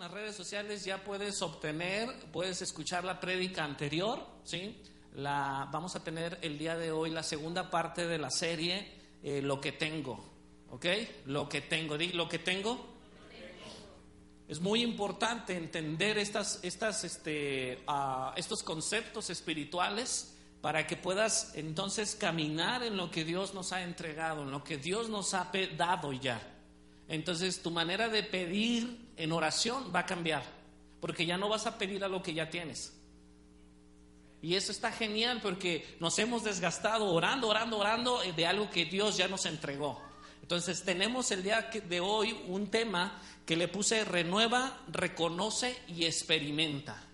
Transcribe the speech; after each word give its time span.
en 0.00 0.04
las 0.04 0.12
redes 0.12 0.34
sociales 0.34 0.82
ya 0.82 1.04
puedes 1.04 1.42
obtener, 1.42 2.08
puedes 2.32 2.62
escuchar 2.62 3.04
la 3.04 3.20
prédica 3.20 3.64
anterior, 3.64 4.26
¿sí? 4.44 4.80
La, 5.12 5.68
vamos 5.70 5.94
a 5.94 6.02
tener 6.02 6.38
el 6.40 6.56
día 6.56 6.74
de 6.74 6.90
hoy 6.90 7.10
la 7.10 7.22
segunda 7.22 7.68
parte 7.68 8.06
de 8.06 8.16
la 8.16 8.30
serie, 8.30 8.94
eh, 9.22 9.42
Lo 9.42 9.60
que 9.60 9.72
tengo, 9.72 10.24
¿ok? 10.70 10.86
Lo 11.26 11.50
que 11.50 11.60
tengo, 11.60 11.98
di, 11.98 12.12
lo 12.12 12.30
que 12.30 12.38
tengo. 12.38 12.96
Es 14.48 14.58
muy 14.60 14.80
importante 14.82 15.54
entender 15.54 16.16
estas, 16.16 16.60
estas, 16.62 17.04
este, 17.04 17.82
ah, 17.86 18.32
estos 18.38 18.62
conceptos 18.62 19.28
espirituales 19.28 20.34
para 20.62 20.86
que 20.86 20.96
puedas 20.96 21.52
entonces 21.56 22.14
caminar 22.14 22.82
en 22.84 22.96
lo 22.96 23.10
que 23.10 23.26
Dios 23.26 23.52
nos 23.52 23.72
ha 23.74 23.82
entregado, 23.82 24.44
en 24.44 24.50
lo 24.50 24.64
que 24.64 24.78
Dios 24.78 25.10
nos 25.10 25.34
ha 25.34 25.52
dado 25.76 26.14
ya. 26.14 26.40
Entonces 27.06 27.60
tu 27.60 27.70
manera 27.70 28.08
de 28.08 28.22
pedir 28.22 29.09
en 29.22 29.32
oración 29.32 29.92
va 29.94 30.00
a 30.00 30.06
cambiar, 30.06 30.42
porque 31.00 31.26
ya 31.26 31.36
no 31.36 31.48
vas 31.48 31.66
a 31.66 31.78
pedir 31.78 32.02
a 32.04 32.08
lo 32.08 32.22
que 32.22 32.34
ya 32.34 32.48
tienes. 32.48 32.94
Y 34.42 34.54
eso 34.54 34.72
está 34.72 34.90
genial 34.90 35.40
porque 35.42 35.96
nos 36.00 36.18
hemos 36.18 36.44
desgastado 36.44 37.12
orando, 37.12 37.48
orando, 37.48 37.78
orando 37.78 38.20
de 38.34 38.46
algo 38.46 38.70
que 38.70 38.86
Dios 38.86 39.16
ya 39.16 39.28
nos 39.28 39.44
entregó. 39.44 40.00
Entonces 40.40 40.82
tenemos 40.82 41.30
el 41.30 41.42
día 41.42 41.70
de 41.88 42.00
hoy 42.00 42.44
un 42.48 42.70
tema 42.70 43.20
que 43.44 43.56
le 43.56 43.68
puse 43.68 44.04
renueva, 44.04 44.80
reconoce 44.88 45.76
y 45.88 46.06
experimenta. 46.06 47.04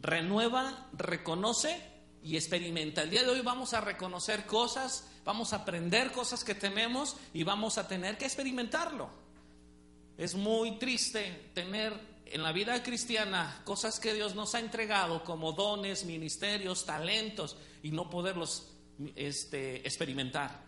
Renueva, 0.00 0.88
reconoce 0.94 1.80
y 2.22 2.36
experimenta. 2.36 3.02
El 3.02 3.10
día 3.10 3.22
de 3.22 3.30
hoy 3.30 3.42
vamos 3.42 3.74
a 3.74 3.80
reconocer 3.80 4.46
cosas, 4.46 5.06
vamos 5.24 5.52
a 5.52 5.56
aprender 5.56 6.10
cosas 6.12 6.44
que 6.44 6.54
tenemos 6.54 7.16
y 7.34 7.44
vamos 7.44 7.76
a 7.76 7.86
tener 7.86 8.16
que 8.16 8.24
experimentarlo. 8.24 9.27
Es 10.18 10.34
muy 10.34 10.78
triste 10.78 11.50
tener 11.54 11.94
en 12.26 12.42
la 12.42 12.50
vida 12.50 12.82
cristiana 12.82 13.62
cosas 13.64 14.00
que 14.00 14.12
Dios 14.12 14.34
nos 14.34 14.54
ha 14.56 14.58
entregado 14.58 15.22
como 15.22 15.52
dones, 15.52 16.04
ministerios, 16.04 16.84
talentos 16.84 17.56
y 17.84 17.92
no 17.92 18.10
poderlos 18.10 18.72
este, 19.14 19.76
experimentar. 19.86 20.66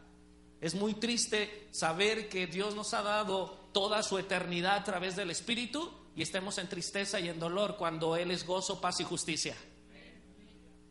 Es 0.60 0.74
muy 0.76 0.94
triste 0.94 1.68
saber 1.72 2.28
que 2.28 2.46
Dios 2.46 2.76
nos 2.76 2.94
ha 2.94 3.02
dado 3.02 3.68
toda 3.72 4.04
su 4.04 4.18
eternidad 4.18 4.76
a 4.76 4.84
través 4.84 5.16
del 5.16 5.32
Espíritu 5.32 5.92
y 6.14 6.22
estemos 6.22 6.58
en 6.58 6.68
tristeza 6.68 7.18
y 7.18 7.28
en 7.28 7.40
dolor 7.40 7.76
cuando 7.76 8.16
Él 8.16 8.30
es 8.30 8.46
gozo, 8.46 8.80
paz 8.80 9.00
y 9.00 9.04
justicia. 9.04 9.56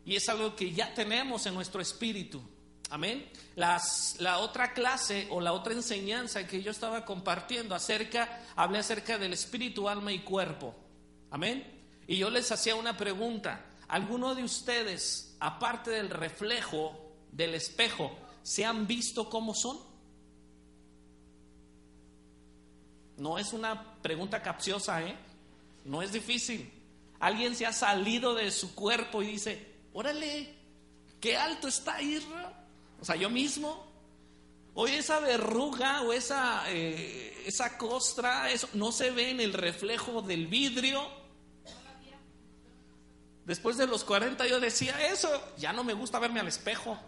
Y 0.04 0.16
es 0.16 0.28
algo 0.28 0.54
que 0.54 0.72
ya 0.72 0.92
tenemos 0.92 1.46
en 1.46 1.54
nuestro 1.54 1.80
espíritu. 1.80 2.42
Amén. 2.90 3.30
la 3.54 4.38
otra 4.38 4.72
clase 4.72 5.28
o 5.30 5.40
la 5.40 5.52
otra 5.52 5.72
enseñanza 5.72 6.46
que 6.46 6.62
yo 6.62 6.72
estaba 6.72 7.04
compartiendo 7.04 7.74
acerca, 7.74 8.42
hablé 8.56 8.78
acerca 8.78 9.16
del 9.16 9.32
espíritu, 9.32 9.88
alma 9.88 10.12
y 10.12 10.20
cuerpo. 10.20 10.74
Amén. 11.30 11.64
Y 12.06 12.16
yo 12.16 12.28
les 12.30 12.50
hacía 12.50 12.74
una 12.74 12.96
pregunta. 12.96 13.64
¿Alguno 13.86 14.34
de 14.34 14.42
ustedes, 14.42 15.36
aparte 15.40 15.90
del 15.90 16.10
reflejo 16.10 17.14
del 17.30 17.54
espejo, 17.54 18.16
se 18.42 18.64
han 18.64 18.86
visto 18.86 19.30
cómo 19.30 19.54
son? 19.54 19.78
No 23.16 23.38
es 23.38 23.52
una 23.52 23.96
pregunta 24.00 24.42
capciosa, 24.42 25.02
¿eh? 25.02 25.16
No 25.84 26.02
es 26.02 26.12
difícil. 26.12 26.72
Alguien 27.20 27.54
se 27.54 27.66
ha 27.66 27.72
salido 27.72 28.34
de 28.34 28.50
su 28.50 28.74
cuerpo 28.74 29.22
y 29.22 29.28
dice, 29.28 29.74
órale, 29.92 30.54
qué 31.20 31.36
alto 31.36 31.68
está 31.68 32.00
Irra. 32.00 32.49
O 33.00 33.04
sea, 33.04 33.16
yo 33.16 33.30
mismo. 33.30 33.88
Hoy 34.74 34.92
esa 34.92 35.20
verruga 35.20 36.02
o 36.02 36.12
esa, 36.12 36.64
eh, 36.70 37.42
esa 37.46 37.76
costra, 37.76 38.50
eso 38.50 38.68
no 38.74 38.92
se 38.92 39.10
ve 39.10 39.30
en 39.30 39.40
el 39.40 39.52
reflejo 39.52 40.22
del 40.22 40.46
vidrio. 40.46 41.02
Después 43.44 43.76
de 43.76 43.86
los 43.86 44.04
40 44.04 44.46
yo 44.46 44.60
decía 44.60 45.06
eso, 45.08 45.28
ya 45.58 45.72
no 45.72 45.82
me 45.82 45.92
gusta 45.92 46.18
verme 46.20 46.38
al 46.40 46.46
espejo. 46.46 46.98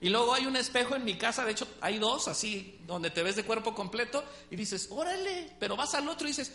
Y 0.00 0.10
luego 0.10 0.34
hay 0.34 0.44
un 0.44 0.56
espejo 0.56 0.94
en 0.94 1.04
mi 1.04 1.16
casa, 1.16 1.44
de 1.44 1.52
hecho 1.52 1.66
hay 1.80 1.98
dos 1.98 2.28
así, 2.28 2.78
donde 2.86 3.10
te 3.10 3.22
ves 3.22 3.36
de 3.36 3.44
cuerpo 3.44 3.74
completo 3.74 4.22
y 4.50 4.56
dices, 4.56 4.88
órale, 4.90 5.56
pero 5.58 5.74
vas 5.76 5.94
al 5.94 6.08
otro 6.08 6.26
y 6.26 6.32
dices, 6.32 6.52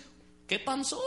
¿qué 0.48 0.60
pasó? 0.60 1.02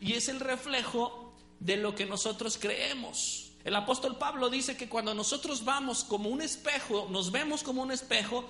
Y 0.00 0.14
es 0.14 0.28
el 0.28 0.40
reflejo 0.40 1.34
de 1.60 1.76
lo 1.76 1.94
que 1.94 2.06
nosotros 2.06 2.56
creemos. 2.58 3.51
El 3.64 3.76
apóstol 3.76 4.18
Pablo 4.18 4.50
dice 4.50 4.76
que 4.76 4.88
cuando 4.88 5.14
nosotros 5.14 5.64
vamos 5.64 6.04
como 6.04 6.28
un 6.28 6.42
espejo, 6.42 7.06
nos 7.10 7.30
vemos 7.30 7.62
como 7.62 7.82
un 7.82 7.92
espejo, 7.92 8.44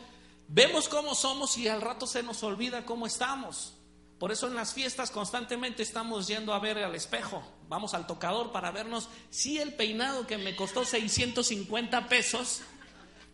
vemos 0.48 0.88
cómo 0.88 1.14
somos 1.14 1.58
y 1.58 1.68
al 1.68 1.82
rato 1.82 2.06
se 2.06 2.22
nos 2.22 2.42
olvida 2.42 2.86
cómo 2.86 3.06
estamos. 3.06 3.74
Por 4.18 4.32
eso 4.32 4.46
en 4.46 4.54
las 4.54 4.72
fiestas 4.72 5.10
constantemente 5.10 5.82
estamos 5.82 6.28
yendo 6.28 6.54
a 6.54 6.60
ver 6.60 6.78
al 6.78 6.94
espejo. 6.94 7.42
Vamos 7.68 7.92
al 7.92 8.06
tocador 8.06 8.52
para 8.52 8.70
vernos 8.70 9.08
si 9.30 9.58
el 9.58 9.74
peinado 9.74 10.26
que 10.26 10.38
me 10.38 10.54
costó 10.54 10.84
650 10.84 12.08
pesos 12.08 12.62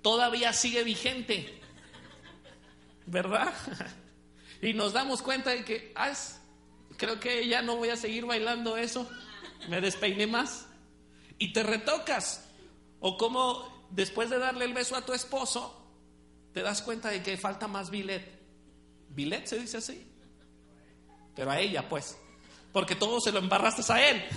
todavía 0.02 0.52
sigue 0.52 0.82
vigente. 0.84 1.60
¿Verdad? 3.06 3.52
Y 4.60 4.72
nos 4.72 4.92
damos 4.92 5.22
cuenta 5.22 5.50
de 5.50 5.64
que, 5.64 5.92
ah, 5.94 6.12
creo 6.96 7.20
que 7.20 7.46
ya 7.46 7.62
no 7.62 7.76
voy 7.76 7.90
a 7.90 7.96
seguir 7.96 8.26
bailando 8.26 8.76
eso. 8.76 9.08
Me 9.68 9.80
despeiné 9.80 10.26
más 10.26 10.67
y 11.38 11.52
te 11.52 11.62
retocas. 11.62 12.44
O 13.00 13.16
como 13.16 13.86
después 13.90 14.30
de 14.30 14.38
darle 14.38 14.64
el 14.64 14.74
beso 14.74 14.96
a 14.96 15.04
tu 15.04 15.12
esposo, 15.12 15.74
te 16.52 16.62
das 16.62 16.82
cuenta 16.82 17.10
de 17.10 17.22
que 17.22 17.36
falta 17.36 17.68
más 17.68 17.90
bilet. 17.90 18.38
¿Bilet 19.10 19.46
se 19.46 19.58
dice 19.58 19.78
así? 19.78 20.06
Pero 21.34 21.50
a 21.50 21.60
ella, 21.60 21.88
pues. 21.88 22.16
Porque 22.72 22.94
todo 22.94 23.20
se 23.20 23.32
lo 23.32 23.38
embarraste 23.38 23.90
a 23.92 24.08
él. 24.08 24.24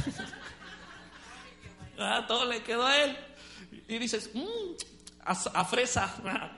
ah, 2.00 2.26
todo 2.28 2.46
le 2.46 2.64
quedó 2.64 2.86
a 2.86 2.98
él. 2.98 3.18
Y 3.88 3.98
dices, 3.98 4.30
mmm, 4.34 4.76
a, 5.26 5.66
fresa. 5.66 6.16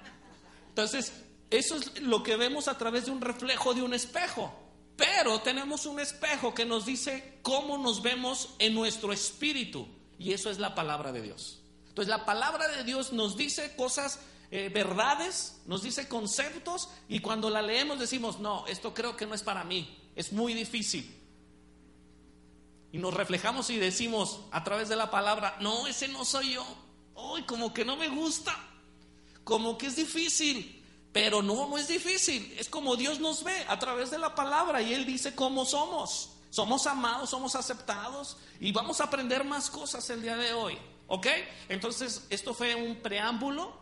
Entonces, 0.69 1.13
eso 1.49 1.75
es 1.75 2.01
lo 2.01 2.23
que 2.23 2.35
vemos 2.35 2.67
a 2.67 2.77
través 2.77 3.05
de 3.05 3.11
un 3.11 3.21
reflejo 3.21 3.73
de 3.73 3.81
un 3.81 3.93
espejo. 3.93 4.59
Pero 4.95 5.41
tenemos 5.41 5.85
un 5.85 5.99
espejo 5.99 6.53
que 6.53 6.65
nos 6.65 6.85
dice 6.85 7.39
cómo 7.41 7.77
nos 7.77 8.01
vemos 8.01 8.55
en 8.59 8.75
nuestro 8.75 9.11
espíritu. 9.11 9.87
Y 10.19 10.33
eso 10.33 10.49
es 10.49 10.59
la 10.59 10.75
palabra 10.75 11.11
de 11.11 11.21
Dios. 11.21 11.61
Entonces 11.87 12.09
la 12.09 12.25
palabra 12.25 12.67
de 12.69 12.83
Dios 12.83 13.13
nos 13.13 13.37
dice 13.37 13.75
cosas, 13.75 14.19
eh, 14.49 14.69
verdades, 14.69 15.61
nos 15.65 15.83
dice 15.83 16.07
conceptos 16.07 16.89
y 17.07 17.19
cuando 17.19 17.49
la 17.49 17.61
leemos 17.61 17.99
decimos, 17.99 18.39
no, 18.39 18.65
esto 18.67 18.93
creo 18.93 19.15
que 19.15 19.25
no 19.25 19.35
es 19.35 19.43
para 19.43 19.63
mí, 19.63 19.97
es 20.15 20.33
muy 20.33 20.53
difícil. 20.53 21.19
Y 22.91 22.97
nos 22.99 23.13
reflejamos 23.13 23.69
y 23.69 23.77
decimos 23.77 24.41
a 24.51 24.63
través 24.63 24.89
de 24.89 24.95
la 24.95 25.09
palabra, 25.09 25.57
no, 25.59 25.87
ese 25.87 26.07
no 26.07 26.25
soy 26.25 26.53
yo. 26.53 26.65
Hoy 27.15 27.43
como 27.43 27.73
que 27.73 27.85
no 27.85 27.95
me 27.95 28.09
gusta, 28.09 28.55
como 29.43 29.77
que 29.77 29.87
es 29.87 29.95
difícil. 29.95 30.83
Pero 31.11 31.43
no, 31.43 31.69
no 31.69 31.77
es 31.77 31.87
difícil. 31.87 32.55
Es 32.57 32.69
como 32.69 32.95
Dios 32.95 33.19
nos 33.19 33.43
ve 33.43 33.65
a 33.67 33.77
través 33.77 34.09
de 34.09 34.17
la 34.17 34.33
palabra 34.33 34.81
y 34.81 34.93
Él 34.93 35.05
dice 35.05 35.35
cómo 35.35 35.63
somos. 35.63 36.32
Somos 36.53 36.85
amados, 36.85 37.31
somos 37.31 37.55
aceptados 37.55 38.37
y 38.59 38.71
vamos 38.71 39.01
a 39.01 39.05
aprender 39.05 39.43
más 39.43 39.71
cosas 39.71 40.07
el 40.11 40.21
día 40.21 40.37
de 40.37 40.53
hoy. 40.53 40.77
¿Ok? 41.07 41.25
Entonces, 41.67 42.27
esto 42.29 42.53
fue 42.53 42.75
un 42.75 42.97
preámbulo 42.97 43.75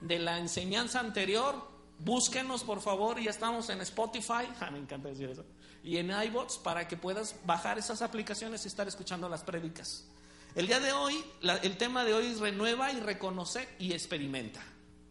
de 0.00 0.18
la 0.18 0.36
enseñanza 0.40 0.98
anterior. 0.98 1.70
Búsquenos, 2.00 2.64
por 2.64 2.80
favor, 2.80 3.20
ya 3.20 3.30
estamos 3.30 3.70
en 3.70 3.80
Spotify. 3.82 4.48
me 4.72 4.78
encanta 4.78 5.08
decir 5.08 5.30
eso. 5.30 5.44
Y 5.84 5.98
en 5.98 6.10
iBots 6.10 6.58
para 6.58 6.88
que 6.88 6.96
puedas 6.96 7.36
bajar 7.44 7.78
esas 7.78 8.02
aplicaciones 8.02 8.64
y 8.64 8.66
estar 8.66 8.88
escuchando 8.88 9.28
las 9.28 9.44
prédicas. 9.44 10.08
El 10.56 10.66
día 10.66 10.80
de 10.80 10.90
hoy, 10.90 11.14
el 11.62 11.76
tema 11.76 12.04
de 12.04 12.12
hoy 12.12 12.26
es 12.26 12.40
renueva 12.40 12.90
y 12.90 12.98
reconoce 12.98 13.68
y 13.78 13.92
experimenta. 13.92 14.60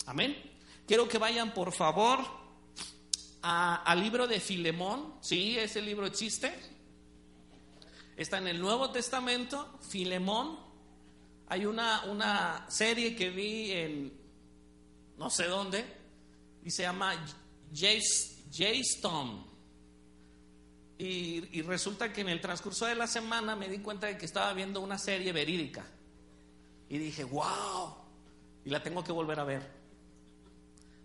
Amén. 0.06 0.36
Quiero 0.86 1.08
que 1.08 1.18
vayan, 1.18 1.54
por 1.54 1.72
favor, 1.72 2.20
al 3.42 4.02
libro 4.02 4.28
de 4.28 4.42
Filemón. 4.42 5.14
Sí, 5.22 5.58
ese 5.58 5.82
libro 5.82 6.06
existe. 6.06 6.78
Está 8.20 8.40
en 8.40 8.50
el 8.50 8.60
Nuevo 8.60 8.92
Testamento, 8.92 9.80
Filemón. 9.80 10.60
Hay 11.48 11.66
una, 11.66 12.04
una 12.04 12.66
serie 12.70 13.16
que 13.16 13.30
vi 13.30 13.72
en 13.72 14.14
no 15.18 15.30
sé 15.30 15.46
dónde 15.46 15.86
y 16.62 16.70
se 16.70 16.82
llama 16.82 17.14
J-Stone. 17.74 19.46
Y, 20.98 21.60
y, 21.60 21.62
resulta 21.62 22.12
que 22.12 22.20
en 22.20 22.28
el 22.28 22.42
transcurso 22.42 22.86
de 22.88 22.96
la 22.96 23.08
semana 23.08 23.56
me 23.56 23.70
di 23.70 23.80
cuenta 23.80 24.08
de 24.08 24.18
que 24.18 24.26
estaba 24.26 24.52
viendo 24.52 24.82
una 24.82 24.98
serie 24.98 25.32
verídica. 25.32 25.86
Y 26.90 26.98
dije, 26.98 27.24
wow, 27.24 27.96
y 28.66 28.70
la 28.70 28.84
tengo 28.84 29.02
que 29.02 29.14
volver 29.14 29.40
a 29.40 29.46
ver. 29.46 29.66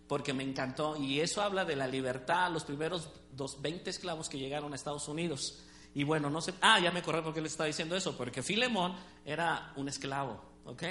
Porque 0.08 0.32
me 0.32 0.42
encantó. 0.42 0.96
Y 0.96 1.20
eso 1.20 1.42
habla 1.42 1.64
de 1.64 1.76
la 1.76 1.86
libertad, 1.86 2.50
los 2.50 2.64
primeros 2.64 3.08
dos, 3.30 3.62
20 3.62 3.88
esclavos 3.88 4.28
que 4.28 4.36
llegaron 4.36 4.72
a 4.72 4.74
Estados 4.74 5.06
Unidos. 5.06 5.64
Y 5.94 6.02
bueno, 6.02 6.28
no 6.28 6.40
sé, 6.40 6.54
ah, 6.60 6.80
ya 6.80 6.90
me 6.90 7.00
acordé 7.00 7.22
porque 7.22 7.40
le 7.40 7.46
estaba 7.46 7.68
diciendo 7.68 7.96
eso, 7.96 8.16
porque 8.16 8.42
Filemón 8.42 8.94
era 9.24 9.72
un 9.76 9.88
esclavo, 9.88 10.40
¿ok? 10.64 10.82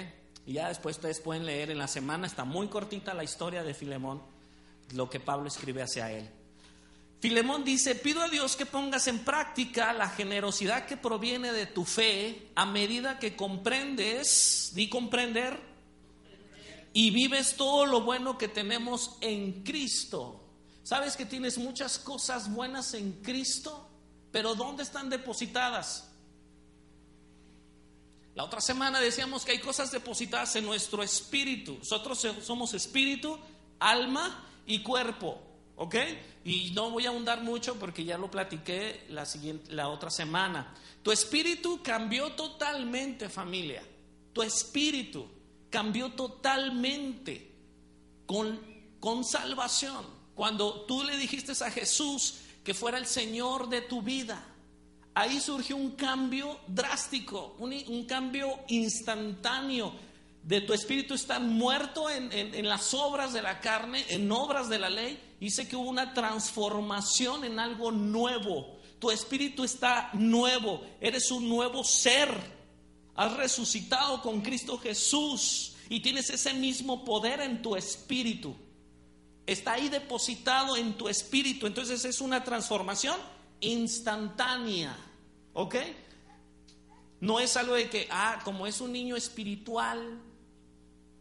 Y 0.46 0.54
ya 0.54 0.70
después 0.70 0.96
ustedes 0.96 1.20
pueden 1.20 1.46
leer 1.46 1.72
en 1.72 1.78
la 1.78 1.88
semana, 1.88 2.26
está 2.26 2.46
muy 2.46 2.68
cortita 2.68 3.14
la 3.14 3.24
historia 3.24 3.64
de 3.64 3.74
Filemón, 3.74 4.22
lo 4.94 5.10
que 5.10 5.20
Pablo 5.20 5.48
escribe 5.48 5.82
hacia 5.82 6.12
él. 6.12 6.30
Filemón 7.20 7.64
dice, 7.64 7.96
pido 7.96 8.22
a 8.22 8.28
Dios 8.30 8.56
que 8.56 8.66
pongas 8.66 9.08
en 9.08 9.20
práctica 9.20 9.94
la 9.94 10.10
generosidad 10.10 10.86
que 10.86 10.98
proviene 10.98 11.54
de 11.54 11.66
tu 11.66 11.86
fe 11.86 12.50
a 12.56 12.66
medida 12.66 13.20
que 13.20 13.36
comprendes, 13.36 14.72
di 14.74 14.90
comprender, 14.90 15.58
y 16.94 17.12
vives 17.12 17.56
todo 17.56 17.86
lo 17.86 18.02
bueno 18.02 18.38
que 18.38 18.48
tenemos 18.48 19.18
en 19.22 19.64
Cristo. 19.64 20.44
¿Sabes 20.84 21.16
que 21.16 21.26
tienes 21.26 21.58
muchas 21.58 21.98
cosas 21.98 22.54
buenas 22.54 22.94
en 22.94 23.14
Cristo? 23.24 23.90
Pero 24.34 24.56
¿dónde 24.56 24.82
están 24.82 25.12
depositadas? 25.12 26.10
La 28.34 28.44
otra 28.44 28.60
semana 28.60 29.00
decíamos 29.00 29.46
que 29.46 29.52
hay 29.52 29.60
cosas 29.60 29.92
depositadas 29.92 30.56
en 30.56 30.66
nuestro 30.66 31.04
espíritu. 31.04 31.76
Nosotros 31.78 32.28
somos 32.42 32.74
espíritu, 32.74 33.38
alma 33.80 34.44
y 34.66 34.82
cuerpo. 34.82 35.40
¿Ok? 35.76 35.96
Y 36.46 36.72
no 36.72 36.90
voy 36.90 37.06
a 37.06 37.10
ahondar 37.10 37.44
mucho 37.44 37.76
porque 37.76 38.06
ya 38.06 38.18
lo 38.18 38.32
platiqué 38.32 39.06
la, 39.10 39.28
siguiente, 39.28 39.72
la 39.72 39.90
otra 39.90 40.10
semana. 40.10 40.74
Tu 41.04 41.12
espíritu 41.12 41.82
cambió 41.84 42.32
totalmente, 42.32 43.30
familia. 43.30 43.84
Tu 44.34 44.42
espíritu 44.42 45.28
cambió 45.70 46.12
totalmente 46.14 47.52
con, 48.26 48.60
con 49.00 49.24
salvación. 49.24 50.04
Cuando 50.34 50.86
tú 50.86 51.04
le 51.04 51.18
dijiste 51.18 51.52
a 51.64 51.70
Jesús 51.70 52.40
que 52.64 52.74
fuera 52.74 52.98
el 52.98 53.06
Señor 53.06 53.70
de 53.70 53.82
tu 53.82 54.02
vida, 54.02 54.44
ahí 55.14 55.40
surgió 55.40 55.76
un 55.76 55.92
cambio 55.92 56.60
drástico, 56.68 57.56
un, 57.60 58.06
cambio 58.06 58.60
instantáneo 58.68 59.94
de 60.44 60.62
tu 60.62 60.74
espíritu 60.74 61.14
estar 61.14 61.42
muerto 61.42 62.10
en, 62.10 62.32
en, 62.32 62.68
las 62.68 62.94
obras 62.94 63.34
de 63.34 63.42
la 63.42 63.60
carne, 63.60 64.06
en 64.10 64.32
obras 64.32 64.70
de 64.70 64.80
la 64.80 64.90
ley, 64.90 65.20
dice 65.40 65.68
que 65.68 65.76
hubo 65.76 65.90
una 65.90 66.14
transformación 66.14 67.46
en 67.46 67.60
algo 67.60 67.92
nuevo. 67.92 68.80
Tu 69.00 69.12
espíritu 69.12 69.64
está 69.64 70.10
nuevo, 70.14 70.82
eres 71.02 71.32
un 71.32 71.48
nuevo 71.48 71.84
ser. 71.84 72.30
Has 73.16 73.34
resucitado 73.34 74.22
con 74.22 74.42
Cristo 74.42 74.78
Jesús 74.78 75.76
y 75.90 76.00
tienes 76.00 76.30
ese 76.30 76.54
mismo 76.54 77.04
poder 77.06 77.42
en 77.42 77.62
tu 77.62 77.76
espíritu. 77.76 78.56
Está 79.46 79.74
ahí 79.74 79.90
depositado 79.90 80.78
en 80.78 80.94
tu 80.94 81.10
espíritu. 81.10 81.68
Entonces 81.68 82.06
es 82.06 82.22
una 82.22 82.44
transformación 82.44 83.18
instantánea. 83.60 84.96
¿Ok? 85.54 85.76
No 87.20 87.40
es 87.40 87.56
algo 87.56 87.76
de 87.76 87.90
que, 87.90 88.08
ah, 88.12 88.42
como 88.44 88.68
es 88.68 88.82
un 88.82 88.92
niño 88.92 89.16
espiritual, 89.16 90.22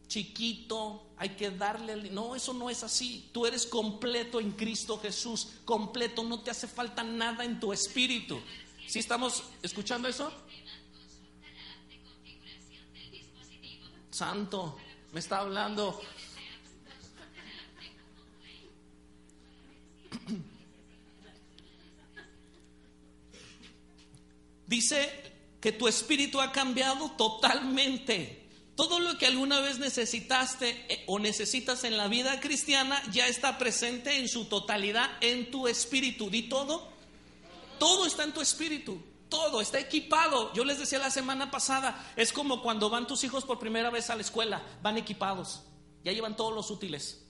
chiquito, 0.08 1.12
hay 1.16 1.30
que 1.30 1.50
darle... 1.50 2.10
No, 2.10 2.34
eso 2.34 2.52
no 2.52 2.68
es 2.68 2.82
así. 2.82 3.30
Tú 3.32 3.46
eres 3.46 3.66
completo 3.66 4.40
en 4.40 4.52
Cristo 4.52 4.98
Jesús, 4.98 5.48
completo, 5.64 6.24
no 6.24 6.40
te 6.40 6.50
hace 6.50 6.66
falta 6.66 7.02
nada 7.02 7.44
en 7.44 7.60
tu 7.60 7.72
espíritu. 7.72 8.40
¿Sí 8.88 8.98
estamos 8.98 9.44
escuchando 9.62 10.08
eso? 10.08 10.32
Santo, 14.10 14.76
me 15.12 15.20
está 15.20 15.38
hablando. 15.38 16.00
Dice 24.72 25.12
que 25.60 25.70
tu 25.70 25.86
espíritu 25.86 26.40
ha 26.40 26.50
cambiado 26.50 27.10
totalmente. 27.10 28.48
Todo 28.74 29.00
lo 29.00 29.18
que 29.18 29.26
alguna 29.26 29.60
vez 29.60 29.78
necesitaste 29.78 30.86
eh, 30.88 31.04
o 31.08 31.18
necesitas 31.18 31.84
en 31.84 31.98
la 31.98 32.08
vida 32.08 32.40
cristiana 32.40 33.02
ya 33.12 33.28
está 33.28 33.58
presente 33.58 34.16
en 34.16 34.30
su 34.30 34.46
totalidad 34.46 35.10
en 35.20 35.50
tu 35.50 35.68
espíritu. 35.68 36.30
Di 36.30 36.48
todo. 36.48 36.88
Todo 37.78 38.06
está 38.06 38.24
en 38.24 38.32
tu 38.32 38.40
espíritu. 38.40 38.98
Todo 39.28 39.60
está 39.60 39.78
equipado. 39.78 40.54
Yo 40.54 40.64
les 40.64 40.78
decía 40.78 40.98
la 40.98 41.10
semana 41.10 41.50
pasada, 41.50 42.10
es 42.16 42.32
como 42.32 42.62
cuando 42.62 42.88
van 42.88 43.06
tus 43.06 43.24
hijos 43.24 43.44
por 43.44 43.58
primera 43.58 43.90
vez 43.90 44.08
a 44.08 44.16
la 44.16 44.22
escuela, 44.22 44.62
van 44.80 44.96
equipados. 44.96 45.64
Ya 46.02 46.12
llevan 46.12 46.34
todos 46.34 46.54
los 46.54 46.70
útiles. 46.70 47.26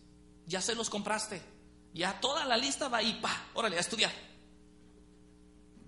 Ya 0.47 0.61
se 0.61 0.77
los 0.77 0.89
compraste. 0.89 1.43
Ya 1.93 2.21
toda 2.21 2.45
la 2.45 2.57
lista 2.57 2.87
va 2.87 2.99
ahí, 2.99 3.19
pa, 3.21 3.47
órale, 3.55 3.79
a 3.79 3.81
estudiar. 3.81 4.13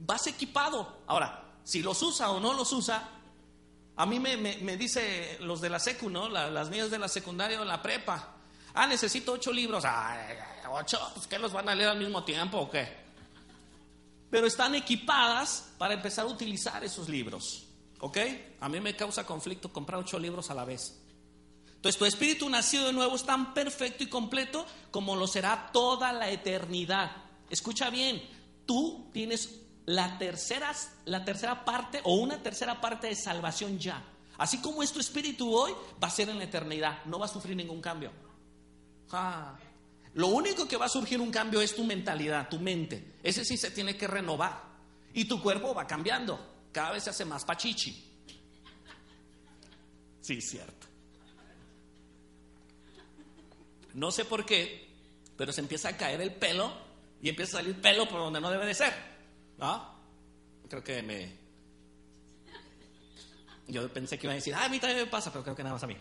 Vas 0.01 0.27
equipado. 0.27 0.99
Ahora, 1.07 1.44
si 1.65 1.83
los 1.83 2.01
usa 2.03 2.31
o 2.31 2.39
no 2.39 2.53
los 2.53 2.73
usa, 2.73 3.09
a 3.97 4.07
mí 4.07 4.21
me, 4.21 4.37
me, 4.37 4.77
dice 4.77 5.39
los 5.41 5.61
de 5.61 5.71
la 5.71 5.79
secu, 5.79 6.11
¿no? 6.11 6.29
las 6.29 6.69
niñas 6.69 6.91
de 6.91 6.99
la 6.99 7.09
secundaria 7.09 7.61
o 7.61 7.65
la 7.65 7.81
prepa. 7.83 8.35
Ah, 8.75 8.87
necesito 8.87 9.33
ocho 9.33 9.53
libros. 9.53 9.85
Ah, 9.87 10.19
ocho, 10.71 10.99
pues 11.15 11.27
¿qué 11.27 11.39
los 11.39 11.53
van 11.53 11.69
a 11.69 11.75
leer 11.75 11.91
al 11.91 11.99
mismo 11.99 12.25
tiempo 12.25 12.59
o 12.59 12.71
qué? 12.71 13.05
Pero 14.31 14.47
están 14.47 14.75
equipadas 14.75 15.71
para 15.79 15.95
empezar 15.95 16.27
a 16.27 16.29
utilizar 16.29 16.83
esos 16.85 17.09
libros. 17.09 17.67
¿Ok? 18.01 18.19
A 18.61 18.69
mí 18.69 18.81
me 18.81 18.97
causa 18.97 19.25
conflicto 19.25 19.73
comprar 19.73 20.01
ocho 20.01 20.19
libros 20.19 20.51
a 20.51 20.55
la 20.55 20.65
vez. 20.65 21.01
Entonces 21.77 21.99
tu 21.99 22.05
espíritu 22.05 22.49
nacido 22.49 22.87
de 22.87 22.93
nuevo 22.93 23.15
es 23.15 23.25
tan 23.25 23.55
perfecto 23.55 24.03
y 24.03 24.09
completo 24.09 24.67
como 24.91 25.15
lo 25.15 25.27
será 25.27 25.71
toda 25.73 26.13
la 26.13 26.31
eternidad. 26.31 27.13
Escucha 27.49 27.91
bien, 27.91 28.23
tú 28.67 29.09
tienes 29.13 29.61
la 29.87 30.19
tercera, 30.19 30.73
la 31.05 31.25
tercera 31.25 31.65
parte 31.65 32.01
o 32.05 32.15
una 32.17 32.43
tercera 32.43 32.81
parte 32.81 33.09
de 33.09 33.17
salvación 33.17 33.79
ya. 33.79 34.03
Así 34.39 34.61
como 34.61 34.83
es 34.83 34.93
tu 34.93 35.01
espíritu 35.01 35.55
hoy, 35.55 35.73
va 36.03 36.09
a 36.09 36.11
ser 36.11 36.29
en 36.29 36.39
la 36.39 36.45
eternidad. 36.45 37.05
No 37.05 37.19
va 37.19 37.27
a 37.27 37.29
sufrir 37.29 37.57
ningún 37.57 37.81
cambio. 37.81 38.11
Lo 40.15 40.29
único 40.29 40.67
que 40.67 40.77
va 40.77 40.87
a 40.87 40.89
surgir 40.89 41.21
un 41.21 41.31
cambio 41.31 41.61
es 41.61 41.75
tu 41.75 41.85
mentalidad, 41.85 42.49
tu 42.49 42.59
mente. 42.59 43.15
Ese 43.23 43.45
sí 43.45 43.57
se 43.57 43.71
tiene 43.71 43.97
que 43.97 44.07
renovar. 44.07 44.63
Y 45.13 45.27
tu 45.27 45.41
cuerpo 45.41 45.75
va 45.75 45.87
cambiando. 45.87 46.55
Cada 46.73 46.93
vez 46.93 47.05
se 47.05 47.11
hace 47.11 47.25
más 47.25 47.45
pachichi. 47.45 48.13
Sí, 50.21 50.41
cierto. 50.41 50.89
No 53.93 54.11
sé 54.11 54.25
por 54.25 54.45
qué, 54.45 54.89
pero 55.37 55.53
se 55.53 55.61
empieza 55.61 55.91
a 55.91 55.97
caer 55.97 56.21
el 56.21 56.35
pelo 56.35 56.73
y 57.23 57.29
empieza 57.29 57.59
a 57.59 57.61
salir 57.61 57.81
pelo 57.81 58.09
por 58.09 58.19
donde 58.19 58.41
no 58.41 58.51
debe 58.51 58.67
de 58.67 58.75
ser. 58.75 59.14
¿Ah? 59.61 59.95
Creo 60.69 60.83
que 60.83 61.03
me... 61.03 61.45
Yo 63.67 63.91
pensé 63.93 64.19
que 64.19 64.27
iba 64.27 64.33
a 64.33 64.37
decir, 64.37 64.55
ah, 64.55 64.65
a 64.65 64.69
mí 64.69 64.79
también 64.79 65.01
me 65.01 65.11
pasa, 65.11 65.33
pero 65.33 65.43
creo 65.43 65.57
que 65.57 65.63
nada 65.63 65.75
más 65.75 65.83
a 65.83 65.87
mí. 65.87 65.97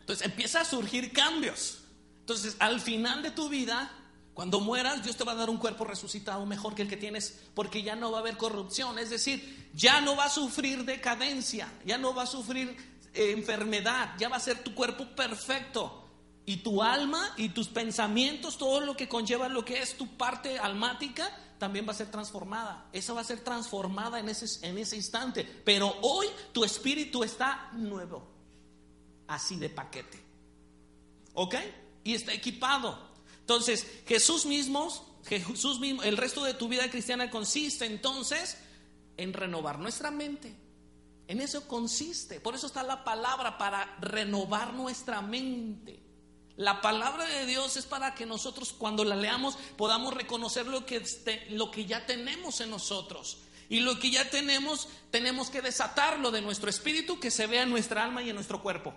Entonces 0.00 0.26
empieza 0.26 0.60
a 0.60 0.64
surgir 0.64 1.12
cambios. 1.12 1.78
Entonces, 2.20 2.56
al 2.58 2.80
final 2.80 3.22
de 3.22 3.30
tu 3.30 3.48
vida, 3.48 3.90
cuando 4.34 4.60
mueras, 4.60 5.02
Dios 5.02 5.16
te 5.16 5.24
va 5.24 5.32
a 5.32 5.36
dar 5.36 5.50
un 5.50 5.58
cuerpo 5.58 5.84
resucitado 5.84 6.44
mejor 6.46 6.74
que 6.74 6.82
el 6.82 6.88
que 6.88 6.96
tienes, 6.96 7.40
porque 7.54 7.82
ya 7.82 7.96
no 7.96 8.10
va 8.10 8.18
a 8.18 8.20
haber 8.20 8.36
corrupción. 8.36 8.98
Es 8.98 9.10
decir, 9.10 9.70
ya 9.74 10.00
no 10.00 10.16
va 10.16 10.26
a 10.26 10.30
sufrir 10.30 10.84
decadencia, 10.84 11.72
ya 11.84 11.98
no 11.98 12.14
va 12.14 12.24
a 12.24 12.26
sufrir 12.26 12.76
eh, 13.14 13.32
enfermedad, 13.32 14.14
ya 14.18 14.28
va 14.28 14.36
a 14.36 14.40
ser 14.40 14.62
tu 14.62 14.74
cuerpo 14.74 15.06
perfecto. 15.14 16.03
Y 16.46 16.58
tu 16.58 16.82
alma 16.82 17.32
y 17.36 17.50
tus 17.50 17.68
pensamientos, 17.68 18.58
todo 18.58 18.80
lo 18.80 18.96
que 18.96 19.08
conlleva 19.08 19.48
lo 19.48 19.64
que 19.64 19.80
es 19.80 19.96
tu 19.96 20.16
parte 20.16 20.58
almática, 20.58 21.30
también 21.58 21.86
va 21.86 21.92
a 21.92 21.96
ser 21.96 22.10
transformada. 22.10 22.88
Esa 22.92 23.14
va 23.14 23.22
a 23.22 23.24
ser 23.24 23.40
transformada 23.40 24.20
en 24.20 24.28
ese, 24.28 24.66
en 24.66 24.76
ese 24.76 24.96
instante. 24.96 25.44
Pero 25.64 25.94
hoy 26.02 26.26
tu 26.52 26.64
espíritu 26.64 27.24
está 27.24 27.70
nuevo. 27.72 28.28
Así 29.26 29.56
de 29.56 29.70
paquete. 29.70 30.22
¿Ok? 31.32 31.54
Y 32.04 32.14
está 32.14 32.32
equipado. 32.34 32.98
Entonces, 33.40 33.86
Jesús 34.06 34.44
mismo, 34.44 34.88
Jesús 35.24 35.80
mismo, 35.80 36.02
el 36.02 36.16
resto 36.16 36.44
de 36.44 36.54
tu 36.54 36.68
vida 36.68 36.90
cristiana 36.90 37.30
consiste 37.30 37.86
entonces 37.86 38.58
en 39.16 39.32
renovar 39.32 39.78
nuestra 39.78 40.10
mente. 40.10 40.54
En 41.26 41.40
eso 41.40 41.66
consiste. 41.66 42.40
Por 42.40 42.54
eso 42.54 42.66
está 42.66 42.82
la 42.82 43.04
palabra 43.04 43.56
para 43.56 43.96
renovar 44.00 44.74
nuestra 44.74 45.22
mente. 45.22 46.03
La 46.56 46.80
palabra 46.80 47.24
de 47.26 47.46
Dios 47.46 47.76
es 47.76 47.84
para 47.84 48.14
que 48.14 48.26
nosotros 48.26 48.72
cuando 48.72 49.04
la 49.04 49.16
leamos 49.16 49.56
podamos 49.76 50.14
reconocer 50.14 50.66
lo 50.66 50.86
que, 50.86 50.96
este, 50.96 51.46
lo 51.50 51.70
que 51.70 51.84
ya 51.84 52.06
tenemos 52.06 52.60
en 52.60 52.70
nosotros. 52.70 53.38
Y 53.68 53.80
lo 53.80 53.98
que 53.98 54.10
ya 54.10 54.28
tenemos, 54.30 54.88
tenemos 55.10 55.50
que 55.50 55.62
desatarlo 55.62 56.30
de 56.30 56.42
nuestro 56.42 56.70
espíritu 56.70 57.18
que 57.18 57.30
se 57.30 57.46
vea 57.46 57.62
en 57.62 57.70
nuestra 57.70 58.04
alma 58.04 58.22
y 58.22 58.28
en 58.28 58.36
nuestro 58.36 58.62
cuerpo. 58.62 58.94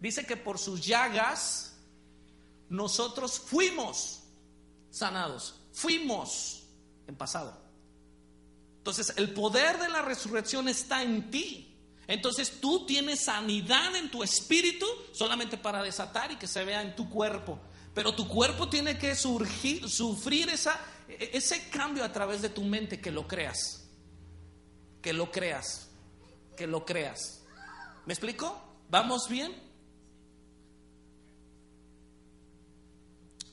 Dice 0.00 0.24
que 0.24 0.36
por 0.36 0.58
sus 0.58 0.84
llagas 0.84 1.76
nosotros 2.68 3.38
fuimos 3.38 4.20
sanados, 4.90 5.56
fuimos 5.72 6.62
en 7.06 7.16
pasado. 7.16 7.60
Entonces 8.78 9.12
el 9.16 9.34
poder 9.34 9.78
de 9.78 9.88
la 9.88 10.02
resurrección 10.02 10.68
está 10.68 11.02
en 11.02 11.30
ti. 11.30 11.67
Entonces 12.08 12.60
tú 12.60 12.86
tienes 12.86 13.26
sanidad 13.26 13.94
en 13.94 14.10
tu 14.10 14.22
espíritu 14.22 14.86
solamente 15.12 15.58
para 15.58 15.82
desatar 15.82 16.32
y 16.32 16.36
que 16.36 16.48
se 16.48 16.64
vea 16.64 16.80
en 16.80 16.96
tu 16.96 17.08
cuerpo. 17.10 17.60
Pero 17.94 18.14
tu 18.14 18.26
cuerpo 18.26 18.68
tiene 18.68 18.98
que 18.98 19.14
surgir, 19.14 19.88
sufrir 19.90 20.48
esa, 20.48 20.80
ese 21.06 21.68
cambio 21.68 22.02
a 22.02 22.12
través 22.12 22.40
de 22.40 22.48
tu 22.48 22.64
mente, 22.64 22.98
que 22.98 23.10
lo 23.10 23.28
creas. 23.28 23.86
Que 25.02 25.12
lo 25.12 25.30
creas. 25.30 25.90
Que 26.56 26.66
lo 26.66 26.86
creas. 26.86 27.42
¿Me 28.06 28.14
explico? 28.14 28.58
¿Vamos 28.88 29.28
bien? 29.28 29.67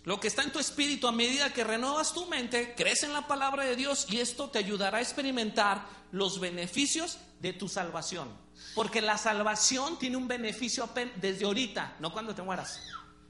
Lo 0.06 0.20
que 0.20 0.28
está 0.28 0.44
en 0.44 0.52
tu 0.52 0.60
espíritu 0.60 1.08
a 1.08 1.12
medida 1.12 1.52
que 1.52 1.64
renuevas 1.64 2.14
tu 2.14 2.28
mente, 2.28 2.76
crees 2.76 3.02
en 3.04 3.12
la 3.12 3.28
palabra 3.28 3.64
de 3.64 3.76
Dios 3.76 4.06
y 4.10 4.20
esto 4.20 4.50
te 4.52 4.60
ayudará 4.60 5.00
a 5.00 5.02
experimentar 5.02 5.88
los 6.12 6.40
beneficios 6.40 7.18
de 7.42 7.54
tu 7.54 7.68
salvación. 7.68 8.30
Porque 8.76 9.02
la 9.02 9.18
salvación 9.18 9.98
tiene 9.98 10.18
un 10.18 10.28
beneficio 10.28 10.88
desde 11.16 11.46
ahorita, 11.46 11.98
no 12.00 12.14
cuando 12.14 12.36
te 12.36 12.44
mueras. 12.44 12.82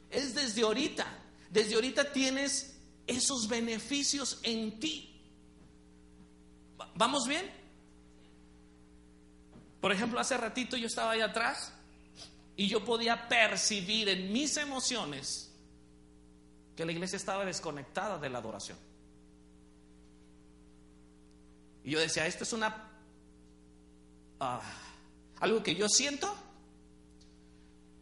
Es 0.09 0.35
desde 0.35 0.63
ahorita. 0.63 1.05
Desde 1.49 1.75
ahorita 1.75 2.11
tienes 2.11 2.77
esos 3.07 3.47
beneficios 3.47 4.39
en 4.43 4.77
ti. 4.77 5.21
¿Vamos 6.95 7.25
bien? 7.25 7.49
Por 9.79 9.93
ejemplo, 9.93 10.19
hace 10.19 10.35
ratito 10.35 10.75
yo 10.75 10.87
estaba 10.87 11.11
ahí 11.11 11.21
atrás 11.21 11.71
y 12.57 12.67
yo 12.67 12.83
podía 12.83 13.29
percibir 13.29 14.09
en 14.09 14.33
mis 14.33 14.57
emociones 14.57 15.44
que 16.75 16.85
la 16.85 16.91
iglesia 16.91 17.15
estaba 17.15 17.45
desconectada 17.45 18.17
de 18.17 18.29
la 18.29 18.39
adoración. 18.39 18.77
Y 21.83 21.91
yo 21.91 21.99
decía, 21.99 22.25
esto 22.25 22.43
es 22.43 22.53
una... 22.53 22.91
Ah, 24.39 24.61
algo 25.39 25.63
que 25.63 25.75
yo 25.75 25.87
siento 25.87 26.33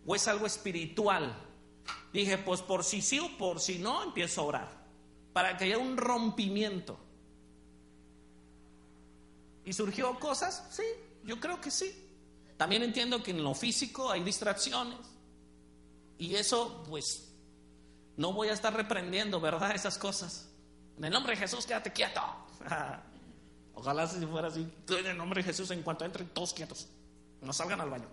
o 0.05 0.15
es 0.15 0.27
algo 0.27 0.45
espiritual. 0.45 1.35
Dije, 2.11 2.37
pues 2.37 2.61
por 2.61 2.83
si 2.83 3.01
sí 3.01 3.19
o 3.19 3.37
por 3.37 3.59
si 3.59 3.79
no, 3.79 4.03
empiezo 4.03 4.41
a 4.41 4.45
orar. 4.45 4.83
Para 5.33 5.57
que 5.57 5.65
haya 5.65 5.77
un 5.77 5.97
rompimiento. 5.97 6.97
¿Y 9.65 9.73
surgió 9.73 10.19
cosas? 10.19 10.67
Sí, 10.71 10.83
yo 11.23 11.39
creo 11.39 11.59
que 11.59 11.71
sí. 11.71 11.93
También 12.57 12.83
entiendo 12.83 13.23
que 13.23 13.31
en 13.31 13.43
lo 13.43 13.53
físico 13.53 14.11
hay 14.11 14.23
distracciones. 14.23 14.99
Y 16.17 16.35
eso, 16.35 16.83
pues, 16.87 17.32
no 18.17 18.33
voy 18.33 18.49
a 18.49 18.53
estar 18.53 18.73
reprendiendo, 18.73 19.39
¿verdad? 19.39 19.75
Esas 19.75 19.97
cosas. 19.97 20.49
En 20.97 21.05
el 21.05 21.11
nombre 21.11 21.33
de 21.33 21.39
Jesús, 21.39 21.65
quédate 21.65 21.91
quieto. 21.91 22.21
Ojalá 23.73 24.07
si 24.07 24.25
fuera 24.25 24.47
así. 24.47 24.67
En 24.89 25.05
el 25.07 25.17
nombre 25.17 25.41
de 25.41 25.47
Jesús, 25.47 25.71
en 25.71 25.81
cuanto 25.81 26.05
entren 26.05 26.29
todos 26.29 26.53
quietos, 26.53 26.87
no 27.41 27.51
salgan 27.51 27.81
al 27.81 27.89
baño. 27.89 28.07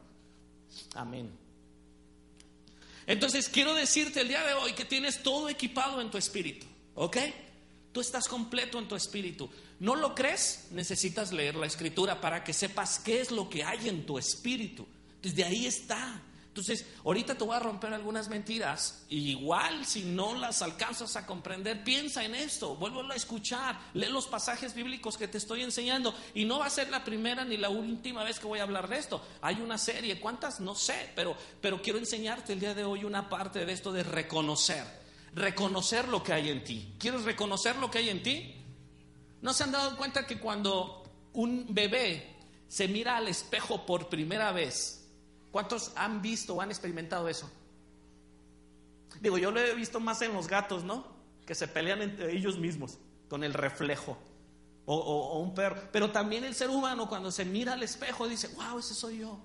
Amén. 0.95 1.30
Entonces, 3.07 3.49
quiero 3.49 3.75
decirte 3.75 4.21
el 4.21 4.28
día 4.28 4.45
de 4.45 4.54
hoy 4.54 4.73
que 4.73 4.85
tienes 4.85 5.23
todo 5.23 5.49
equipado 5.49 6.00
en 6.00 6.11
tu 6.11 6.19
espíritu. 6.19 6.66
¿Ok? 6.95 7.16
Tú 7.92 8.00
estás 8.00 8.28
completo 8.28 8.78
en 8.78 8.88
tu 8.88 8.95
espíritu. 8.95 9.50
¿No 9.80 9.97
lo 9.97 10.14
crees? 10.14 10.69
Necesitas 10.71 11.33
leer 11.33 11.57
la 11.57 11.66
escritura 11.66 12.21
para 12.21 12.45
que 12.45 12.52
sepas 12.52 13.00
qué 13.00 13.21
es 13.21 13.30
lo 13.30 13.50
que 13.50 13.64
hay 13.64 13.88
en 13.88 14.07
tu 14.07 14.19
espíritu. 14.19 14.87
Desde 15.21 15.45
ahí 15.45 15.66
está. 15.66 16.23
Entonces, 16.50 16.85
ahorita 17.04 17.37
te 17.37 17.45
voy 17.45 17.54
a 17.54 17.61
romper 17.61 17.95
algunas 17.95 18.28
mentiras. 18.28 19.04
igual, 19.09 19.87
si 19.87 20.02
no 20.02 20.35
las 20.35 20.62
alcanzas 20.62 21.14
a 21.14 21.25
comprender, 21.25 21.85
piensa 21.85 22.25
en 22.25 22.35
esto, 22.35 22.75
vuelvo 22.75 23.09
a 23.09 23.14
escuchar, 23.14 23.78
lee 23.95 24.09
los 24.09 24.26
pasajes 24.26 24.75
bíblicos 24.75 25.16
que 25.16 25.28
te 25.28 25.38
estoy 25.38 25.62
enseñando. 25.62 26.12
Y 26.35 26.47
no 26.47 26.59
va 26.59 26.66
a 26.66 26.71
ser 26.71 26.90
la 26.90 27.04
primera 27.04 27.45
ni 27.45 27.57
la 27.57 27.69
última 27.69 28.25
vez 28.25 28.40
que 28.40 28.49
voy 28.49 28.59
a 28.59 28.64
hablar 28.64 28.88
de 28.88 28.99
esto. 28.99 29.25
Hay 29.42 29.61
una 29.61 29.78
serie, 29.78 30.19
¿cuántas? 30.19 30.59
No 30.59 30.75
sé, 30.75 31.12
pero, 31.14 31.37
pero 31.61 31.80
quiero 31.80 32.00
enseñarte 32.00 32.52
el 32.52 32.59
día 32.59 32.75
de 32.75 32.83
hoy 32.83 33.04
una 33.04 33.28
parte 33.28 33.64
de 33.64 33.73
esto 33.73 33.92
de 33.92 34.02
reconocer. 34.02 34.85
Reconocer 35.37 36.09
lo 36.09 36.25
que 36.25 36.33
hay 36.33 36.49
en 36.49 36.64
ti. 36.64 36.95
¿Quieres 36.99 37.23
reconocer 37.23 37.76
lo 37.76 37.92
que 37.92 37.99
hay 37.99 38.09
en 38.09 38.25
ti? 38.25 38.57
¿No 39.40 39.52
se 39.52 39.62
han 39.62 39.71
dado 39.71 39.97
cuenta 39.97 40.26
que 40.26 40.40
cuando 40.40 41.04
un 41.33 41.66
bebé 41.69 42.37
se 42.66 42.88
mira 42.88 43.16
al 43.16 43.28
espejo 43.28 43.87
por 43.87 44.09
primera 44.09 44.50
vez, 44.50 45.00
¿Cuántos 45.50 45.92
han 45.97 46.23
visto 46.23 46.54
o 46.54 46.61
han 46.61 46.71
experimentado 46.71 47.28
eso? 47.28 47.50
Digo, 49.21 49.38
yo 49.38 49.50
lo 49.50 49.61
he 49.61 49.75
visto 49.75 49.99
más 49.99 50.23
en 50.23 50.33
los 50.33 50.47
gatos, 50.47 50.85
¿no? 50.85 51.04
Que 51.45 51.54
se 51.54 51.66
pelean 51.66 52.02
entre 52.02 52.33
ellos 52.33 52.59
mismos 52.59 52.99
con 53.28 53.42
el 53.42 53.54
reflejo. 53.54 54.16
O, 54.87 55.38
un 55.38 55.54
perro. 55.54 55.80
Pero 55.92 56.11
también 56.11 56.45
el 56.45 56.54
ser 56.54 56.69
humano 56.69 57.09
cuando 57.09 57.30
se 57.30 57.45
mira 57.45 57.75
al 57.75 57.83
espejo 57.83 58.26
dice, 58.26 58.49
wow, 58.57 58.78
ese 58.78 58.95
soy 58.95 59.19
yo. 59.19 59.38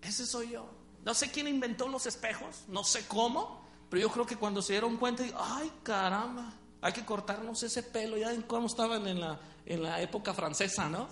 Ese 0.00 0.26
soy 0.26 0.50
yo. 0.50 0.68
No 1.04 1.12
sé 1.14 1.30
quién 1.30 1.48
inventó 1.48 1.88
los 1.88 2.06
espejos, 2.06 2.64
no 2.68 2.84
sé 2.84 3.06
cómo, 3.06 3.66
pero 3.90 4.02
yo 4.02 4.10
creo 4.10 4.26
que 4.26 4.36
cuando 4.36 4.62
se 4.62 4.74
dieron 4.74 4.96
cuenta, 4.96 5.24
ay 5.36 5.70
caramba, 5.82 6.54
hay 6.80 6.92
que 6.92 7.04
cortarnos 7.04 7.62
ese 7.62 7.82
pelo, 7.82 8.16
ya 8.16 8.34
cómo 8.46 8.66
estaban 8.66 9.06
en 9.06 9.20
la, 9.20 9.38
en 9.66 9.82
la 9.82 10.00
época 10.00 10.32
francesa, 10.32 10.88
¿no? 10.88 11.08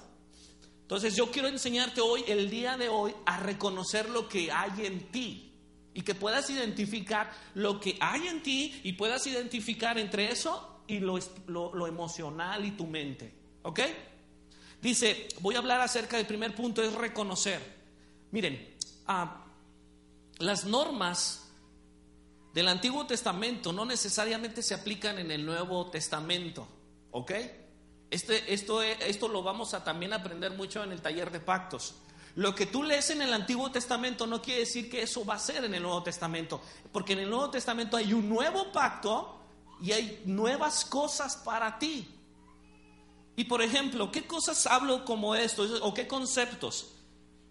Entonces 0.90 1.14
yo 1.14 1.30
quiero 1.30 1.46
enseñarte 1.46 2.00
hoy, 2.00 2.24
el 2.26 2.50
día 2.50 2.76
de 2.76 2.88
hoy, 2.88 3.14
a 3.24 3.38
reconocer 3.38 4.10
lo 4.10 4.28
que 4.28 4.50
hay 4.50 4.86
en 4.86 5.12
ti 5.12 5.52
y 5.94 6.02
que 6.02 6.16
puedas 6.16 6.50
identificar 6.50 7.32
lo 7.54 7.78
que 7.78 7.96
hay 8.00 8.26
en 8.26 8.42
ti 8.42 8.80
y 8.82 8.94
puedas 8.94 9.24
identificar 9.28 10.00
entre 10.00 10.32
eso 10.32 10.82
y 10.88 10.98
lo, 10.98 11.16
lo, 11.46 11.86
emocional 11.86 12.64
y 12.64 12.72
tu 12.72 12.88
mente. 12.88 13.32
¿Ok? 13.62 13.78
Dice, 14.82 15.28
voy 15.38 15.54
a 15.54 15.58
hablar 15.58 15.80
acerca 15.80 16.16
del 16.16 16.26
primer 16.26 16.56
punto, 16.56 16.82
es 16.82 16.92
reconocer. 16.92 17.60
Miren, 18.32 18.74
ah, 19.06 19.44
las 20.38 20.64
normas 20.64 21.52
del 22.52 22.66
Antiguo 22.66 23.06
Testamento 23.06 23.72
no 23.72 23.84
necesariamente 23.84 24.60
se 24.60 24.74
aplican 24.74 25.20
en 25.20 25.30
el 25.30 25.46
Nuevo 25.46 25.88
Testamento. 25.88 26.66
¿Ok? 27.12 27.30
Este, 28.10 28.52
esto, 28.52 28.82
esto 28.82 29.28
lo 29.28 29.42
vamos 29.42 29.72
a 29.72 29.84
también 29.84 30.12
aprender 30.12 30.52
mucho 30.52 30.82
en 30.82 30.92
el 30.92 31.00
taller 31.00 31.30
de 31.30 31.40
pactos. 31.40 31.94
Lo 32.36 32.54
que 32.54 32.66
tú 32.66 32.82
lees 32.82 33.10
en 33.10 33.22
el 33.22 33.32
Antiguo 33.32 33.70
Testamento 33.70 34.26
no 34.26 34.40
quiere 34.40 34.60
decir 34.60 34.90
que 34.90 35.02
eso 35.02 35.24
va 35.24 35.34
a 35.34 35.38
ser 35.38 35.64
en 35.64 35.74
el 35.74 35.82
Nuevo 35.82 36.02
Testamento, 36.02 36.60
porque 36.92 37.12
en 37.12 37.20
el 37.20 37.30
Nuevo 37.30 37.50
Testamento 37.50 37.96
hay 37.96 38.12
un 38.12 38.28
nuevo 38.28 38.70
pacto 38.72 39.40
y 39.80 39.92
hay 39.92 40.22
nuevas 40.26 40.84
cosas 40.84 41.36
para 41.38 41.78
ti. 41.78 42.08
Y 43.36 43.44
por 43.44 43.62
ejemplo, 43.62 44.12
¿qué 44.12 44.26
cosas 44.26 44.66
hablo 44.66 45.04
como 45.04 45.34
esto? 45.34 45.66
¿O 45.82 45.94
qué 45.94 46.06
conceptos? 46.06 46.94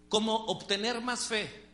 Como 0.08 0.34
obtener 0.34 1.00
más 1.00 1.26
fe. 1.26 1.68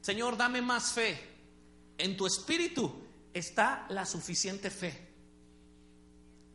Señor, 0.00 0.36
dame 0.36 0.62
más 0.62 0.92
fe. 0.92 1.20
En 1.98 2.16
tu 2.16 2.26
espíritu 2.26 2.92
está 3.34 3.86
la 3.90 4.06
suficiente 4.06 4.70
fe. 4.70 5.07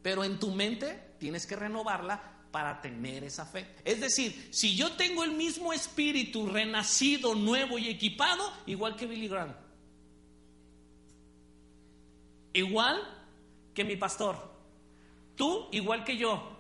Pero 0.03 0.23
en 0.23 0.37
tu 0.37 0.51
mente 0.51 1.15
tienes 1.17 1.47
que 1.47 1.55
renovarla 1.55 2.33
para 2.51 2.81
tener 2.81 3.23
esa 3.23 3.47
fe. 3.47 3.65
Es 3.83 3.99
decir, 3.99 4.49
si 4.51 4.75
yo 4.75 4.91
tengo 4.91 5.23
el 5.23 5.31
mismo 5.31 5.73
espíritu 5.73 6.45
renacido, 6.45 7.33
nuevo 7.33 7.79
y 7.79 7.89
equipado, 7.89 8.53
igual 8.67 8.95
que 8.95 9.07
Billy 9.07 9.27
Graham, 9.27 9.55
igual 12.53 13.01
que 13.73 13.83
mi 13.83 13.95
pastor, 13.95 14.37
tú 15.35 15.67
igual 15.71 16.03
que 16.03 16.15
yo, 16.15 16.59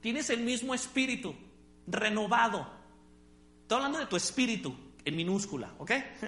tienes 0.00 0.30
el 0.30 0.42
mismo 0.42 0.74
espíritu 0.74 1.34
renovado. 1.88 2.70
Estoy 3.62 3.76
hablando 3.78 3.98
de 3.98 4.06
tu 4.06 4.14
espíritu 4.14 4.72
en 5.04 5.16
minúscula, 5.16 5.74
¿ok? 5.78 5.90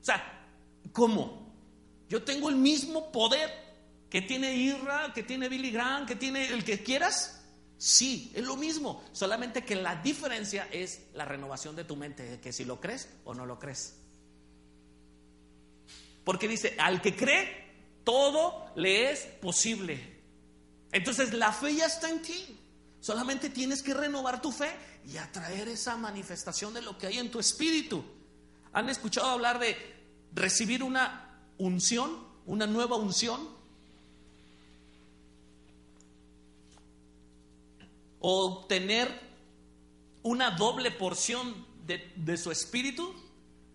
o 0.00 0.04
sea, 0.04 0.46
¿cómo? 0.92 1.52
Yo 2.08 2.22
tengo 2.22 2.48
el 2.48 2.56
mismo 2.56 3.12
poder 3.12 3.69
que 4.10 4.22
tiene 4.22 4.54
Irra, 4.56 5.12
que 5.14 5.22
tiene 5.22 5.48
Billy 5.48 5.70
Graham, 5.70 6.04
que 6.04 6.16
tiene 6.16 6.48
el 6.48 6.64
que 6.64 6.82
quieras. 6.82 7.42
Sí, 7.78 8.30
es 8.34 8.44
lo 8.44 8.56
mismo, 8.56 9.02
solamente 9.12 9.64
que 9.64 9.76
la 9.76 9.96
diferencia 9.96 10.68
es 10.70 11.06
la 11.14 11.24
renovación 11.24 11.76
de 11.76 11.84
tu 11.84 11.96
mente, 11.96 12.38
que 12.42 12.52
si 12.52 12.64
lo 12.64 12.78
crees 12.80 13.08
o 13.24 13.32
no 13.32 13.46
lo 13.46 13.58
crees. 13.58 13.96
Porque 16.24 16.46
dice, 16.46 16.74
al 16.78 17.00
que 17.00 17.16
cree, 17.16 17.70
todo 18.04 18.70
le 18.76 19.10
es 19.10 19.20
posible. 19.40 20.20
Entonces 20.92 21.32
la 21.32 21.52
fe 21.52 21.74
ya 21.76 21.86
está 21.86 22.10
en 22.10 22.20
ti. 22.20 22.58
Solamente 23.00 23.48
tienes 23.48 23.82
que 23.82 23.94
renovar 23.94 24.42
tu 24.42 24.52
fe 24.52 24.70
y 25.06 25.16
atraer 25.16 25.68
esa 25.68 25.96
manifestación 25.96 26.74
de 26.74 26.82
lo 26.82 26.98
que 26.98 27.06
hay 27.06 27.18
en 27.18 27.30
tu 27.30 27.38
espíritu. 27.38 28.04
¿Han 28.72 28.90
escuchado 28.90 29.28
hablar 29.28 29.58
de 29.58 29.76
recibir 30.34 30.82
una 30.82 31.40
unción, 31.56 32.26
una 32.44 32.66
nueva 32.66 32.96
unción? 32.96 33.59
O 38.20 38.66
tener 38.66 39.08
una 40.22 40.50
doble 40.50 40.90
porción 40.90 41.66
de, 41.86 42.36
su 42.36 42.52
espíritu. 42.52 43.12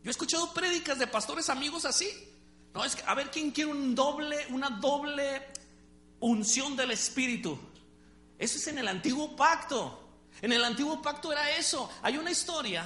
Yo 0.04 0.10
he 0.10 0.12
escuchado 0.12 0.54
prédicas 0.54 1.00
de 1.00 1.08
pastores 1.08 1.50
amigos 1.50 1.84
así. 1.84 2.08
No, 2.74 2.86
es 2.86 2.96
que, 2.96 3.04
a 3.06 3.14
ver, 3.16 3.32
¿quién 3.32 3.52
quiere 3.52 3.72
un 3.72 3.96
doble, 3.96 4.46
una 4.50 4.70
doble 4.70 5.42
unción 6.20 6.76
del 6.76 6.92
espíritu? 6.92 7.60
Eso 8.38 8.58
es 8.58 8.68
en 8.68 8.78
el 8.78 8.88
antiguo 8.88 9.36
pacto. 9.36 10.02
En 10.42 10.54
el 10.54 10.64
antiguo 10.64 11.02
pacto 11.02 11.32
era 11.32 11.58
eso. 11.58 11.90
Hay 12.04 12.18
una 12.18 12.32
historia 12.32 12.86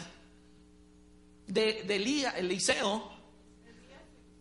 de, 1.48 1.84
de 1.84 1.96
Elías, 1.96 2.36
Eliseo, 2.38 3.12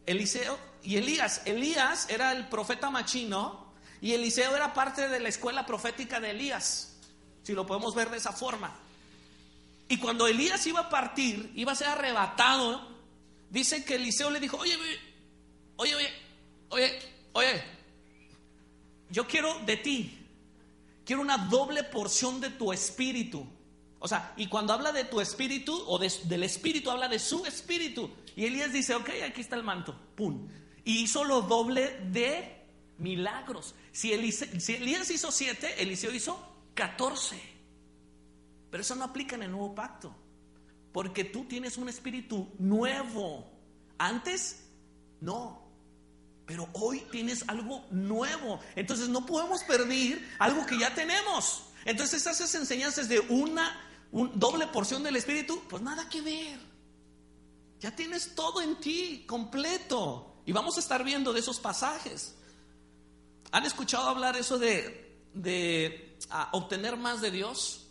Eliseo 0.06 0.58
y 0.82 0.96
Elías. 0.96 1.42
Elías 1.44 2.08
era 2.08 2.32
el 2.32 2.48
profeta 2.48 2.90
machino 2.90 3.72
y 4.00 4.12
Eliseo 4.12 4.54
era 4.54 4.72
parte 4.72 5.08
de 5.08 5.18
la 5.18 5.28
escuela 5.28 5.66
profética 5.66 6.20
de 6.20 6.30
Elías 6.30 6.87
si 7.48 7.54
lo 7.54 7.64
podemos 7.64 7.94
ver 7.94 8.10
de 8.10 8.18
esa 8.18 8.32
forma. 8.32 8.76
Y 9.88 9.96
cuando 9.96 10.26
Elías 10.26 10.66
iba 10.66 10.80
a 10.80 10.90
partir, 10.90 11.50
iba 11.54 11.72
a 11.72 11.74
ser 11.74 11.88
arrebatado, 11.88 12.86
dice 13.48 13.86
que 13.86 13.94
Eliseo 13.94 14.30
le 14.30 14.38
dijo, 14.38 14.58
oye, 14.58 14.76
oye, 14.76 15.94
oye, 15.94 16.08
oye, 16.68 16.98
oye, 17.32 17.62
yo 19.08 19.26
quiero 19.26 19.60
de 19.60 19.78
ti, 19.78 20.18
quiero 21.06 21.22
una 21.22 21.38
doble 21.38 21.84
porción 21.84 22.38
de 22.38 22.50
tu 22.50 22.70
espíritu. 22.70 23.46
O 23.98 24.06
sea, 24.06 24.34
y 24.36 24.46
cuando 24.48 24.74
habla 24.74 24.92
de 24.92 25.04
tu 25.04 25.18
espíritu 25.18 25.72
o 25.86 25.98
del 25.98 26.42
espíritu, 26.42 26.90
habla 26.90 27.08
de 27.08 27.18
su 27.18 27.46
espíritu. 27.46 28.10
Y 28.36 28.44
Elías 28.44 28.74
dice, 28.74 28.94
ok, 28.94 29.08
aquí 29.26 29.40
está 29.40 29.56
el 29.56 29.64
manto, 29.64 29.98
pum. 30.14 30.46
Y 30.84 30.98
hizo 30.98 31.24
lo 31.24 31.40
doble 31.40 31.98
de 32.10 32.62
milagros. 32.98 33.74
Si, 33.90 34.10
si 34.32 34.74
Elías 34.74 35.10
hizo 35.10 35.32
siete, 35.32 35.82
Eliseo 35.82 36.12
hizo 36.12 36.47
catorce. 36.78 37.40
Pero 38.70 38.80
eso 38.80 38.94
no 38.94 39.04
aplica 39.04 39.34
en 39.34 39.42
el 39.42 39.50
nuevo 39.50 39.74
pacto. 39.74 40.14
Porque 40.92 41.24
tú 41.24 41.44
tienes 41.46 41.76
un 41.76 41.88
espíritu 41.88 42.48
nuevo. 42.60 43.50
Antes, 43.98 44.64
no. 45.20 45.66
Pero 46.46 46.68
hoy 46.74 47.00
tienes 47.10 47.44
algo 47.48 47.84
nuevo. 47.90 48.60
Entonces 48.76 49.08
no 49.08 49.26
podemos 49.26 49.64
perder 49.64 50.24
algo 50.38 50.64
que 50.66 50.78
ya 50.78 50.94
tenemos. 50.94 51.64
Entonces 51.84 52.24
esas 52.24 52.54
enseñanzas 52.54 53.08
de 53.08 53.18
una 53.18 53.84
doble 54.12 54.68
porción 54.68 55.02
del 55.02 55.16
espíritu, 55.16 55.60
pues 55.68 55.82
nada 55.82 56.08
que 56.08 56.20
ver. 56.20 56.60
Ya 57.80 57.90
tienes 57.94 58.36
todo 58.36 58.62
en 58.62 58.76
ti, 58.76 59.24
completo. 59.26 60.42
Y 60.46 60.52
vamos 60.52 60.76
a 60.76 60.80
estar 60.80 61.02
viendo 61.02 61.32
de 61.32 61.40
esos 61.40 61.58
pasajes. 61.58 62.36
¿Han 63.50 63.64
escuchado 63.64 64.08
hablar 64.08 64.36
eso 64.36 64.58
de, 64.58 65.20
de 65.34 66.07
obtener 66.52 66.96
más 66.96 67.20
de 67.20 67.30
Dios? 67.30 67.86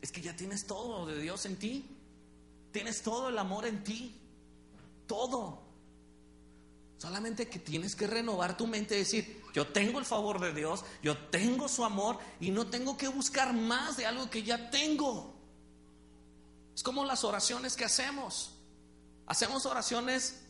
Es 0.00 0.10
que 0.10 0.20
ya 0.20 0.34
tienes 0.36 0.66
todo 0.66 1.06
de 1.06 1.20
Dios 1.20 1.46
en 1.46 1.56
ti. 1.56 1.96
Tienes 2.72 3.02
todo 3.02 3.28
el 3.28 3.38
amor 3.38 3.66
en 3.66 3.84
ti. 3.84 4.20
Todo. 5.06 5.62
Solamente 6.98 7.48
que 7.48 7.58
tienes 7.58 7.96
que 7.96 8.06
renovar 8.06 8.56
tu 8.56 8.66
mente 8.66 8.94
y 8.94 8.98
decir, 8.98 9.42
yo 9.52 9.66
tengo 9.66 9.98
el 9.98 10.04
favor 10.04 10.40
de 10.40 10.52
Dios, 10.54 10.84
yo 11.02 11.18
tengo 11.18 11.68
su 11.68 11.84
amor 11.84 12.18
y 12.40 12.50
no 12.50 12.68
tengo 12.68 12.96
que 12.96 13.08
buscar 13.08 13.52
más 13.52 13.96
de 13.96 14.06
algo 14.06 14.30
que 14.30 14.42
ya 14.42 14.70
tengo. 14.70 15.34
Es 16.74 16.82
como 16.82 17.04
las 17.04 17.24
oraciones 17.24 17.76
que 17.76 17.84
hacemos. 17.84 18.54
Hacemos 19.26 19.66
oraciones 19.66 20.42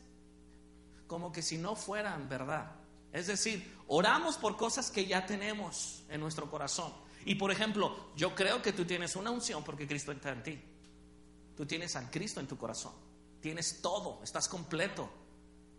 como 1.06 1.32
que 1.32 1.42
si 1.42 1.58
no 1.58 1.74
fueran 1.74 2.28
verdad. 2.28 2.81
Es 3.12 3.26
decir, 3.26 3.76
oramos 3.88 4.36
por 4.36 4.56
cosas 4.56 4.90
que 4.90 5.06
ya 5.06 5.26
tenemos 5.26 6.02
en 6.08 6.20
nuestro 6.20 6.50
corazón. 6.50 6.92
Y 7.24 7.34
por 7.34 7.50
ejemplo, 7.50 8.10
yo 8.16 8.34
creo 8.34 8.62
que 8.62 8.72
tú 8.72 8.84
tienes 8.84 9.16
una 9.16 9.30
unción 9.30 9.62
porque 9.62 9.86
Cristo 9.86 10.12
está 10.12 10.30
en 10.32 10.42
ti. 10.42 10.60
Tú 11.56 11.66
tienes 11.66 11.94
al 11.94 12.10
Cristo 12.10 12.40
en 12.40 12.46
tu 12.46 12.56
corazón. 12.56 12.92
Tienes 13.40 13.82
todo, 13.82 14.20
estás 14.24 14.48
completo. 14.48 15.10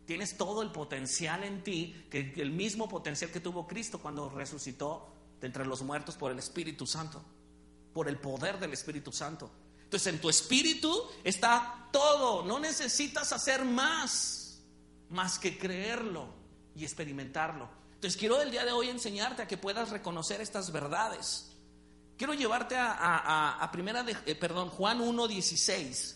Tienes 0.05 0.37
todo 0.37 0.61
el 0.61 0.71
potencial 0.71 1.43
en 1.43 1.63
ti, 1.63 2.07
que 2.09 2.33
el 2.37 2.51
mismo 2.51 2.87
potencial 2.87 3.31
que 3.31 3.39
tuvo 3.39 3.65
Cristo 3.65 3.99
cuando 3.99 4.29
resucitó 4.29 5.13
de 5.39 5.47
entre 5.47 5.65
los 5.65 5.81
muertos 5.81 6.15
por 6.15 6.31
el 6.31 6.39
Espíritu 6.39 6.85
Santo, 6.85 7.23
por 7.93 8.07
el 8.09 8.17
poder 8.17 8.59
del 8.59 8.73
Espíritu 8.73 9.11
Santo. 9.11 9.49
Entonces 9.81 10.13
en 10.13 10.19
tu 10.19 10.29
espíritu 10.29 11.07
está 11.23 11.87
todo, 11.91 12.43
no 12.43 12.59
necesitas 12.59 13.31
hacer 13.31 13.63
más, 13.63 14.61
más 15.09 15.37
que 15.39 15.57
creerlo 15.57 16.42
y 16.75 16.83
experimentarlo. 16.83 17.69
Entonces 17.95 18.19
quiero 18.19 18.41
el 18.41 18.51
día 18.51 18.65
de 18.65 18.71
hoy 18.71 18.89
enseñarte 18.89 19.41
a 19.41 19.47
que 19.47 19.57
puedas 19.57 19.89
reconocer 19.89 20.41
estas 20.41 20.71
verdades. 20.71 21.51
Quiero 22.17 22.33
llevarte 22.33 22.75
a, 22.77 23.69
primera 23.71 24.03
de, 24.03 24.15
eh, 24.25 24.35
perdón, 24.35 24.69
Juan 24.69 24.99
1.16. 24.99 26.15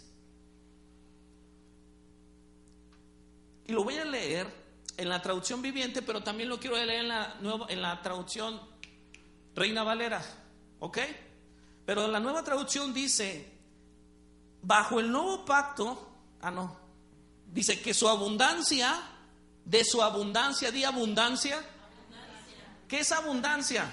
Y 3.68 3.72
lo 3.74 3.84
voy 3.84 3.98
a 3.98 4.06
leer 4.06 4.48
en 4.96 5.10
la 5.10 5.22
traducción 5.22 5.62
viviente, 5.62 6.02
pero 6.02 6.22
también 6.24 6.50
lo 6.50 6.60
quiero 6.60 6.76
leer 6.76 7.02
en 7.02 7.08
la, 7.08 7.36
nueva, 7.42 7.67
en 7.70 7.82
la 7.82 8.02
traducción 8.02 8.62
Reina 9.56 9.84
Valera. 9.84 10.22
¿Ok? 10.80 11.00
Pero 11.86 12.08
la 12.08 12.20
nueva 12.20 12.43
traducción 12.43 12.93
dice, 12.93 13.50
bajo 14.62 15.00
el 15.00 15.12
nuevo 15.12 15.46
pacto, 15.46 16.12
ah 16.41 16.52
no, 16.52 16.78
dice 17.52 17.82
que 17.82 17.93
su 17.93 18.08
abundancia, 18.08 19.02
de 19.67 19.84
su 19.84 20.01
abundancia, 20.01 20.71
di 20.71 20.84
abundancia, 20.84 21.62
¿Qué 22.88 22.99
es 22.99 23.12
abundancia? 23.12 23.86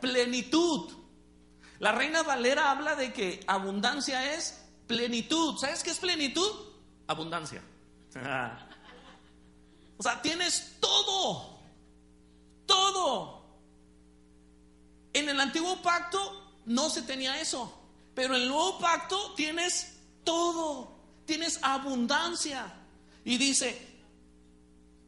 Plenitud. 0.00 0.92
La 1.78 1.92
Reina 1.92 2.22
Valera 2.22 2.70
habla 2.70 2.94
de 2.96 3.14
que 3.14 3.42
abundancia 3.46 4.34
es 4.34 4.62
plenitud. 4.86 5.56
¿Sabes 5.58 5.82
qué 5.82 5.90
es 5.90 5.98
plenitud? 5.98 6.50
Abundancia. 7.06 7.62
O 9.98 10.02
sea, 10.02 10.20
tienes 10.20 10.76
todo. 10.78 11.58
Todo. 12.66 13.46
En 15.14 15.26
el 15.30 15.40
antiguo 15.40 15.80
pacto 15.80 16.60
no 16.66 16.90
se 16.90 17.00
tenía 17.00 17.40
eso. 17.40 17.72
Pero 18.14 18.36
en 18.36 18.42
el 18.42 18.48
nuevo 18.48 18.78
pacto 18.78 19.32
tienes 19.32 19.96
todo. 20.22 20.98
Tienes 21.24 21.58
abundancia. 21.62 22.74
Y 23.24 23.38
dice, 23.38 23.95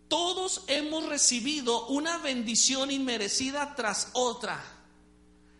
todos 0.08 0.64
hemos 0.66 1.06
recibido 1.06 1.86
una 1.88 2.18
bendición 2.18 2.90
inmerecida 2.90 3.74
tras 3.74 4.08
otra. 4.14 4.62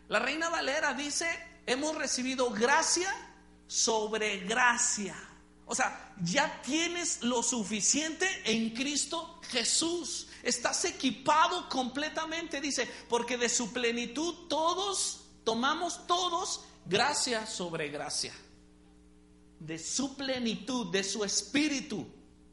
La 0.07 0.19
reina 0.19 0.49
Valera 0.49 0.93
dice, 0.93 1.27
hemos 1.65 1.95
recibido 1.95 2.49
gracia 2.49 3.13
sobre 3.67 4.39
gracia. 4.39 5.15
O 5.67 5.75
sea, 5.75 6.15
ya 6.23 6.61
tienes 6.63 7.21
lo 7.21 7.43
suficiente 7.43 8.27
en 8.45 8.71
Cristo 8.71 9.39
Jesús. 9.49 10.27
Estás 10.41 10.83
equipado 10.85 11.69
completamente, 11.69 12.59
dice, 12.59 12.89
porque 13.07 13.37
de 13.37 13.49
su 13.49 13.71
plenitud 13.71 14.47
todos, 14.47 15.25
tomamos 15.43 16.07
todos 16.07 16.61
gracia 16.87 17.45
sobre 17.45 17.89
gracia. 17.89 18.33
De 19.59 19.77
su 19.77 20.15
plenitud, 20.15 20.91
de 20.91 21.03
su 21.03 21.23
espíritu. 21.23 22.07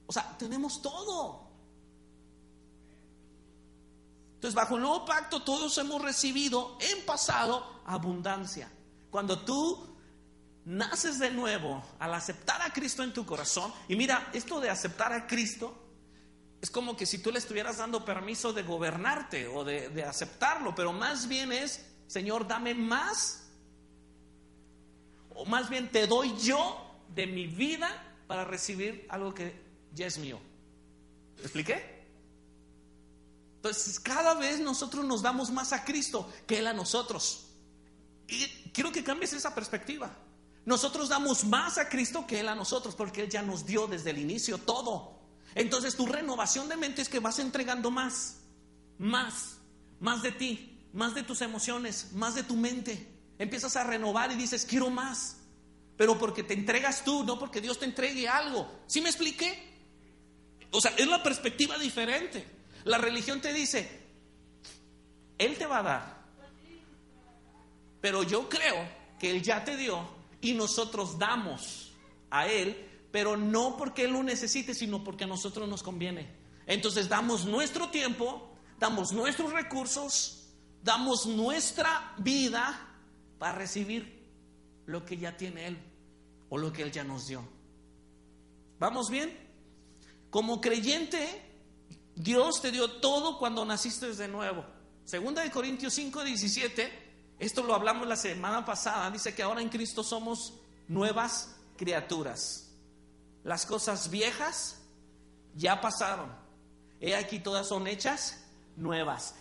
O 0.06 0.12
sea, 0.12 0.36
tenemos 0.36 0.82
todo. 0.82 1.45
Entonces, 4.46 4.62
bajo 4.62 4.76
el 4.76 4.82
nuevo 4.82 5.04
pacto 5.04 5.42
todos 5.42 5.76
hemos 5.78 6.00
recibido 6.00 6.78
en 6.78 7.04
pasado 7.04 7.82
abundancia. 7.84 8.70
Cuando 9.10 9.40
tú 9.40 9.96
naces 10.64 11.18
de 11.18 11.32
nuevo 11.32 11.82
al 11.98 12.14
aceptar 12.14 12.62
a 12.62 12.72
Cristo 12.72 13.02
en 13.02 13.12
tu 13.12 13.26
corazón, 13.26 13.72
y 13.88 13.96
mira, 13.96 14.30
esto 14.32 14.60
de 14.60 14.70
aceptar 14.70 15.12
a 15.12 15.26
Cristo 15.26 15.74
es 16.60 16.70
como 16.70 16.96
que 16.96 17.06
si 17.06 17.18
tú 17.18 17.32
le 17.32 17.40
estuvieras 17.40 17.78
dando 17.78 18.04
permiso 18.04 18.52
de 18.52 18.62
gobernarte 18.62 19.48
o 19.48 19.64
de, 19.64 20.04
aceptarlo, 20.04 20.76
pero 20.76 20.92
más 20.92 21.26
bien 21.26 21.50
es, 21.50 21.84
Señor, 22.06 22.46
dame 22.46 22.72
más, 22.72 23.48
o 25.34 25.44
más 25.44 25.68
bien 25.68 25.90
te 25.90 26.06
doy 26.06 26.36
yo 26.38 26.94
de 27.08 27.26
mi 27.26 27.48
vida 27.48 27.90
para 28.28 28.44
recibir 28.44 29.08
algo 29.10 29.34
que 29.34 29.60
ya 29.92 30.06
es 30.06 30.18
mío. 30.18 30.38
¿Te 31.34 31.42
expliqué? 31.42 31.95
Entonces, 33.66 33.98
cada 33.98 34.34
vez 34.34 34.60
nosotros 34.60 35.04
nos 35.04 35.22
damos 35.22 35.50
más 35.50 35.72
a 35.72 35.84
Cristo 35.84 36.32
que 36.46 36.58
Él 36.58 36.68
a 36.68 36.72
nosotros. 36.72 37.46
Y 38.28 38.46
quiero 38.72 38.92
que 38.92 39.02
cambies 39.02 39.32
esa 39.32 39.54
perspectiva. 39.54 40.16
Nosotros 40.64 41.08
damos 41.08 41.44
más 41.44 41.76
a 41.76 41.88
Cristo 41.88 42.26
que 42.26 42.40
Él 42.40 42.48
a 42.48 42.54
nosotros, 42.54 42.94
porque 42.94 43.22
Él 43.22 43.28
ya 43.28 43.42
nos 43.42 43.66
dio 43.66 43.88
desde 43.88 44.10
el 44.10 44.18
inicio 44.18 44.58
todo. 44.58 45.18
Entonces 45.56 45.96
tu 45.96 46.06
renovación 46.06 46.68
de 46.68 46.76
mente 46.76 47.02
es 47.02 47.08
que 47.08 47.18
vas 47.18 47.40
entregando 47.40 47.90
más, 47.90 48.36
más, 48.98 49.56
más 49.98 50.22
de 50.22 50.30
ti, 50.30 50.78
más 50.92 51.14
de 51.14 51.24
tus 51.24 51.40
emociones, 51.40 52.12
más 52.12 52.36
de 52.36 52.44
tu 52.44 52.54
mente. 52.54 53.08
Empiezas 53.38 53.74
a 53.74 53.82
renovar 53.82 54.30
y 54.30 54.36
dices, 54.36 54.64
quiero 54.64 54.90
más. 54.90 55.38
Pero 55.96 56.18
porque 56.18 56.44
te 56.44 56.54
entregas 56.54 57.04
tú, 57.04 57.24
no 57.24 57.36
porque 57.36 57.60
Dios 57.60 57.80
te 57.80 57.84
entregue 57.84 58.28
algo. 58.28 58.70
¿Sí 58.86 59.00
me 59.00 59.08
expliqué? 59.08 59.74
O 60.70 60.80
sea, 60.80 60.92
es 60.96 61.08
la 61.08 61.22
perspectiva 61.22 61.78
diferente. 61.78 62.55
La 62.86 62.98
religión 62.98 63.40
te 63.40 63.52
dice, 63.52 63.88
Él 65.38 65.58
te 65.58 65.66
va 65.66 65.80
a 65.80 65.82
dar. 65.82 66.16
Pero 68.00 68.22
yo 68.22 68.48
creo 68.48 68.88
que 69.18 69.32
Él 69.32 69.42
ya 69.42 69.64
te 69.64 69.76
dio 69.76 70.08
y 70.40 70.54
nosotros 70.54 71.18
damos 71.18 71.92
a 72.30 72.46
Él, 72.46 72.88
pero 73.10 73.36
no 73.36 73.76
porque 73.76 74.04
Él 74.04 74.12
lo 74.12 74.22
necesite, 74.22 74.72
sino 74.72 75.02
porque 75.02 75.24
a 75.24 75.26
nosotros 75.26 75.68
nos 75.68 75.82
conviene. 75.82 76.28
Entonces 76.64 77.08
damos 77.08 77.44
nuestro 77.44 77.90
tiempo, 77.90 78.56
damos 78.78 79.10
nuestros 79.12 79.52
recursos, 79.52 80.46
damos 80.84 81.26
nuestra 81.26 82.14
vida 82.18 82.88
para 83.40 83.58
recibir 83.58 84.28
lo 84.86 85.04
que 85.04 85.16
ya 85.16 85.36
tiene 85.36 85.66
Él 85.66 85.78
o 86.50 86.56
lo 86.56 86.72
que 86.72 86.82
Él 86.82 86.92
ya 86.92 87.02
nos 87.02 87.26
dio. 87.26 87.42
¿Vamos 88.78 89.10
bien? 89.10 89.36
Como 90.30 90.60
creyente, 90.60 91.42
Dios 92.16 92.62
te 92.62 92.72
dio 92.72 92.90
todo 92.90 93.38
cuando 93.38 93.64
naciste 93.64 94.12
de 94.12 94.26
nuevo. 94.26 94.64
Segunda 95.04 95.42
de 95.42 95.50
Corintios 95.50 95.92
5, 95.94 96.24
17, 96.24 97.06
esto 97.38 97.62
lo 97.62 97.74
hablamos 97.74 98.08
la 98.08 98.16
semana 98.16 98.64
pasada, 98.64 99.10
dice 99.10 99.34
que 99.34 99.42
ahora 99.42 99.60
en 99.60 99.68
Cristo 99.68 100.02
somos 100.02 100.54
nuevas 100.88 101.54
criaturas. 101.76 102.72
las 103.44 103.64
cosas 103.64 104.10
viejas 104.10 104.78
ya 105.54 105.80
pasaron. 105.80 106.30
He 107.00 107.14
aquí 107.14 107.38
todas 107.38 107.68
son 107.68 107.86
hechas 107.86 108.44
nuevas. 108.76 109.34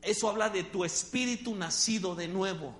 Eso 0.00 0.30
habla 0.30 0.48
de 0.48 0.62
tu 0.62 0.84
espíritu 0.84 1.54
nacido 1.54 2.14
de 2.14 2.28
nuevo. 2.28 2.74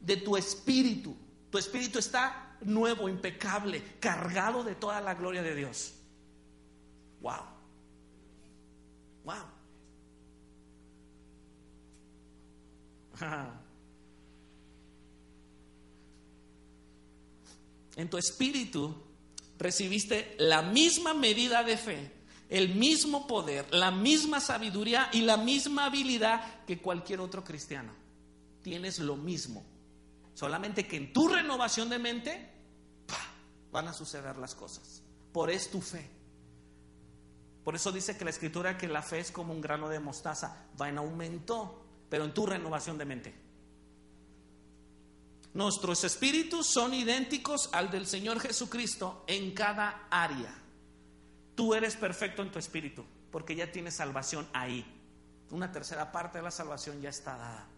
De 0.00 0.16
tu 0.16 0.36
espíritu. 0.36 1.14
Tu 1.50 1.58
espíritu 1.58 1.98
está 1.98 2.56
nuevo, 2.62 3.08
impecable, 3.08 3.82
cargado 4.00 4.64
de 4.64 4.74
toda 4.76 5.00
la 5.00 5.14
gloria 5.14 5.42
de 5.42 5.54
Dios. 5.54 5.92
Wow. 7.20 7.52
Wow. 9.24 9.34
En 17.96 18.08
tu 18.08 18.16
espíritu 18.16 18.94
recibiste 19.58 20.34
la 20.38 20.62
misma 20.62 21.12
medida 21.14 21.62
de 21.62 21.76
fe, 21.76 22.10
el 22.48 22.74
mismo 22.74 23.26
poder, 23.26 23.66
la 23.72 23.90
misma 23.90 24.40
sabiduría 24.40 25.10
y 25.12 25.20
la 25.20 25.36
misma 25.36 25.86
habilidad 25.86 26.64
que 26.64 26.80
cualquier 26.80 27.20
otro 27.20 27.44
cristiano. 27.44 27.92
Tienes 28.62 28.98
lo 28.98 29.16
mismo. 29.16 29.64
Solamente 30.34 30.86
que 30.86 30.96
en 30.96 31.12
tu 31.12 31.28
renovación 31.28 31.90
de 31.90 31.98
mente 31.98 32.50
van 33.70 33.88
a 33.88 33.92
suceder 33.92 34.36
las 34.38 34.54
cosas. 34.54 35.02
Por 35.32 35.50
es 35.50 35.70
tu 35.70 35.80
fe. 35.80 36.21
Por 37.64 37.76
eso 37.76 37.92
dice 37.92 38.16
que 38.16 38.24
la 38.24 38.30
escritura 38.30 38.76
que 38.76 38.88
la 38.88 39.02
fe 39.02 39.20
es 39.20 39.30
como 39.30 39.52
un 39.52 39.60
grano 39.60 39.88
de 39.88 40.00
mostaza, 40.00 40.66
va 40.80 40.88
en 40.88 40.98
aumento, 40.98 41.84
pero 42.08 42.24
en 42.24 42.34
tu 42.34 42.44
renovación 42.44 42.98
de 42.98 43.04
mente. 43.04 43.34
Nuestros 45.54 46.02
espíritus 46.04 46.66
son 46.66 46.94
idénticos 46.94 47.68
al 47.72 47.90
del 47.90 48.06
Señor 48.06 48.40
Jesucristo 48.40 49.22
en 49.26 49.52
cada 49.52 50.06
área. 50.10 50.52
Tú 51.54 51.74
eres 51.74 51.94
perfecto 51.94 52.42
en 52.42 52.50
tu 52.50 52.58
espíritu, 52.58 53.04
porque 53.30 53.54
ya 53.54 53.70
tienes 53.70 53.96
salvación 53.96 54.48
ahí. 54.54 54.84
Una 55.50 55.70
tercera 55.70 56.10
parte 56.10 56.38
de 56.38 56.44
la 56.44 56.50
salvación 56.50 57.00
ya 57.00 57.10
está 57.10 57.36
dada. 57.36 57.68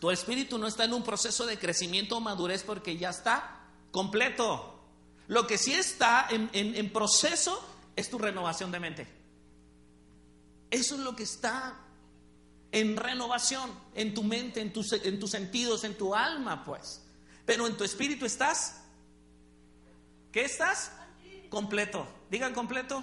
Tu 0.00 0.10
espíritu 0.10 0.56
no 0.56 0.66
está 0.66 0.84
en 0.84 0.94
un 0.94 1.04
proceso 1.04 1.44
de 1.44 1.58
crecimiento 1.58 2.16
o 2.16 2.20
madurez 2.20 2.62
porque 2.62 2.96
ya 2.96 3.10
está 3.10 3.60
completo. 3.90 4.80
Lo 5.28 5.46
que 5.46 5.58
sí 5.58 5.74
está 5.74 6.26
en, 6.30 6.48
en 6.52 6.90
proceso 6.90 7.69
es 7.96 8.08
tu 8.10 8.18
renovación 8.18 8.70
de 8.70 8.80
mente. 8.80 9.06
Eso 10.70 10.94
es 10.94 11.00
lo 11.00 11.16
que 11.16 11.24
está 11.24 11.76
en 12.72 12.96
renovación, 12.96 13.70
en 13.94 14.14
tu 14.14 14.22
mente, 14.22 14.60
en 14.60 14.72
tus, 14.72 14.92
en 14.92 15.18
tus 15.18 15.30
sentidos, 15.30 15.84
en 15.84 15.96
tu 15.96 16.14
alma, 16.14 16.64
pues. 16.64 17.02
Pero 17.44 17.66
en 17.66 17.76
tu 17.76 17.84
espíritu 17.84 18.24
estás, 18.24 18.82
¿qué 20.30 20.44
estás? 20.44 20.92
Completo. 21.48 22.06
Digan 22.30 22.54
completo. 22.54 23.02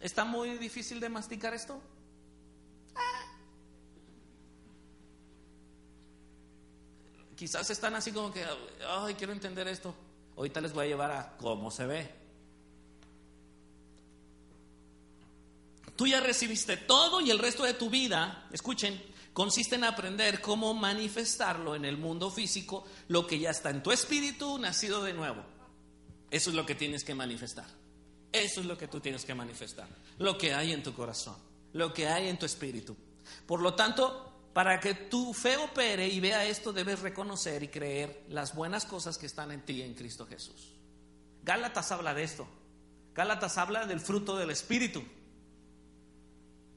¿Está 0.00 0.24
muy 0.24 0.58
difícil 0.58 0.98
de 1.00 1.08
masticar 1.08 1.54
esto? 1.54 1.80
Ah. 2.96 3.24
Quizás 7.36 7.70
están 7.70 7.94
así 7.94 8.12
como 8.12 8.32
que, 8.32 8.44
ay, 8.88 9.14
quiero 9.14 9.32
entender 9.32 9.68
esto. 9.68 9.94
Ahorita 10.36 10.60
les 10.60 10.72
voy 10.72 10.86
a 10.86 10.88
llevar 10.88 11.12
a 11.12 11.36
cómo 11.36 11.70
se 11.70 11.86
ve. 11.86 12.23
Tú 15.96 16.06
ya 16.06 16.20
recibiste 16.20 16.76
todo 16.76 17.20
y 17.20 17.30
el 17.30 17.38
resto 17.38 17.62
de 17.62 17.74
tu 17.74 17.88
vida, 17.88 18.48
escuchen, 18.52 19.00
consiste 19.32 19.76
en 19.76 19.84
aprender 19.84 20.40
cómo 20.40 20.74
manifestarlo 20.74 21.74
en 21.74 21.84
el 21.84 21.98
mundo 21.98 22.30
físico, 22.30 22.84
lo 23.08 23.26
que 23.26 23.38
ya 23.38 23.50
está 23.50 23.70
en 23.70 23.82
tu 23.82 23.92
espíritu 23.92 24.58
nacido 24.58 25.02
de 25.02 25.12
nuevo. 25.12 25.44
Eso 26.30 26.50
es 26.50 26.56
lo 26.56 26.66
que 26.66 26.74
tienes 26.74 27.04
que 27.04 27.14
manifestar. 27.14 27.66
Eso 28.32 28.60
es 28.60 28.66
lo 28.66 28.76
que 28.76 28.88
tú 28.88 28.98
tienes 28.98 29.24
que 29.24 29.34
manifestar. 29.34 29.88
Lo 30.18 30.36
que 30.36 30.52
hay 30.52 30.72
en 30.72 30.82
tu 30.82 30.92
corazón, 30.92 31.36
lo 31.72 31.94
que 31.94 32.08
hay 32.08 32.28
en 32.28 32.38
tu 32.38 32.46
espíritu. 32.46 32.96
Por 33.46 33.60
lo 33.62 33.74
tanto, 33.74 34.48
para 34.52 34.80
que 34.80 34.94
tu 34.94 35.32
fe 35.32 35.56
opere 35.56 36.08
y 36.08 36.18
vea 36.18 36.44
esto, 36.44 36.72
debes 36.72 37.00
reconocer 37.00 37.62
y 37.62 37.68
creer 37.68 38.24
las 38.28 38.54
buenas 38.54 38.84
cosas 38.84 39.18
que 39.18 39.26
están 39.26 39.52
en 39.52 39.64
ti 39.64 39.82
en 39.82 39.94
Cristo 39.94 40.26
Jesús. 40.26 40.74
Gálatas 41.44 41.92
habla 41.92 42.14
de 42.14 42.24
esto. 42.24 42.48
Gálatas 43.14 43.58
habla 43.58 43.86
del 43.86 44.00
fruto 44.00 44.36
del 44.36 44.50
espíritu. 44.50 45.04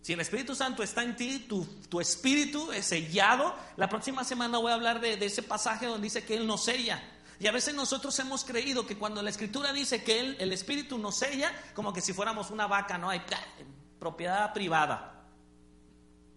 Si 0.08 0.13
el 0.13 0.22
Espíritu 0.22 0.56
Santo 0.56 0.84
está 0.84 1.04
en 1.04 1.17
ti, 1.17 1.48
tu, 1.50 2.00
espíritu 2.00 2.72
es 2.72 2.86
sellado. 2.86 3.54
La 3.76 3.89
próxima 3.89 4.24
semana 4.24 4.58
voy 4.58 4.72
a 4.72 4.76
hablar 4.76 5.02
de, 5.02 5.15
ese 5.15 5.43
pasaje 5.43 5.86
donde 5.86 6.06
dice 6.06 6.24
que 6.24 6.36
Él 6.36 6.48
nos 6.48 6.63
sella. 6.63 7.04
Y 7.41 7.48
a 7.48 7.52
veces 7.52 7.76
nosotros 7.76 8.17
hemos 8.20 8.46
creído 8.46 8.88
que 8.88 8.98
cuando 8.98 9.22
la 9.22 9.30
Escritura 9.30 9.74
dice 9.74 10.06
que 10.06 10.22
él, 10.22 10.38
el 10.39 10.54
Espíritu 10.54 10.98
nos 10.98 11.17
sella, 11.17 11.52
como 11.74 11.91
que 11.91 12.00
si 12.00 12.13
fuéramos 12.13 12.52
una 12.52 12.67
vaca, 12.67 12.98
¿no? 12.98 13.10
Hay 13.10 13.22
propiedad 14.00 14.54
privada. 14.54 15.26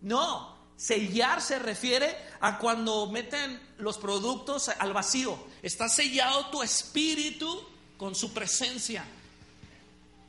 No, 0.00 0.72
sellar 0.74 1.40
se 1.40 1.60
refiere 1.60 2.16
a 2.40 2.58
cuando 2.58 3.06
meten 3.06 3.60
los 3.78 3.98
productos 3.98 4.68
al 4.68 4.92
vacío. 4.92 5.38
Está 5.62 5.88
sellado 5.88 6.46
tu 6.46 6.60
espíritu 6.60 7.62
con 7.96 8.16
su 8.16 8.34
presencia. 8.34 9.04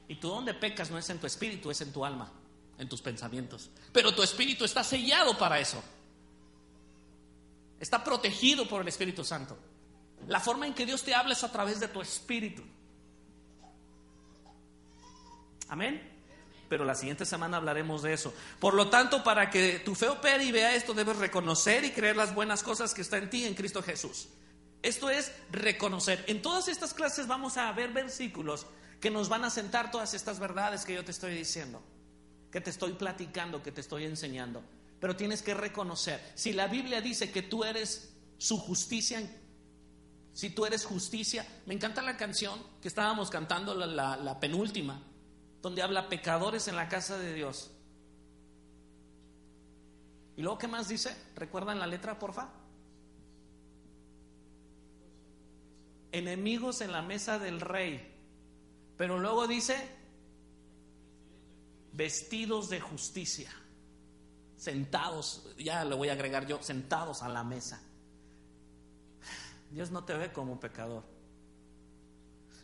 Y 0.08 0.18
tú 0.18 0.28
donde 0.28 0.54
pecas 0.54 0.92
no 0.92 1.00
es 1.00 1.10
en 1.10 1.18
tu 1.18 1.26
espíritu, 1.26 1.72
es 1.72 1.82
en 1.82 1.92
tu 1.92 2.06
alma 2.06 2.32
en 2.82 2.90
tus 2.90 3.02
pensamientos. 3.02 3.70
Pero 3.94 4.14
tu 4.14 4.24
espíritu 4.24 4.66
está 4.66 4.84
sellado 4.84 5.38
para 5.38 5.60
eso. 5.60 5.82
Está 7.80 8.04
protegido 8.04 8.68
por 8.68 8.82
el 8.82 8.88
Espíritu 8.88 9.24
Santo. 9.24 9.56
La 10.28 10.40
forma 10.40 10.66
en 10.66 10.74
que 10.74 10.86
Dios 10.86 11.04
te 11.04 11.14
habla 11.14 11.34
es 11.34 11.44
a 11.44 11.52
través 11.52 11.80
de 11.80 11.88
tu 11.88 12.02
espíritu. 12.02 12.64
Amén. 15.70 16.10
Pero 16.70 16.84
la 16.84 16.96
siguiente 16.96 17.24
semana 17.24 17.58
hablaremos 17.58 18.02
de 18.02 18.14
eso. 18.14 18.34
Por 18.60 18.74
lo 18.74 18.90
tanto, 18.90 19.24
para 19.24 19.52
que 19.52 19.80
tu 19.80 19.94
fe 19.94 20.08
opere 20.10 20.44
y 20.44 20.52
vea 20.52 20.74
esto, 20.74 20.96
debes 20.96 21.18
reconocer 21.18 21.86
y 21.86 21.92
creer 21.92 22.16
las 22.16 22.34
buenas 22.34 22.64
cosas 22.64 22.96
que 22.96 23.02
está 23.02 23.18
en 23.18 23.30
ti 23.30 23.46
en 23.46 23.54
Cristo 23.54 23.84
Jesús. 23.84 24.30
Esto 24.82 25.12
es 25.12 25.32
reconocer. 25.52 26.26
En 26.28 26.42
todas 26.42 26.68
estas 26.68 26.96
clases 26.96 27.28
vamos 27.28 27.58
a 27.58 27.72
ver 27.74 27.92
versículos 27.92 28.66
que 29.00 29.12
nos 29.12 29.30
van 29.30 29.46
a 29.46 29.52
sentar 29.52 29.92
todas 29.92 30.16
estas 30.16 30.40
verdades 30.40 30.84
que 30.84 30.96
yo 30.96 31.06
te 31.06 31.12
estoy 31.12 31.36
diciendo 31.36 31.84
que 32.52 32.62
te 32.62 32.70
estoy 32.70 32.94
platicando, 32.94 33.64
que 33.64 33.72
te 33.72 33.82
estoy 33.82 34.06
enseñando. 34.06 34.62
Pero 35.00 35.16
tienes 35.16 35.42
que 35.42 35.54
reconocer, 35.54 36.22
si 36.36 36.54
la 36.54 36.68
Biblia 36.68 37.02
dice 37.02 37.32
que 37.32 37.42
tú 37.42 37.64
eres 37.64 38.14
su 38.38 38.58
justicia, 38.58 39.22
si 40.34 40.50
tú 40.50 40.66
eres 40.66 40.86
justicia, 40.86 41.46
me 41.66 41.74
encanta 41.74 42.02
la 42.02 42.18
canción 42.18 42.62
que 42.82 42.88
estábamos 42.88 43.30
cantando, 43.30 43.74
la, 43.74 44.40
penúltima, 44.40 45.02
donde 45.62 45.82
habla 45.82 46.10
pecadores 46.10 46.68
en 46.68 46.76
la 46.76 46.88
casa 46.88 47.18
de 47.18 47.34
Dios. 47.34 47.72
¿Y 50.38 50.42
luego 50.42 50.58
qué 50.58 50.68
más 50.68 50.88
dice? 50.88 51.16
¿Recuerdan 51.36 51.80
la 51.80 51.88
letra, 51.88 52.18
porfa? 52.18 52.50
Enemigos 56.12 56.82
en 56.82 56.92
la 56.92 57.02
mesa 57.02 57.40
del 57.40 57.60
rey. 57.60 58.16
Pero 58.98 59.20
luego 59.20 59.48
dice, 59.48 59.76
vestidos 61.94 62.70
de 62.70 62.80
justicia, 62.80 63.52
sentados, 64.58 65.48
ya 65.58 65.84
lo 65.86 65.98
voy 65.98 66.10
a 66.10 66.14
agregar 66.14 66.46
yo, 66.48 66.62
sentados 66.62 67.22
a 67.22 67.30
la 67.30 67.44
mesa. 67.44 67.82
Dios 69.72 69.92
no 69.92 70.04
te 70.04 70.14
ve 70.14 70.32
como 70.32 70.60
pecador. 70.60 71.04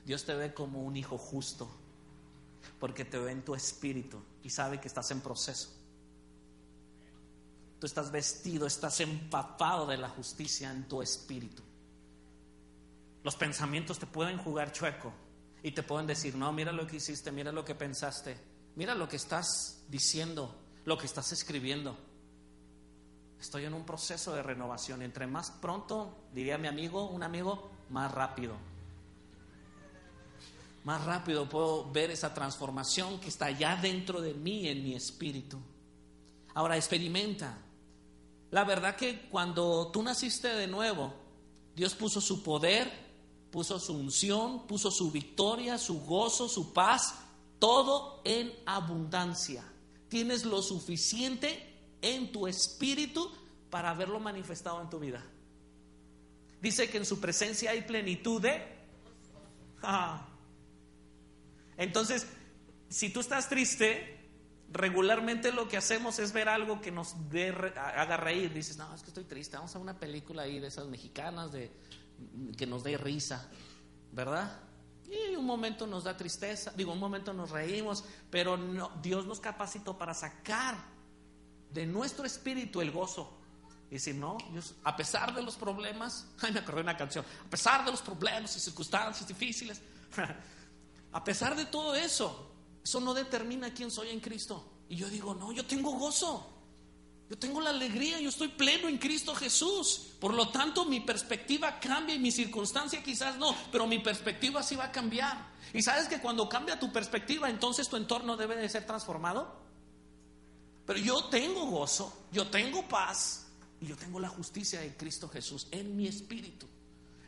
Dios 0.06 0.26
te 0.26 0.34
ve 0.36 0.54
como 0.54 0.84
un 0.84 0.96
hijo 0.96 1.18
justo, 1.18 1.70
porque 2.80 3.04
te 3.06 3.18
ve 3.18 3.32
en 3.32 3.44
tu 3.44 3.56
espíritu 3.56 4.22
y 4.44 4.50
sabe 4.50 4.80
que 4.80 4.88
estás 4.88 5.12
en 5.12 5.22
proceso. 5.22 5.70
Tú 7.80 7.86
estás 7.86 8.12
vestido, 8.12 8.66
estás 8.66 9.00
empapado 9.02 9.86
de 9.86 9.98
la 9.98 10.10
justicia 10.10 10.72
en 10.72 10.88
tu 10.88 11.02
espíritu. 11.02 11.62
Los 13.24 13.36
pensamientos 13.36 14.00
te 14.00 14.08
pueden 14.08 14.38
jugar 14.38 14.72
chueco 14.72 15.13
y 15.62 15.72
te 15.72 15.84
pueden 15.84 16.08
decir, 16.08 16.36
no, 16.36 16.52
mira 16.54 16.72
lo 16.72 16.88
que 16.88 16.96
hiciste, 16.96 17.32
mira 17.32 17.52
lo 17.52 17.66
que 17.66 17.76
pensaste 17.76 18.38
mira 18.78 18.94
lo 18.94 19.10
que 19.10 19.16
estás 19.16 19.84
diciendo, 19.90 20.56
lo 20.86 20.98
que 21.00 21.08
estás 21.08 21.32
escribiendo. 21.32 21.98
Estoy 23.42 23.66
en 23.66 23.74
un 23.74 23.86
proceso 23.86 24.34
de 24.34 24.44
renovación. 24.44 25.02
Entre 25.02 25.26
más 25.26 25.50
pronto, 25.50 26.16
diría 26.32 26.60
mi 26.60 26.68
amigo, 26.68 27.10
un 27.10 27.24
amigo, 27.24 27.72
más 27.90 28.12
rápido. 28.12 28.54
Más 30.84 31.04
rápido 31.06 31.50
puedo 31.50 31.92
ver 31.92 32.12
esa 32.12 32.34
transformación 32.36 33.20
que 33.20 33.30
está 33.30 33.50
ya 33.50 33.76
dentro 33.76 34.22
de 34.22 34.36
mí, 34.36 34.68
en 34.68 34.84
mi 34.84 34.94
espíritu. 34.94 35.60
Ahora 36.54 36.78
experimenta. 36.78 37.58
La 38.52 38.63
verdad 38.63 38.96
que 38.96 39.28
cuando 39.30 39.90
tú 39.92 40.04
naciste 40.04 40.50
de 40.50 40.68
nuevo, 40.68 41.13
Dios 41.76 41.96
puso 41.96 42.22
su 42.22 42.44
poder, 42.44 42.92
puso 43.52 43.80
su 43.80 43.94
unción, 43.94 44.68
puso 44.68 44.92
su 44.92 45.12
victoria, 45.12 45.80
su 45.80 46.06
gozo, 46.06 46.48
su 46.48 46.74
paz 46.74 47.27
todo 47.60 48.22
en 48.26 48.54
abundancia. 48.65 49.63
Tienes 50.10 50.46
lo 50.46 50.62
suficiente 50.62 51.78
en 52.02 52.32
tu 52.32 52.48
espíritu 52.48 53.32
para 53.70 53.93
verlo 53.93 54.20
manifestado 54.20 54.82
en 54.82 54.89
tu 54.89 55.00
vida. 55.00 55.24
Dice 56.62 56.89
que 56.89 56.98
en 56.98 57.06
su 57.06 57.20
presencia 57.20 57.72
hay 57.72 57.82
plenitud 57.82 58.41
de... 58.41 58.78
Entonces, 61.78 62.28
si 62.89 63.10
tú 63.10 63.20
estás 63.20 63.50
triste, 63.50 64.17
regularmente 64.72 65.52
lo 65.52 65.67
que 65.67 65.78
hacemos 65.78 66.20
es 66.20 66.34
ver 66.34 66.50
algo 66.50 66.82
que 66.82 66.91
nos 66.91 67.15
haga 67.76 68.17
reír. 68.17 68.54
Dices, 68.54 68.78
no, 68.78 68.93
es 68.93 69.02
que 69.02 69.10
estoy 69.10 69.26
triste, 69.26 69.58
vamos 69.58 69.76
a 69.76 69.80
una 69.80 70.00
película 70.00 70.43
ahí 70.43 70.60
de 70.60 70.67
esas 70.67 70.88
mexicanas 70.88 71.52
de, 71.52 71.72
que 72.58 72.65
nos 72.65 72.84
dé 72.84 72.98
risa, 72.98 73.50
¿verdad? 74.12 74.60
Y 75.10 75.36
un 75.36 75.46
momento 75.46 75.88
nos 75.88 76.04
da 76.04 76.17
tristeza, 76.17 76.74
digo, 76.76 76.91
un 76.91 77.00
momento 77.00 77.34
nos 77.34 77.52
reímos, 77.52 78.04
pero 78.30 78.58
no, 78.58 78.91
Dios 79.02 79.26
nos 79.26 79.39
capacitó 79.39 79.98
para 79.98 80.13
sacar 80.13 80.76
de 81.72 81.86
nuestro 81.86 82.26
espíritu 82.26 82.82
el 82.82 82.91
gozo. 82.91 83.34
Y 83.89 83.93
decir, 83.93 84.15
no, 84.15 84.38
a 84.84 84.98
pesar 84.98 85.34
de 85.34 85.41
los 85.41 85.56
problemas, 85.56 86.28
ay, 86.41 86.52
me 86.52 86.60
acordé 86.60 86.82
una 86.82 86.98
canción, 86.98 87.24
a 87.46 87.50
pesar 87.50 87.86
de 87.86 87.91
los 87.91 88.02
problemas 88.02 88.54
y 88.58 88.60
circunstancias 88.60 89.26
difíciles, 89.26 89.82
a 91.13 91.24
pesar 91.24 91.56
de 91.56 91.65
todo 91.65 91.96
eso, 91.96 92.52
eso 92.84 93.00
no 93.00 93.13
determina 93.13 93.74
quién 93.74 93.89
soy 93.89 94.10
en 94.10 94.20
Cristo. 94.20 94.74
Y 94.89 94.98
yo 94.98 95.10
digo, 95.10 95.34
no, 95.36 95.54
yo 95.54 95.65
tengo 95.65 95.91
gozo. 95.91 96.57
Yo 97.30 97.38
tengo 97.38 97.60
la 97.60 97.72
alegría, 97.72 98.20
yo 98.22 98.30
estoy 98.30 98.48
pleno 98.48 98.88
en 98.88 98.98
Cristo 98.98 99.36
Jesús. 99.36 100.13
Por 100.20 100.34
lo 100.34 100.50
tanto, 100.50 100.86
mi 100.86 101.02
perspectiva 101.02 101.80
cambia 101.80 102.16
y 102.16 102.20
mi 102.20 102.32
circunstancia 102.32 103.04
quizás 103.04 103.38
no, 103.38 103.54
pero 103.72 103.86
mi 103.86 104.00
perspectiva 104.00 104.63
sí 104.63 104.76
va 104.76 104.86
a 104.86 104.92
cambiar. 104.92 105.52
Y 105.74 105.82
sabes 105.82 106.08
que 106.08 106.20
cuando 106.20 106.48
cambia 106.48 106.80
tu 106.80 106.92
perspectiva, 106.92 107.50
entonces 107.50 107.90
tu 107.90 107.98
entorno 107.98 108.38
debe 108.38 108.56
de 108.56 108.70
ser 108.70 108.86
transformado. 108.86 109.68
Pero 110.86 111.00
yo 111.00 111.26
tengo 111.26 111.66
gozo, 111.66 112.28
yo 112.32 112.48
tengo 112.48 112.88
paz 112.88 113.48
y 113.82 113.88
yo 113.88 113.98
tengo 113.98 114.22
la 114.22 114.30
justicia 114.30 114.80
de 114.80 114.96
Cristo 114.96 115.28
Jesús 115.28 115.68
en 115.72 115.98
mi 115.98 116.08
espíritu. 116.08 116.66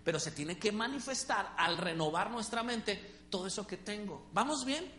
Pero 0.06 0.18
se 0.18 0.32
tiene 0.32 0.58
que 0.58 0.72
manifestar 0.72 1.54
al 1.58 1.78
renovar 1.78 2.32
nuestra 2.32 2.64
mente 2.64 2.96
todo 3.30 3.48
eso 3.48 3.68
que 3.68 3.76
tengo. 3.76 4.30
¿Vamos 4.32 4.64
bien? 4.64 4.99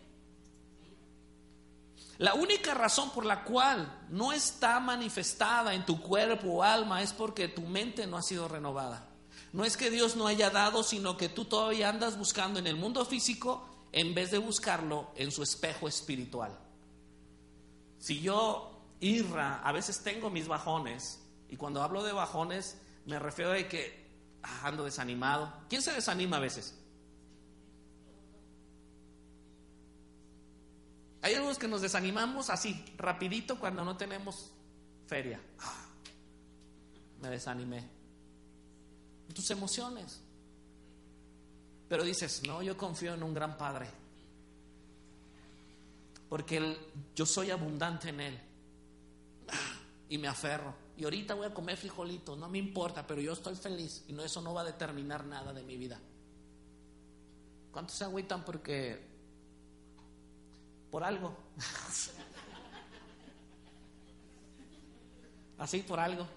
La 2.17 2.33
única 2.33 2.73
razón 2.73 3.11
por 3.11 3.25
la 3.25 3.43
cual 3.43 4.05
no 4.09 4.31
está 4.31 4.79
manifestada 4.79 5.73
en 5.73 5.85
tu 5.85 6.01
cuerpo 6.01 6.47
o 6.49 6.63
alma 6.63 7.01
es 7.01 7.13
porque 7.13 7.47
tu 7.47 7.61
mente 7.61 8.07
no 8.07 8.17
ha 8.17 8.21
sido 8.21 8.47
renovada. 8.47 9.07
No 9.53 9.65
es 9.65 9.75
que 9.75 9.89
Dios 9.89 10.15
no 10.15 10.27
haya 10.27 10.49
dado, 10.49 10.83
sino 10.83 11.17
que 11.17 11.29
tú 11.29 11.45
todavía 11.45 11.89
andas 11.89 12.17
buscando 12.17 12.59
en 12.59 12.67
el 12.67 12.75
mundo 12.75 13.05
físico 13.05 13.67
en 13.91 14.13
vez 14.13 14.31
de 14.31 14.37
buscarlo 14.37 15.11
en 15.15 15.31
su 15.31 15.43
espejo 15.43 15.87
espiritual. 15.87 16.57
Si 17.99 18.21
yo, 18.21 18.71
Irra, 18.99 19.61
a 19.63 19.71
veces 19.71 20.01
tengo 20.03 20.29
mis 20.29 20.47
bajones, 20.47 21.19
y 21.49 21.57
cuando 21.57 21.83
hablo 21.83 22.03
de 22.03 22.13
bajones 22.13 22.77
me 23.05 23.19
refiero 23.19 23.51
a 23.51 23.57
que 23.67 24.09
ah, 24.43 24.67
ando 24.67 24.83
desanimado. 24.83 25.51
¿Quién 25.69 25.81
se 25.81 25.91
desanima 25.91 26.37
a 26.37 26.39
veces? 26.39 26.77
Hay 31.21 31.35
algunos 31.35 31.59
que 31.59 31.67
nos 31.67 31.81
desanimamos 31.81 32.49
así, 32.49 32.83
rapidito 32.97 33.59
cuando 33.59 33.85
no 33.85 33.95
tenemos 33.95 34.51
feria. 35.05 35.39
Ah, 35.59 35.85
me 37.21 37.29
desanimé. 37.29 37.87
Tus 39.33 39.51
emociones. 39.51 40.21
Pero 41.87 42.03
dices, 42.03 42.41
no, 42.47 42.61
yo 42.61 42.75
confío 42.75 43.13
en 43.13 43.21
un 43.21 43.33
gran 43.33 43.57
Padre. 43.57 43.87
Porque 46.27 46.77
yo 47.15 47.25
soy 47.25 47.51
abundante 47.51 48.09
en 48.09 48.21
Él. 48.21 48.39
Y 50.09 50.17
me 50.17 50.27
aferro. 50.27 50.73
Y 50.97 51.03
ahorita 51.03 51.35
voy 51.35 51.47
a 51.47 51.53
comer 51.53 51.77
frijolitos, 51.77 52.37
no 52.37 52.49
me 52.49 52.57
importa, 52.57 53.05
pero 53.05 53.21
yo 53.21 53.33
estoy 53.33 53.55
feliz. 53.55 54.05
Y 54.07 54.13
no, 54.13 54.23
eso 54.23 54.41
no 54.41 54.53
va 54.53 54.61
a 54.61 54.65
determinar 54.65 55.25
nada 55.25 55.53
de 55.53 55.63
mi 55.63 55.77
vida. 55.77 55.99
¿Cuántos 57.71 57.95
se 57.97 58.03
agüitan 58.03 58.43
porque 58.43 59.10
por 60.91 61.03
algo. 61.03 61.35
Así, 65.57 65.79
por 65.79 65.99
algo. 65.99 66.27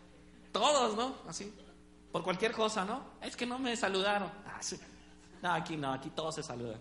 Todos, 0.53 0.97
¿no? 0.97 1.17
Así. 1.27 1.53
Por 2.13 2.23
cualquier 2.23 2.53
cosa, 2.53 2.85
¿no? 2.85 3.03
Es 3.21 3.35
que 3.35 3.45
no 3.45 3.59
me 3.59 3.77
saludaron. 3.77 4.31
Ah, 4.47 4.61
no, 5.43 5.53
aquí 5.53 5.77
no, 5.77 5.93
aquí 5.93 6.11
todos 6.11 6.37
se 6.37 6.43
saludan. 6.43 6.81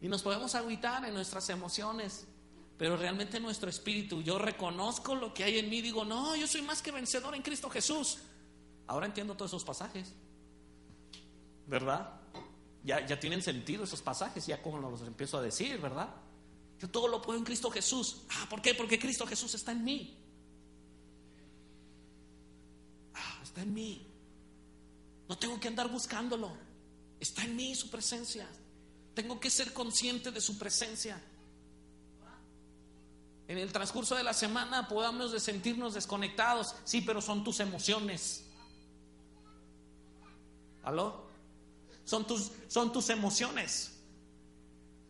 Y 0.00 0.08
nos 0.08 0.22
podemos 0.22 0.54
agüitar 0.54 1.04
en 1.04 1.14
nuestras 1.14 1.48
emociones, 1.48 2.26
pero 2.76 2.96
realmente 2.96 3.40
nuestro 3.40 3.70
espíritu, 3.70 4.22
yo 4.22 4.38
reconozco 4.38 5.14
lo 5.14 5.34
que 5.34 5.44
hay 5.44 5.58
en 5.58 5.68
mí, 5.68 5.80
digo, 5.80 6.04
no, 6.04 6.36
yo 6.36 6.46
soy 6.46 6.62
más 6.62 6.82
que 6.82 6.92
vencedor 6.92 7.34
en 7.34 7.42
Cristo 7.42 7.68
Jesús. 7.70 8.18
Ahora 8.86 9.06
entiendo 9.06 9.34
todos 9.34 9.50
esos 9.50 9.64
pasajes, 9.64 10.12
¿verdad? 11.66 12.20
Ya, 12.84 13.04
ya 13.06 13.18
tienen 13.18 13.42
sentido 13.42 13.84
esos 13.84 14.02
pasajes, 14.02 14.46
ya 14.46 14.62
como 14.62 14.78
los 14.78 15.00
empiezo 15.02 15.38
a 15.38 15.42
decir, 15.42 15.80
¿verdad? 15.80 16.10
Yo 16.80 16.90
todo 16.90 17.08
lo 17.08 17.22
puedo 17.22 17.38
en 17.38 17.44
Cristo 17.44 17.70
Jesús. 17.70 18.22
Ah, 18.30 18.46
¿por 18.48 18.60
qué? 18.60 18.74
Porque 18.74 18.98
Cristo 18.98 19.26
Jesús 19.26 19.54
está 19.54 19.72
en 19.72 19.84
mí. 19.84 20.16
Ah, 23.14 23.40
está 23.42 23.62
en 23.62 23.72
mí. 23.72 24.06
No 25.28 25.38
tengo 25.38 25.58
que 25.58 25.68
andar 25.68 25.90
buscándolo. 25.90 26.52
Está 27.20 27.44
en 27.44 27.56
mí 27.56 27.74
su 27.74 27.88
presencia. 27.88 28.48
Tengo 29.14 29.38
que 29.40 29.50
ser 29.50 29.72
consciente 29.72 30.30
de 30.30 30.40
su 30.40 30.58
presencia. 30.58 31.20
En 33.46 33.58
el 33.58 33.72
transcurso 33.72 34.14
de 34.14 34.22
la 34.22 34.32
semana 34.32 34.88
podamos 34.88 35.32
de 35.32 35.40
sentirnos 35.40 35.94
desconectados. 35.94 36.74
Sí, 36.84 37.02
pero 37.02 37.20
son 37.20 37.44
tus 37.44 37.60
emociones. 37.60 38.44
¿Aló? 40.82 41.24
Son 42.04 42.26
tus, 42.26 42.50
son 42.68 42.92
tus 42.92 43.08
emociones. 43.10 43.93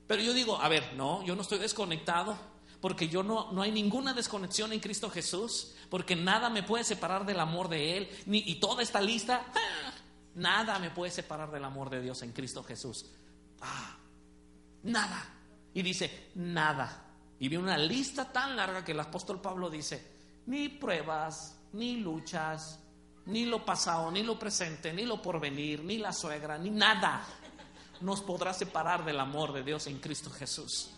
Pero 0.07 0.23
yo 0.23 0.33
digo, 0.33 0.61
a 0.61 0.69
ver, 0.69 0.95
no, 0.97 1.25
yo 1.25 1.35
no 1.35 1.43
estoy 1.43 1.59
desconectado, 1.59 2.37
porque 2.81 3.09
yo 3.09 3.23
no, 3.23 3.51
no 3.53 3.63
hay 3.63 3.73
ninguna 3.73 4.13
desconexión 4.13 4.73
en 4.73 4.81
Cristo 4.81 5.09
Jesús, 5.09 5.75
porque 5.89 6.15
nada 6.15 6.51
me 6.51 6.63
puede 6.63 6.85
separar 6.85 7.25
del 7.25 7.41
amor 7.41 7.69
de 7.69 7.97
Él, 7.97 8.09
ni, 8.27 8.39
y 8.47 8.57
toda 8.57 8.83
esta 8.83 9.01
lista, 9.01 9.47
¡ah! 9.55 9.93
nada 10.35 10.79
me 10.79 10.91
puede 10.91 11.11
separar 11.11 11.51
del 11.51 11.65
amor 11.65 11.89
de 11.89 12.03
Dios 12.03 12.21
en 12.23 12.33
Cristo 12.33 12.63
Jesús. 12.63 13.07
Ah, 13.63 13.97
nada. 14.83 15.25
Y 15.73 15.83
dice, 15.83 16.31
nada. 16.35 17.07
Y 17.39 17.49
vi 17.49 17.57
una 17.57 17.79
lista 17.79 18.31
tan 18.31 18.55
larga 18.57 18.85
que 18.85 18.93
el 18.93 19.01
apóstol 19.01 19.41
Pablo 19.41 19.71
dice, 19.71 20.13
ni 20.47 20.69
pruebas, 20.69 21.59
ni 21.73 21.97
luchas, 21.97 22.79
ni 23.27 23.47
lo 23.47 23.65
pasado, 23.65 24.11
ni 24.11 24.23
lo 24.23 24.39
presente, 24.39 24.93
ni 24.93 25.05
lo 25.05 25.23
porvenir, 25.23 25.83
ni 25.83 25.97
la 25.97 26.13
suegra, 26.13 26.59
ni 26.59 26.69
nada 26.69 27.27
nos 28.01 28.21
podrá 28.21 28.53
separar 28.53 29.05
del 29.05 29.21
amor 29.21 29.53
de 29.53 29.63
Dios 29.63 29.87
en 29.87 29.99
Cristo 29.99 30.31
Jesús. 30.31 30.91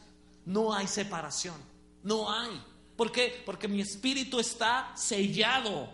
No 0.45 0.73
hay 0.73 0.87
separación, 0.87 1.57
no 2.03 2.31
hay. 2.33 2.63
¿Por 2.97 3.13
qué? 3.13 3.43
Porque 3.45 3.69
mi 3.69 3.81
espíritu 3.81 4.41
está 4.41 4.93
sellado 4.97 5.89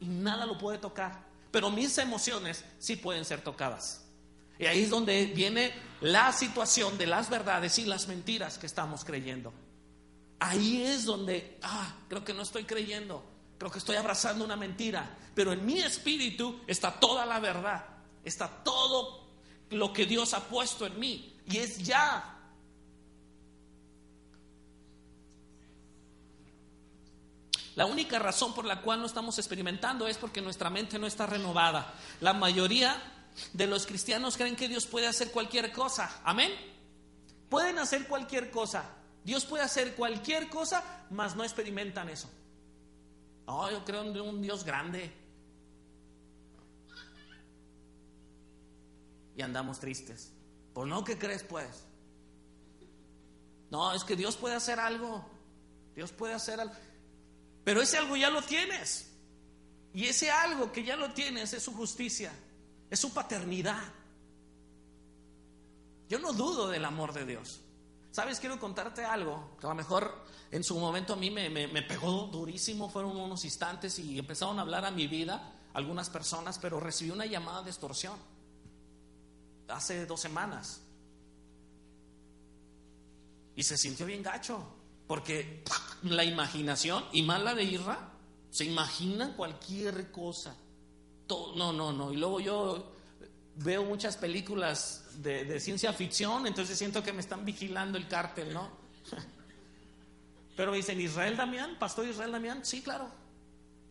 y 0.00 0.06
nada 0.06 0.46
lo 0.46 0.58
puede 0.58 0.78
tocar. 0.78 1.24
Pero 1.50 1.70
mis 1.70 1.96
emociones 1.98 2.64
sí 2.78 2.96
pueden 2.96 3.24
ser 3.24 3.40
tocadas. 3.40 4.04
Y 4.58 4.66
ahí 4.66 4.82
es 4.82 4.90
donde 4.90 5.26
viene 5.26 5.72
la 6.00 6.32
situación 6.32 6.96
de 6.96 7.06
las 7.06 7.28
verdades 7.28 7.78
y 7.78 7.84
las 7.84 8.06
mentiras 8.08 8.58
que 8.58 8.66
estamos 8.66 9.04
creyendo. 9.04 9.52
Ahí 10.38 10.82
es 10.82 11.04
donde, 11.04 11.58
ah, 11.62 11.96
creo 12.08 12.24
que 12.24 12.34
no 12.34 12.42
estoy 12.42 12.64
creyendo, 12.64 13.24
creo 13.58 13.70
que 13.70 13.78
estoy 13.78 13.96
abrazando 13.96 14.44
una 14.44 14.56
mentira, 14.56 15.16
pero 15.34 15.52
en 15.52 15.64
mi 15.64 15.78
espíritu 15.78 16.60
está 16.66 16.92
toda 16.92 17.24
la 17.24 17.40
verdad, 17.40 17.84
está 18.24 18.48
todo 18.62 19.23
lo 19.70 19.92
que 19.92 20.06
Dios 20.06 20.34
ha 20.34 20.48
puesto 20.48 20.86
en 20.86 20.98
mí. 20.98 21.36
Y 21.46 21.58
es 21.58 21.78
ya. 21.78 22.30
La 27.76 27.86
única 27.86 28.18
razón 28.18 28.54
por 28.54 28.64
la 28.64 28.80
cual 28.82 29.00
no 29.00 29.06
estamos 29.06 29.38
experimentando 29.38 30.06
es 30.06 30.16
porque 30.16 30.40
nuestra 30.40 30.70
mente 30.70 30.98
no 30.98 31.06
está 31.06 31.26
renovada. 31.26 31.92
La 32.20 32.32
mayoría 32.32 32.96
de 33.52 33.66
los 33.66 33.84
cristianos 33.86 34.36
creen 34.36 34.54
que 34.54 34.68
Dios 34.68 34.86
puede 34.86 35.08
hacer 35.08 35.32
cualquier 35.32 35.72
cosa. 35.72 36.20
Amén. 36.24 36.52
Pueden 37.48 37.78
hacer 37.78 38.06
cualquier 38.06 38.50
cosa. 38.50 38.84
Dios 39.24 39.44
puede 39.44 39.64
hacer 39.64 39.94
cualquier 39.94 40.48
cosa, 40.48 41.04
mas 41.10 41.34
no 41.34 41.42
experimentan 41.42 42.08
eso. 42.08 42.30
Oh, 43.46 43.70
yo 43.70 43.84
creo 43.84 44.02
en 44.02 44.20
un 44.20 44.40
Dios 44.40 44.64
grande. 44.64 45.23
Y 49.36 49.42
andamos 49.42 49.80
tristes. 49.80 50.32
Pues 50.72 50.88
no, 50.88 51.04
¿qué 51.04 51.18
crees 51.18 51.42
pues? 51.42 51.86
No, 53.70 53.92
es 53.92 54.04
que 54.04 54.16
Dios 54.16 54.36
puede 54.36 54.54
hacer 54.54 54.78
algo. 54.78 55.24
Dios 55.94 56.12
puede 56.12 56.34
hacer 56.34 56.60
algo. 56.60 56.74
Pero 57.64 57.80
ese 57.80 57.98
algo 57.98 58.16
ya 58.16 58.30
lo 58.30 58.42
tienes. 58.42 59.10
Y 59.94 60.06
ese 60.06 60.30
algo 60.30 60.72
que 60.72 60.84
ya 60.84 60.96
lo 60.96 61.12
tienes 61.12 61.52
es 61.52 61.62
su 61.62 61.72
justicia, 61.72 62.32
es 62.90 62.98
su 62.98 63.14
paternidad. 63.14 63.82
Yo 66.08 66.18
no 66.18 66.32
dudo 66.32 66.68
del 66.68 66.84
amor 66.84 67.12
de 67.12 67.24
Dios. 67.24 67.60
Sabes, 68.10 68.38
quiero 68.38 68.58
contarte 68.58 69.04
algo 69.04 69.56
que 69.58 69.66
a 69.66 69.70
lo 69.70 69.74
mejor 69.74 70.24
en 70.50 70.62
su 70.62 70.78
momento 70.78 71.14
a 71.14 71.16
mí 71.16 71.30
me, 71.30 71.48
me, 71.48 71.82
pegó 71.82 72.28
durísimo, 72.30 72.90
fueron 72.90 73.16
unos 73.16 73.44
instantes 73.44 73.98
y 73.98 74.18
empezaron 74.18 74.58
a 74.58 74.62
hablar 74.62 74.84
a 74.84 74.90
mi 74.90 75.06
vida 75.06 75.52
algunas 75.72 76.10
personas, 76.10 76.58
pero 76.58 76.78
recibí 76.78 77.10
una 77.10 77.26
llamada 77.26 77.62
de 77.62 77.70
extorsión. 77.70 78.16
Hace 79.68 80.06
dos 80.06 80.20
semanas. 80.20 80.82
Y 83.56 83.62
se 83.62 83.76
sintió 83.76 84.06
bien 84.06 84.22
gacho, 84.22 84.64
porque 85.06 85.62
la 86.02 86.24
imaginación, 86.24 87.04
y 87.12 87.22
más 87.22 87.42
la 87.42 87.54
de 87.54 87.64
Irra, 87.64 88.10
se 88.50 88.64
imagina 88.64 89.36
cualquier 89.36 90.10
cosa. 90.10 90.56
no, 91.28 91.72
no, 91.72 91.92
no. 91.92 92.12
Y 92.12 92.16
luego 92.16 92.40
yo 92.40 92.92
veo 93.56 93.84
muchas 93.84 94.16
películas 94.16 95.04
de, 95.22 95.44
de, 95.44 95.60
ciencia 95.60 95.92
ficción, 95.92 96.46
entonces 96.46 96.76
siento 96.76 97.02
que 97.02 97.12
me 97.12 97.20
están 97.20 97.44
vigilando 97.44 97.98
el 97.98 98.08
cártel, 98.08 98.52
¿no? 98.52 98.70
Pero 100.56 100.72
dicen, 100.72 101.00
¿Israel 101.00 101.36
Damián? 101.36 101.78
¿Pastor 101.78 102.06
Israel 102.06 102.32
Damián? 102.32 102.64
Sí, 102.64 102.82
claro. 102.82 103.08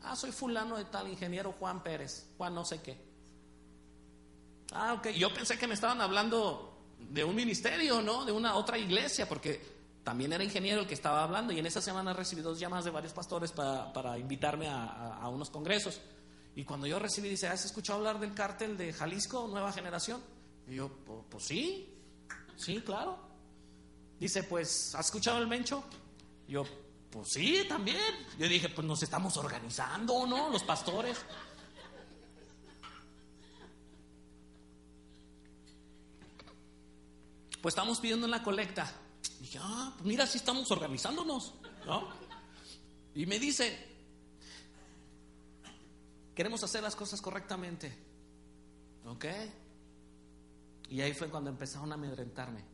Ah, 0.01 0.15
soy 0.15 0.31
fulano 0.31 0.77
de 0.77 0.85
tal, 0.85 1.07
ingeniero 1.07 1.53
Juan 1.53 1.81
Pérez, 1.81 2.27
Juan 2.37 2.53
no 2.53 2.65
sé 2.65 2.81
qué. 2.81 2.97
Ah, 4.71 4.93
ok. 4.93 5.09
Yo 5.09 5.33
pensé 5.33 5.57
que 5.57 5.67
me 5.67 5.73
estaban 5.73 6.01
hablando 6.01 6.77
de 6.97 7.23
un 7.23 7.35
ministerio, 7.35 8.01
¿no? 8.01 8.25
De 8.25 8.31
una 8.31 8.55
otra 8.55 8.77
iglesia, 8.77 9.27
porque 9.27 9.61
también 10.03 10.33
era 10.33 10.43
ingeniero 10.43 10.81
el 10.81 10.87
que 10.87 10.93
estaba 10.93 11.23
hablando 11.23 11.53
y 11.53 11.59
en 11.59 11.65
esa 11.65 11.81
semana 11.81 12.13
recibí 12.13 12.41
dos 12.41 12.59
llamadas 12.59 12.85
de 12.85 12.91
varios 12.91 13.13
pastores 13.13 13.51
para, 13.51 14.17
invitarme 14.17 14.67
a, 14.69 15.27
unos 15.29 15.49
congresos. 15.49 16.01
Y 16.55 16.65
cuando 16.65 16.85
yo 16.85 16.99
recibí, 16.99 17.29
dice, 17.29 17.47
¿has 17.47 17.65
escuchado 17.65 17.99
hablar 17.99 18.19
del 18.19 18.33
cártel 18.33 18.77
de 18.77 18.93
Jalisco, 18.93 19.47
nueva 19.47 19.71
generación? 19.71 20.21
Y 20.67 20.75
yo, 20.75 20.89
pues, 21.29 21.45
sí, 21.45 21.93
sí, 22.55 22.81
claro. 22.81 23.17
Dice, 24.19 24.43
pues, 24.43 24.93
¿has 24.95 25.07
escuchado 25.07 25.39
el 25.39 25.47
Mencho? 25.47 25.83
Y 26.47 26.53
yo, 26.53 26.65
pues 27.09 27.29
sí, 27.29 27.65
también. 27.67 27.97
Yo 28.37 28.47
dije, 28.47 28.69
pues 28.69 28.85
nos 28.85 29.01
estamos 29.03 29.37
organizando, 29.37 30.25
¿no? 30.25 30.49
Los 30.49 30.63
pastores. 30.63 31.17
Pues 37.63 37.75
estamos 37.75 38.01
pidiendo 38.01 38.25
en 38.25 38.31
la 38.31 38.43
colecta. 38.43 38.91
Y 39.39 39.43
dije, 39.43 39.57
ah, 39.61 39.93
pues 39.93 40.05
mira, 40.05 40.27
si 40.27 40.37
estamos 40.37 40.69
organizándonos, 40.69 41.53
¿no? 41.85 42.09
Y 43.15 43.25
me 43.25 43.39
dice, 43.39 43.79
queremos 46.35 46.61
hacer 46.61 46.83
las 46.83 46.93
cosas 46.93 47.21
correctamente, 47.21 47.97
¿ok? 49.05 49.25
Y 50.89 50.99
ahí 50.99 51.13
fue 51.13 51.29
cuando 51.29 51.49
empezaron 51.49 51.89
a 51.93 51.95
amedrentarme. 51.95 52.65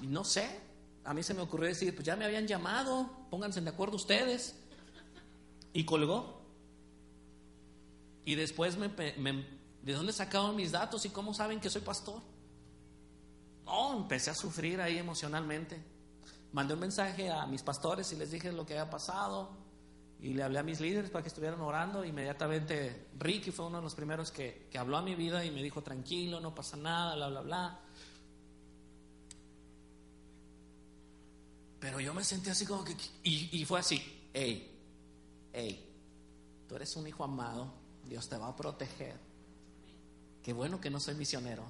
Y 0.00 0.06
no 0.06 0.22
sé, 0.22 0.60
a 1.02 1.12
mí 1.12 1.24
se 1.24 1.34
me 1.34 1.40
ocurrió 1.40 1.66
decir, 1.66 1.92
pues 1.92 2.06
ya 2.06 2.14
me 2.14 2.24
habían 2.24 2.46
llamado, 2.46 3.10
pónganse 3.30 3.60
de 3.60 3.70
acuerdo 3.70 3.96
ustedes. 3.96 4.54
Y 5.72 5.84
colgó. 5.84 6.40
Y 8.24 8.36
después 8.36 8.76
me, 8.76 8.86
¿de 8.86 9.92
dónde 9.92 10.12
sacaron 10.12 10.54
mis 10.54 10.70
datos 10.70 11.04
y 11.04 11.08
cómo 11.08 11.34
saben 11.34 11.58
que 11.58 11.68
soy 11.68 11.82
pastor? 11.82 12.22
No, 13.64 13.96
empecé 13.96 14.30
a 14.30 14.34
sufrir 14.34 14.80
ahí 14.80 14.98
emocionalmente. 14.98 15.82
Mandé 16.52 16.74
un 16.74 16.80
mensaje 16.80 17.30
a 17.30 17.46
mis 17.46 17.62
pastores 17.62 18.12
y 18.12 18.16
les 18.16 18.30
dije 18.30 18.52
lo 18.52 18.66
que 18.66 18.74
había 18.78 18.90
pasado. 18.90 19.50
Y 20.20 20.34
le 20.34 20.42
hablé 20.42 20.60
a 20.60 20.62
mis 20.62 20.80
líderes 20.80 21.10
para 21.10 21.22
que 21.22 21.28
estuvieran 21.28 21.60
orando. 21.60 22.04
Inmediatamente 22.04 23.08
Ricky 23.18 23.50
fue 23.50 23.66
uno 23.66 23.78
de 23.78 23.82
los 23.82 23.94
primeros 23.94 24.30
que, 24.30 24.68
que 24.70 24.78
habló 24.78 24.96
a 24.96 25.02
mi 25.02 25.14
vida 25.14 25.44
y 25.44 25.50
me 25.50 25.62
dijo, 25.62 25.82
tranquilo, 25.82 26.40
no 26.40 26.54
pasa 26.54 26.76
nada, 26.76 27.16
bla, 27.16 27.28
bla, 27.28 27.40
bla. 27.40 27.80
Pero 31.80 31.98
yo 31.98 32.14
me 32.14 32.22
sentí 32.22 32.50
así 32.50 32.64
como 32.64 32.84
que... 32.84 32.94
Y, 33.24 33.60
y 33.60 33.64
fue 33.64 33.80
así, 33.80 34.28
hey, 34.32 34.78
hey, 35.52 35.92
tú 36.68 36.76
eres 36.76 36.94
un 36.94 37.08
hijo 37.08 37.24
amado, 37.24 37.72
Dios 38.04 38.28
te 38.28 38.36
va 38.36 38.48
a 38.48 38.54
proteger. 38.54 39.18
Qué 40.44 40.52
bueno 40.52 40.80
que 40.80 40.90
no 40.90 41.00
soy 41.00 41.16
misionero. 41.16 41.64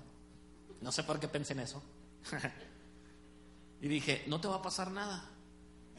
No 0.82 0.90
sé 0.90 1.04
por 1.04 1.18
qué 1.20 1.28
pensé 1.28 1.52
en 1.52 1.60
eso. 1.60 1.82
y 3.80 3.88
dije, 3.88 4.24
no 4.26 4.40
te 4.40 4.48
va 4.48 4.56
a 4.56 4.62
pasar 4.62 4.90
nada. 4.90 5.24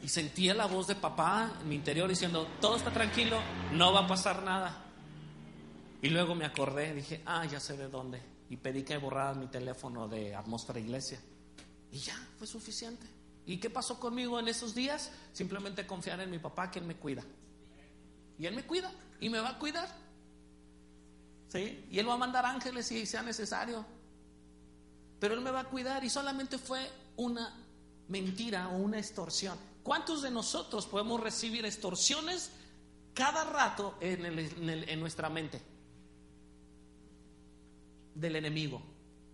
Y 0.02 0.08
sentía 0.08 0.52
la 0.54 0.66
voz 0.66 0.86
de 0.86 0.94
papá 0.94 1.58
en 1.60 1.68
mi 1.68 1.74
interior 1.74 2.08
diciendo, 2.08 2.46
todo 2.60 2.76
está 2.76 2.92
tranquilo, 2.92 3.40
no 3.72 3.92
va 3.92 4.00
a 4.00 4.06
pasar 4.06 4.42
nada. 4.42 4.84
Y 6.02 6.10
luego 6.10 6.34
me 6.34 6.44
acordé, 6.44 6.92
dije, 6.92 7.22
ah, 7.24 7.46
ya 7.46 7.60
sé 7.60 7.78
de 7.78 7.88
dónde. 7.88 8.20
Y 8.50 8.58
pedí 8.58 8.82
que 8.82 8.98
borraran 8.98 9.40
mi 9.40 9.46
teléfono 9.46 10.06
de 10.06 10.34
atmósfera 10.34 10.78
iglesia. 10.78 11.18
Y 11.90 11.98
ya, 11.98 12.14
fue 12.36 12.46
suficiente. 12.46 13.06
¿Y 13.46 13.56
qué 13.56 13.70
pasó 13.70 13.98
conmigo 13.98 14.38
en 14.38 14.48
esos 14.48 14.74
días? 14.74 15.10
Simplemente 15.32 15.86
confiar 15.86 16.20
en 16.20 16.30
mi 16.30 16.38
papá 16.38 16.70
que 16.70 16.78
él 16.78 16.84
me 16.84 16.96
cuida. 16.96 17.22
Y 18.38 18.44
él 18.44 18.54
me 18.54 18.64
cuida 18.64 18.92
y 19.20 19.30
me 19.30 19.40
va 19.40 19.50
a 19.50 19.58
cuidar. 19.58 19.88
¿Sí? 21.48 21.86
Y 21.90 21.98
él 21.98 22.08
va 22.08 22.14
a 22.14 22.18
mandar 22.18 22.44
ángeles 22.44 22.86
si 22.86 23.06
sea 23.06 23.22
necesario 23.22 23.86
pero 25.24 25.36
Él 25.36 25.40
me 25.40 25.50
va 25.50 25.60
a 25.60 25.64
cuidar 25.64 26.04
y 26.04 26.10
solamente 26.10 26.58
fue 26.58 26.86
una 27.16 27.56
mentira 28.08 28.68
o 28.68 28.76
una 28.76 28.98
extorsión. 28.98 29.56
¿Cuántos 29.82 30.20
de 30.20 30.30
nosotros 30.30 30.84
podemos 30.84 31.18
recibir 31.18 31.64
extorsiones 31.64 32.50
cada 33.14 33.44
rato 33.44 33.96
en, 34.02 35.00
nuestra 35.00 35.30
mente? 35.30 35.62
Del 38.14 38.36
enemigo, 38.36 38.82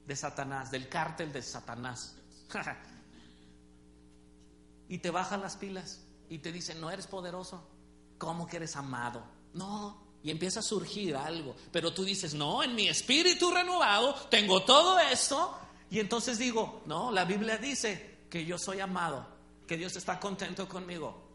de 0.06 0.14
Satanás, 0.14 0.70
del 0.70 0.88
cártel 0.88 1.32
de 1.32 1.42
Satanás. 1.42 2.14
y 4.88 4.98
te 4.98 5.10
bajan 5.10 5.40
las 5.40 5.56
pilas 5.56 6.02
y 6.28 6.38
te 6.38 6.52
dicen, 6.52 6.80
no 6.80 6.92
eres 6.92 7.08
poderoso, 7.08 7.68
¿cómo 8.16 8.46
que 8.46 8.58
eres 8.58 8.76
amado? 8.76 9.24
No, 9.54 10.00
y 10.22 10.30
empieza 10.30 10.60
a 10.60 10.62
surgir 10.62 11.16
algo. 11.16 11.56
Pero 11.72 11.92
tú 11.92 12.04
dices, 12.04 12.32
no, 12.32 12.62
en 12.62 12.76
mi 12.76 12.86
espíritu 12.86 13.50
renovado 13.50 14.14
tengo 14.30 14.62
todo 14.62 14.96
esto 15.00 15.58
y 15.90 15.98
entonces 15.98 16.38
digo, 16.38 16.82
no, 16.86 17.10
la 17.10 17.24
Biblia 17.24 17.58
dice 17.58 18.18
que 18.30 18.44
yo 18.44 18.58
soy 18.58 18.78
amado, 18.78 19.26
que 19.66 19.76
Dios 19.76 19.96
está 19.96 20.20
contento 20.20 20.68
conmigo. 20.68 21.28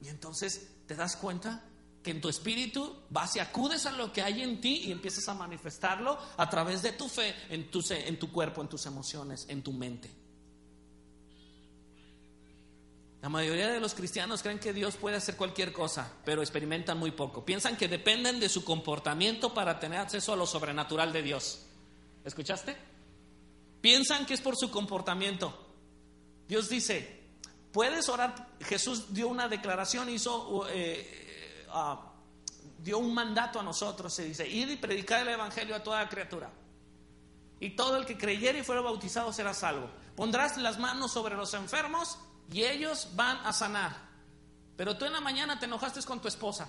Y 0.00 0.08
entonces 0.08 0.68
te 0.86 0.96
das 0.96 1.14
cuenta 1.16 1.62
que 2.02 2.10
en 2.10 2.20
tu 2.20 2.28
espíritu 2.28 2.96
vas 3.10 3.36
y 3.36 3.38
acudes 3.38 3.86
a 3.86 3.92
lo 3.92 4.12
que 4.12 4.20
hay 4.20 4.42
en 4.42 4.60
ti 4.60 4.82
y 4.86 4.90
empiezas 4.90 5.28
a 5.28 5.34
manifestarlo 5.34 6.18
a 6.36 6.50
través 6.50 6.82
de 6.82 6.90
tu 6.92 7.08
fe, 7.08 7.36
en 7.48 7.70
tu, 7.70 7.80
en 7.88 8.18
tu 8.18 8.32
cuerpo, 8.32 8.60
en 8.60 8.68
tus 8.68 8.84
emociones, 8.86 9.46
en 9.48 9.62
tu 9.62 9.72
mente. 9.72 10.10
La 13.20 13.28
mayoría 13.28 13.68
de 13.70 13.78
los 13.78 13.94
cristianos 13.94 14.42
creen 14.42 14.58
que 14.58 14.72
Dios 14.72 14.96
puede 14.96 15.14
hacer 15.18 15.36
cualquier 15.36 15.72
cosa, 15.72 16.12
pero 16.24 16.42
experimentan 16.42 16.98
muy 16.98 17.12
poco. 17.12 17.44
Piensan 17.44 17.76
que 17.76 17.86
dependen 17.86 18.40
de 18.40 18.48
su 18.48 18.64
comportamiento 18.64 19.54
para 19.54 19.78
tener 19.78 20.00
acceso 20.00 20.32
a 20.32 20.36
lo 20.36 20.44
sobrenatural 20.44 21.12
de 21.12 21.22
Dios. 21.22 21.66
¿Escuchaste? 22.24 22.76
Piensan 23.80 24.26
que 24.26 24.34
es 24.34 24.40
por 24.40 24.56
su 24.56 24.70
comportamiento. 24.70 25.74
Dios 26.48 26.68
dice, 26.68 27.22
puedes 27.72 28.08
orar. 28.08 28.48
Jesús 28.60 29.12
dio 29.12 29.28
una 29.28 29.48
declaración, 29.48 30.08
hizo, 30.08 30.66
eh, 30.68 31.66
ah, 31.70 32.12
dio 32.78 32.98
un 32.98 33.12
mandato 33.12 33.58
a 33.58 33.62
nosotros. 33.62 34.14
Se 34.14 34.24
dice, 34.24 34.48
ir 34.48 34.70
y 34.70 34.76
predicar 34.76 35.22
el 35.22 35.28
evangelio 35.28 35.74
a 35.74 35.82
toda 35.82 36.08
criatura. 36.08 36.50
Y 37.58 37.70
todo 37.70 37.96
el 37.96 38.06
que 38.06 38.18
creyere 38.18 38.60
y 38.60 38.62
fuera 38.62 38.80
bautizado 38.80 39.32
será 39.32 39.54
salvo. 39.54 39.88
Pondrás 40.16 40.56
las 40.58 40.78
manos 40.78 41.12
sobre 41.12 41.36
los 41.36 41.54
enfermos 41.54 42.18
y 42.52 42.62
ellos 42.62 43.08
van 43.14 43.38
a 43.46 43.52
sanar. 43.52 44.10
Pero 44.76 44.96
tú 44.96 45.04
en 45.04 45.12
la 45.12 45.20
mañana 45.20 45.58
te 45.58 45.66
enojaste 45.66 46.02
con 46.02 46.20
tu 46.20 46.28
esposa, 46.28 46.68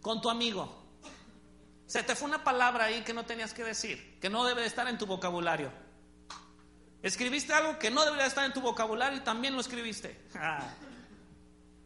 con 0.00 0.20
tu 0.20 0.28
amigo, 0.28 0.81
se 1.92 2.02
te 2.02 2.16
fue 2.16 2.26
una 2.26 2.42
palabra 2.42 2.86
ahí 2.86 3.04
que 3.04 3.12
no 3.12 3.26
tenías 3.26 3.52
que 3.52 3.62
decir, 3.62 4.18
que 4.18 4.30
no 4.30 4.46
debe 4.46 4.62
de 4.62 4.66
estar 4.66 4.88
en 4.88 4.96
tu 4.96 5.04
vocabulario. 5.04 5.70
Escribiste 7.02 7.52
algo 7.52 7.78
que 7.78 7.90
no 7.90 8.02
debería 8.02 8.24
estar 8.24 8.46
en 8.46 8.54
tu 8.54 8.62
vocabulario 8.62 9.18
y 9.18 9.20
también 9.20 9.52
lo 9.52 9.60
escribiste. 9.60 10.18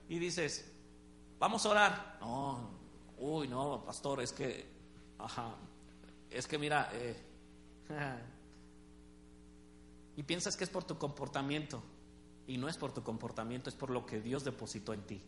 y 0.09 0.21
dices, 0.21 0.65
vamos 1.41 1.67
a 1.67 1.71
orar. 1.71 2.19
No, 2.21 2.71
uy, 3.19 3.49
no, 3.49 3.83
pastor, 3.85 4.23
es 4.23 4.31
que, 4.31 4.71
ajá, 5.19 5.57
es 6.31 6.47
que 6.47 6.57
mira, 6.57 6.89
eh, 6.93 7.17
y 10.15 10.23
piensas 10.23 10.57
que 10.57 10.63
es 10.63 10.71
por 10.71 10.85
tu 10.85 10.97
comportamiento. 10.99 11.83
Y 12.47 12.59
no 12.59 12.69
es 12.69 12.77
por 12.77 12.95
tu 12.95 13.03
comportamiento, 13.03 13.71
es 13.71 13.75
por 13.75 13.91
lo 13.91 14.07
que 14.07 14.21
Dios 14.21 14.45
depositó 14.45 14.93
en 14.93 15.03
ti. 15.03 15.21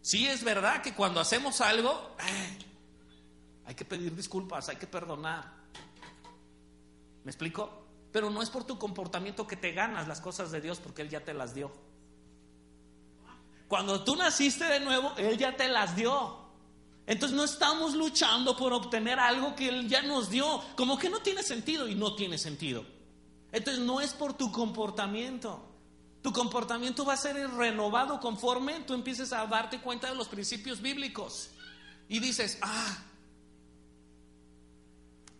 Sí 0.00 0.26
es 0.26 0.44
verdad 0.44 0.80
que 0.80 0.94
cuando 0.94 1.20
hacemos 1.20 1.60
algo, 1.60 2.16
hay 3.64 3.74
que 3.74 3.84
pedir 3.84 4.14
disculpas, 4.14 4.68
hay 4.68 4.76
que 4.76 4.86
perdonar. 4.86 5.52
¿Me 7.24 7.30
explico? 7.30 7.86
Pero 8.10 8.30
no 8.30 8.42
es 8.42 8.50
por 8.50 8.64
tu 8.64 8.78
comportamiento 8.78 9.46
que 9.46 9.56
te 9.56 9.72
ganas 9.72 10.08
las 10.08 10.20
cosas 10.20 10.50
de 10.50 10.60
Dios 10.60 10.80
porque 10.80 11.02
Él 11.02 11.08
ya 11.08 11.24
te 11.24 11.32
las 11.32 11.54
dio. 11.54 11.72
Cuando 13.68 14.04
tú 14.04 14.16
naciste 14.16 14.64
de 14.64 14.80
nuevo, 14.80 15.12
Él 15.16 15.38
ya 15.38 15.56
te 15.56 15.68
las 15.68 15.96
dio. 15.96 16.42
Entonces 17.06 17.36
no 17.36 17.44
estamos 17.44 17.94
luchando 17.94 18.56
por 18.56 18.72
obtener 18.72 19.18
algo 19.18 19.56
que 19.56 19.68
Él 19.68 19.88
ya 19.88 20.02
nos 20.02 20.28
dio. 20.28 20.62
Como 20.76 20.98
que 20.98 21.08
no 21.08 21.20
tiene 21.20 21.42
sentido 21.42 21.88
y 21.88 21.94
no 21.94 22.14
tiene 22.14 22.36
sentido. 22.36 22.84
Entonces 23.50 23.82
no 23.82 24.00
es 24.00 24.12
por 24.12 24.34
tu 24.34 24.52
comportamiento. 24.52 25.68
Tu 26.22 26.32
comportamiento 26.32 27.04
va 27.04 27.14
a 27.14 27.16
ser 27.16 27.36
renovado 27.50 28.20
conforme 28.20 28.80
tú 28.80 28.94
empieces 28.94 29.32
a 29.32 29.46
darte 29.46 29.80
cuenta 29.80 30.08
de 30.08 30.14
los 30.14 30.28
principios 30.28 30.80
bíblicos. 30.80 31.50
Y 32.08 32.20
dices, 32.20 32.58
ah, 32.60 32.98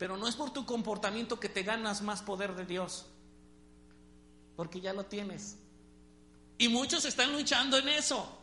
pero 0.03 0.17
no 0.17 0.27
es 0.27 0.35
por 0.35 0.51
tu 0.51 0.67
comportamiento 0.67 1.39
que 1.39 1.49
te 1.49 1.63
ganas 1.63 2.03
más 2.03 2.23
poder 2.23 2.57
de 2.57 2.67
Dios, 2.67 3.07
porque 4.57 4.81
ya 4.81 4.93
lo 4.93 5.07
tienes. 5.07 5.59
Y 6.59 6.69
muchos 6.69 7.05
están 7.05 7.33
luchando 7.33 7.79
en 7.79 7.89
eso. 7.89 8.37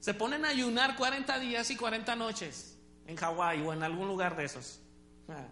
Se 0.00 0.14
ponen 0.14 0.46
a 0.46 0.48
ayunar 0.48 0.96
40 0.96 1.38
días 1.40 1.70
y 1.70 1.76
40 1.76 2.16
noches 2.16 2.78
en 3.06 3.16
Hawái 3.16 3.60
o 3.66 3.74
en 3.74 3.82
algún 3.82 4.08
lugar 4.08 4.34
de 4.34 4.46
esos. 4.46 4.80
Ah. 5.28 5.46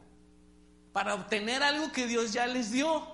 Para 0.94 1.12
obtener 1.16 1.62
algo 1.62 1.92
que 1.92 2.06
Dios 2.06 2.32
ya 2.32 2.46
les 2.46 2.72
dio. 2.72 3.06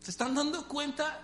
¿Se 0.00 0.10
están 0.10 0.34
dando 0.34 0.68
cuenta 0.68 1.18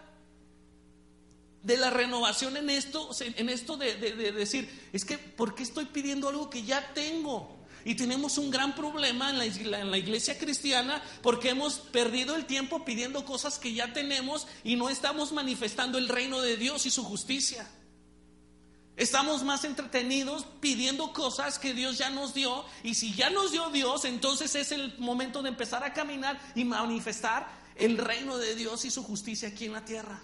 de 1.62 1.76
la 1.76 1.90
renovación 1.90 2.56
en 2.56 2.70
esto? 2.70 3.10
En 3.20 3.50
esto 3.50 3.76
de, 3.76 3.94
decir, 4.32 4.88
es 4.90 5.04
que, 5.04 5.18
¿por 5.18 5.54
qué 5.54 5.64
estoy 5.64 5.84
pidiendo 5.84 6.30
algo 6.30 6.48
que 6.48 6.62
ya 6.62 6.94
tengo? 6.94 7.59
Y 7.84 7.94
tenemos 7.94 8.38
un 8.38 8.50
gran 8.50 8.74
problema 8.74 9.30
en 9.30 9.38
la, 9.38 9.98
iglesia 9.98 10.38
cristiana 10.38 11.02
porque 11.22 11.50
hemos 11.50 11.78
perdido 11.78 12.36
el 12.36 12.46
tiempo 12.46 12.84
pidiendo 12.84 13.24
cosas 13.24 13.58
que 13.58 13.72
ya 13.72 13.92
tenemos 13.92 14.46
y 14.64 14.76
no 14.76 14.88
estamos 14.88 15.32
manifestando 15.32 15.98
el 15.98 16.08
reino 16.08 16.40
de 16.40 16.56
Dios 16.56 16.86
y 16.86 16.90
su 16.90 17.04
justicia. 17.04 17.68
Estamos 18.96 19.44
más 19.44 19.64
entretenidos 19.64 20.44
pidiendo 20.60 21.12
cosas 21.14 21.58
que 21.58 21.72
Dios 21.72 21.96
ya 21.96 22.10
nos 22.10 22.34
dio 22.34 22.64
y 22.82 22.94
si 22.94 23.14
ya 23.14 23.30
nos 23.30 23.52
dio 23.52 23.70
Dios, 23.70 24.04
entonces 24.04 24.54
es 24.54 24.72
el 24.72 24.98
momento 24.98 25.42
de 25.42 25.48
empezar 25.48 25.82
a 25.84 25.94
caminar 25.94 26.38
y 26.54 26.64
manifestar 26.64 27.48
el 27.76 27.96
reino 27.96 28.36
de 28.36 28.54
Dios 28.54 28.84
y 28.84 28.90
su 28.90 29.02
justicia 29.02 29.48
aquí 29.48 29.64
en 29.64 29.72
la 29.72 29.84
tierra. 29.86 30.20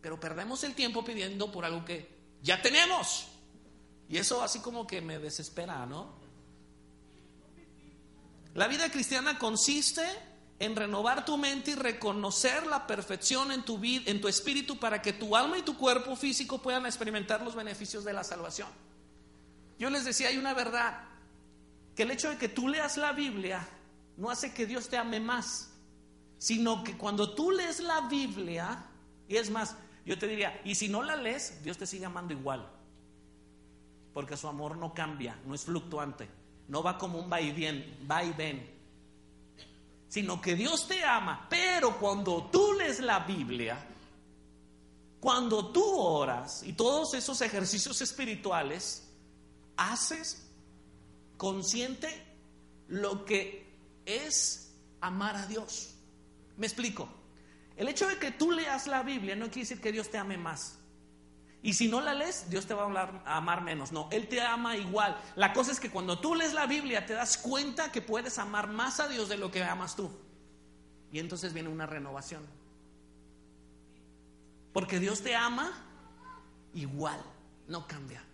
Pero 0.00 0.20
perdemos 0.20 0.62
el 0.62 0.74
tiempo 0.74 1.04
pidiendo 1.04 1.50
por 1.50 1.64
algo 1.64 1.84
que 1.84 2.08
ya 2.42 2.62
tenemos. 2.62 3.26
Y 4.12 4.18
eso 4.18 4.42
así 4.42 4.58
como 4.58 4.86
que 4.86 5.00
me 5.00 5.18
desespera, 5.18 5.86
¿no? 5.86 6.06
La 8.52 8.68
vida 8.68 8.90
cristiana 8.90 9.38
consiste 9.38 10.02
en 10.58 10.76
renovar 10.76 11.24
tu 11.24 11.38
mente 11.38 11.70
y 11.70 11.74
reconocer 11.76 12.66
la 12.66 12.86
perfección 12.86 13.52
en 13.52 13.62
tu 13.62 13.78
vida, 13.78 14.02
en 14.10 14.20
tu 14.20 14.28
espíritu 14.28 14.78
para 14.78 15.00
que 15.00 15.14
tu 15.14 15.34
alma 15.34 15.56
y 15.56 15.62
tu 15.62 15.78
cuerpo 15.78 16.14
físico 16.14 16.60
puedan 16.60 16.84
experimentar 16.84 17.40
los 17.40 17.54
beneficios 17.54 18.04
de 18.04 18.12
la 18.12 18.22
salvación. 18.22 18.68
Yo 19.78 19.88
les 19.88 20.04
decía, 20.04 20.28
hay 20.28 20.36
una 20.36 20.52
verdad, 20.52 21.04
que 21.96 22.02
el 22.02 22.10
hecho 22.10 22.28
de 22.28 22.36
que 22.36 22.50
tú 22.50 22.68
leas 22.68 22.98
la 22.98 23.12
Biblia 23.12 23.66
no 24.18 24.30
hace 24.30 24.52
que 24.52 24.66
Dios 24.66 24.90
te 24.90 24.98
ame 24.98 25.20
más, 25.20 25.70
sino 26.36 26.84
que 26.84 26.98
cuando 26.98 27.34
tú 27.34 27.50
lees 27.50 27.80
la 27.80 28.02
Biblia, 28.02 28.84
y 29.26 29.36
es 29.36 29.48
más, 29.48 29.74
yo 30.04 30.18
te 30.18 30.28
diría, 30.28 30.60
y 30.66 30.74
si 30.74 30.90
no 30.90 31.02
la 31.02 31.16
lees, 31.16 31.64
Dios 31.64 31.78
te 31.78 31.86
sigue 31.86 32.04
amando 32.04 32.34
igual 32.34 32.81
porque 34.12 34.36
su 34.36 34.48
amor 34.48 34.76
no 34.76 34.92
cambia, 34.92 35.38
no 35.46 35.54
es 35.54 35.64
fluctuante, 35.64 36.28
no 36.68 36.82
va 36.82 36.98
como 36.98 37.18
un 37.18 37.30
va 37.30 37.40
y 37.40 37.52
bien, 37.52 38.06
va 38.10 38.22
y 38.24 38.32
ven, 38.32 38.70
sino 40.08 40.40
que 40.40 40.54
Dios 40.54 40.86
te 40.86 41.04
ama, 41.04 41.46
pero 41.48 41.98
cuando 41.98 42.48
tú 42.52 42.74
lees 42.74 43.00
la 43.00 43.20
Biblia, 43.20 43.78
cuando 45.20 45.72
tú 45.72 45.84
oras 45.98 46.62
y 46.64 46.72
todos 46.72 47.14
esos 47.14 47.40
ejercicios 47.40 48.00
espirituales, 48.02 49.08
haces 49.76 50.48
consciente 51.36 52.08
lo 52.88 53.24
que 53.24 53.72
es 54.04 54.74
amar 55.00 55.36
a 55.36 55.46
Dios. 55.46 55.94
Me 56.56 56.66
explico. 56.66 57.08
El 57.76 57.88
hecho 57.88 58.06
de 58.06 58.18
que 58.18 58.32
tú 58.32 58.52
leas 58.52 58.86
la 58.86 59.02
Biblia 59.02 59.34
no 59.34 59.46
quiere 59.46 59.60
decir 59.60 59.80
que 59.80 59.92
Dios 59.92 60.10
te 60.10 60.18
ame 60.18 60.36
más. 60.36 60.78
Y 61.62 61.74
si 61.74 61.86
no 61.86 62.00
la 62.00 62.12
lees, 62.12 62.50
Dios 62.50 62.66
te 62.66 62.74
va 62.74 62.82
a, 63.24 63.36
amar 63.36 63.62
menos. 63.62 63.92
No, 63.92 64.08
Él 64.10 64.26
te 64.26 64.40
ama 64.40 64.76
igual. 64.76 65.16
La 65.36 65.52
cosa 65.52 65.70
es 65.70 65.78
que 65.78 65.90
cuando 65.90 66.18
tú 66.18 66.34
lees 66.34 66.54
la 66.54 66.66
Biblia 66.66 67.06
te 67.06 67.14
das 67.14 67.38
cuenta 67.38 67.92
que 67.92 68.02
puedes 68.02 68.38
amar 68.38 68.68
más 68.68 68.98
a 68.98 69.06
Dios 69.06 69.28
de 69.28 69.36
lo 69.36 69.50
que 69.52 69.62
amas 69.62 69.94
tú. 69.94 70.10
Y 71.12 71.20
entonces 71.20 71.52
viene 71.52 71.68
una 71.68 71.86
renovación. 71.86 72.44
Porque 74.72 74.98
Dios 74.98 75.22
te 75.22 75.36
ama 75.36 75.72
igual. 76.74 77.22
No 77.68 77.86
cambia. 77.86 78.24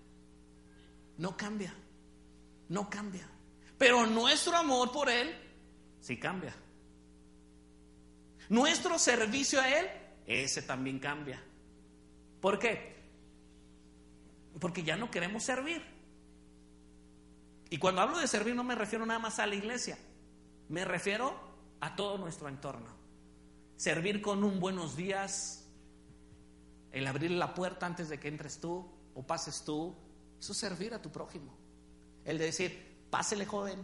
No 1.19 1.37
cambia. 1.37 1.75
No 2.71 2.89
cambia. 2.89 3.29
Pero 3.77 4.07
nuestro 4.07 4.57
amor 4.57 4.91
por 4.91 5.11
Él 5.11 5.37
sí 6.01 6.17
cambia. 6.17 6.55
Nuestro 8.49 8.99
servicio 8.99 9.61
a 9.61 9.69
Él, 9.69 9.87
ese 10.27 10.63
también 10.63 10.99
cambia. 10.99 11.43
¿Por 12.41 12.59
qué? 12.59 12.98
Porque 14.59 14.83
ya 14.83 14.97
no 14.97 15.11
queremos 15.11 15.43
servir. 15.43 15.83
Y 17.71 17.79
cuando 17.79 18.01
hablo 18.01 18.19
de 18.19 18.27
servir 18.27 18.55
no 18.55 18.65
me 18.65 18.75
refiero 18.75 19.05
nada 19.05 19.21
más 19.21 19.39
a 19.39 19.47
la 19.47 19.55
iglesia, 19.55 19.99
me 20.69 20.85
refiero 20.85 21.39
a 21.81 21.97
todo 21.97 22.19
nuestro 22.19 22.49
entorno. 22.49 22.89
Servir 23.77 24.21
con 24.23 24.43
un 24.43 24.59
buenos 24.59 24.97
días, 24.97 25.69
el 26.93 27.07
abrir 27.07 27.31
la 27.31 27.55
puerta 27.55 27.87
antes 27.87 28.09
de 28.09 28.19
que 28.19 28.29
entres 28.29 28.61
tú 28.61 28.91
o 29.15 29.23
pases 29.23 29.65
tú, 29.65 29.95
eso 30.41 30.53
es 30.53 30.59
servir 30.59 30.95
a 30.95 31.03
tu 31.03 31.11
prójimo. 31.11 31.57
El 32.25 32.39
de 32.39 32.47
decir, 32.47 33.07
pásele 33.11 33.47
joven, 33.47 33.79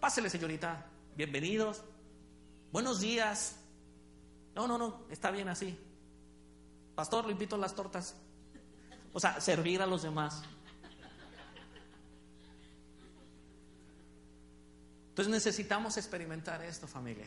pásele 0.00 0.30
señorita, 0.30 0.86
bienvenidos, 1.16 1.82
buenos 2.72 3.00
días. 3.00 3.56
No, 4.54 4.66
no, 4.66 4.78
no, 4.78 5.06
está 5.10 5.30
bien 5.30 5.48
así. 5.48 5.78
Pastor, 6.94 7.26
le 7.26 7.32
invito 7.32 7.56
a 7.56 7.58
las 7.58 7.74
tortas. 7.74 8.16
O 9.18 9.20
sea, 9.20 9.40
servir 9.40 9.82
a 9.82 9.86
los 9.86 10.02
demás. 10.04 10.44
Entonces 15.08 15.28
necesitamos 15.28 15.96
experimentar 15.96 16.62
esto, 16.62 16.86
familia. 16.86 17.26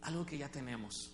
Algo 0.00 0.24
que 0.24 0.38
ya 0.38 0.50
tenemos. 0.50 1.10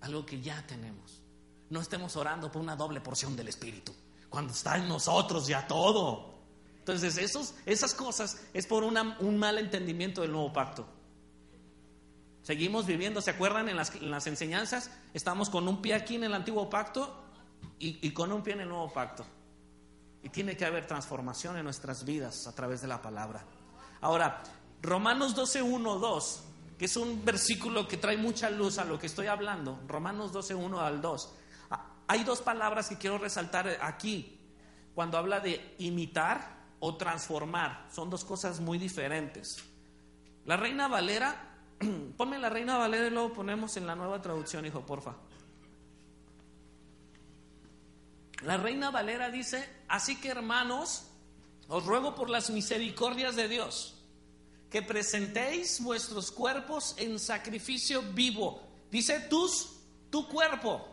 Algo 0.00 0.26
que 0.26 0.40
ya 0.40 0.60
tenemos. 0.66 1.22
No 1.70 1.80
estemos 1.80 2.16
orando 2.16 2.50
por 2.50 2.60
una 2.60 2.74
doble 2.74 3.00
porción 3.00 3.36
del 3.36 3.46
Espíritu. 3.46 3.94
Cuando 4.28 4.52
está 4.52 4.76
en 4.76 4.88
nosotros 4.88 5.46
ya 5.46 5.68
todo. 5.68 6.34
Entonces, 6.80 7.16
esos, 7.16 7.54
esas 7.66 7.94
cosas 7.94 8.40
es 8.52 8.66
por 8.66 8.82
un 8.82 9.38
mal 9.38 9.58
entendimiento 9.58 10.22
del 10.22 10.32
nuevo 10.32 10.52
pacto. 10.52 10.84
Seguimos 12.42 12.86
viviendo, 12.86 13.22
¿se 13.22 13.30
acuerdan 13.30 13.68
en 13.68 13.76
las, 13.76 13.94
en 13.94 14.10
las 14.10 14.26
enseñanzas? 14.26 14.90
Estamos 15.12 15.48
con 15.48 15.68
un 15.68 15.80
pie 15.80 15.94
aquí 15.94 16.16
en 16.16 16.24
el 16.24 16.34
antiguo 16.34 16.68
pacto 16.68 17.20
y, 17.78 18.10
con 18.12 18.32
un 18.32 18.42
pie 18.42 18.54
en 18.54 18.60
el 18.60 18.68
nuevo 18.68 18.92
pacto. 18.92 19.24
Y 20.22 20.28
tiene 20.30 20.56
que 20.56 20.64
haber 20.64 20.86
transformación 20.86 21.56
en 21.56 21.64
nuestras 21.64 22.04
vidas 22.04 22.46
a 22.46 22.54
través 22.54 22.80
de 22.80 22.88
la 22.88 23.02
palabra. 23.02 23.44
Ahora, 24.00 24.42
Romanos 24.80 25.34
12, 25.34 25.62
1, 25.62 25.98
2, 25.98 26.44
que 26.78 26.86
es 26.86 26.96
un 26.96 27.24
versículo 27.24 27.86
que 27.86 27.96
trae 27.96 28.16
mucha 28.16 28.50
luz 28.50 28.78
a 28.78 28.84
lo 28.84 28.98
que 28.98 29.06
estoy 29.06 29.26
hablando. 29.26 29.80
Romanos 29.86 30.32
12, 30.32 30.54
1 30.54 30.80
al 30.80 31.00
2. 31.00 31.34
Ah, 31.70 31.86
hay 32.08 32.24
dos 32.24 32.40
palabras 32.40 32.88
que 32.88 32.98
quiero 32.98 33.18
resaltar 33.18 33.68
aquí. 33.82 34.40
Cuando 34.94 35.18
habla 35.18 35.40
de 35.40 35.74
imitar 35.78 36.56
o 36.80 36.96
transformar, 36.96 37.88
son 37.92 38.10
dos 38.10 38.24
cosas 38.24 38.60
muy 38.60 38.78
diferentes. 38.78 39.62
La 40.44 40.56
Reina 40.56 40.88
Valera, 40.88 41.34
ponme 42.16 42.38
la 42.38 42.50
Reina 42.50 42.76
Valera 42.76 43.06
y 43.06 43.10
luego 43.10 43.32
ponemos 43.32 43.76
en 43.76 43.86
la 43.86 43.94
nueva 43.94 44.20
traducción, 44.20 44.66
hijo, 44.66 44.84
porfa. 44.84 45.14
La 48.44 48.58
reina 48.58 48.90
Valera 48.90 49.30
dice, 49.30 49.66
así 49.88 50.16
que 50.20 50.28
hermanos, 50.28 51.04
os 51.68 51.84
ruego 51.86 52.14
por 52.14 52.28
las 52.28 52.50
misericordias 52.50 53.36
de 53.36 53.48
Dios, 53.48 53.94
que 54.70 54.82
presentéis 54.82 55.82
vuestros 55.82 56.30
cuerpos 56.30 56.94
en 56.98 57.18
sacrificio 57.18 58.02
vivo. 58.12 58.62
Dice 58.90 59.20
tus, 59.30 59.70
tu 60.10 60.28
cuerpo, 60.28 60.86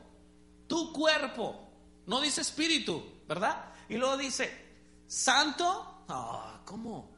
tu 0.68 0.93
cuerpo, 0.93 1.68
no 2.06 2.22
dice 2.22 2.39
espíritu, 2.39 3.04
¿verdad? 3.28 3.74
Y 3.89 3.97
luego 3.97 4.16
dice, 4.16 4.49
santo, 5.08 6.06
ah, 6.08 6.62
¿cómo? 6.64 7.12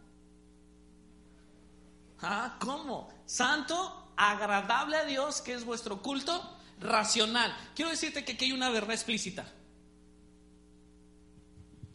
Ah, 2.21 2.57
¿cómo? 2.59 3.09
Santo, 3.27 4.13
agradable 4.17 4.97
a 4.97 5.05
Dios, 5.05 5.41
que 5.41 5.53
es 5.53 5.63
vuestro 5.63 6.01
culto 6.01 6.57
racional. 6.79 7.55
Quiero 7.75 7.91
decirte 7.91 8.25
que 8.25 8.31
aquí 8.31 8.45
hay 8.45 8.51
una 8.51 8.69
verdad 8.69 8.93
explícita. 8.93 9.45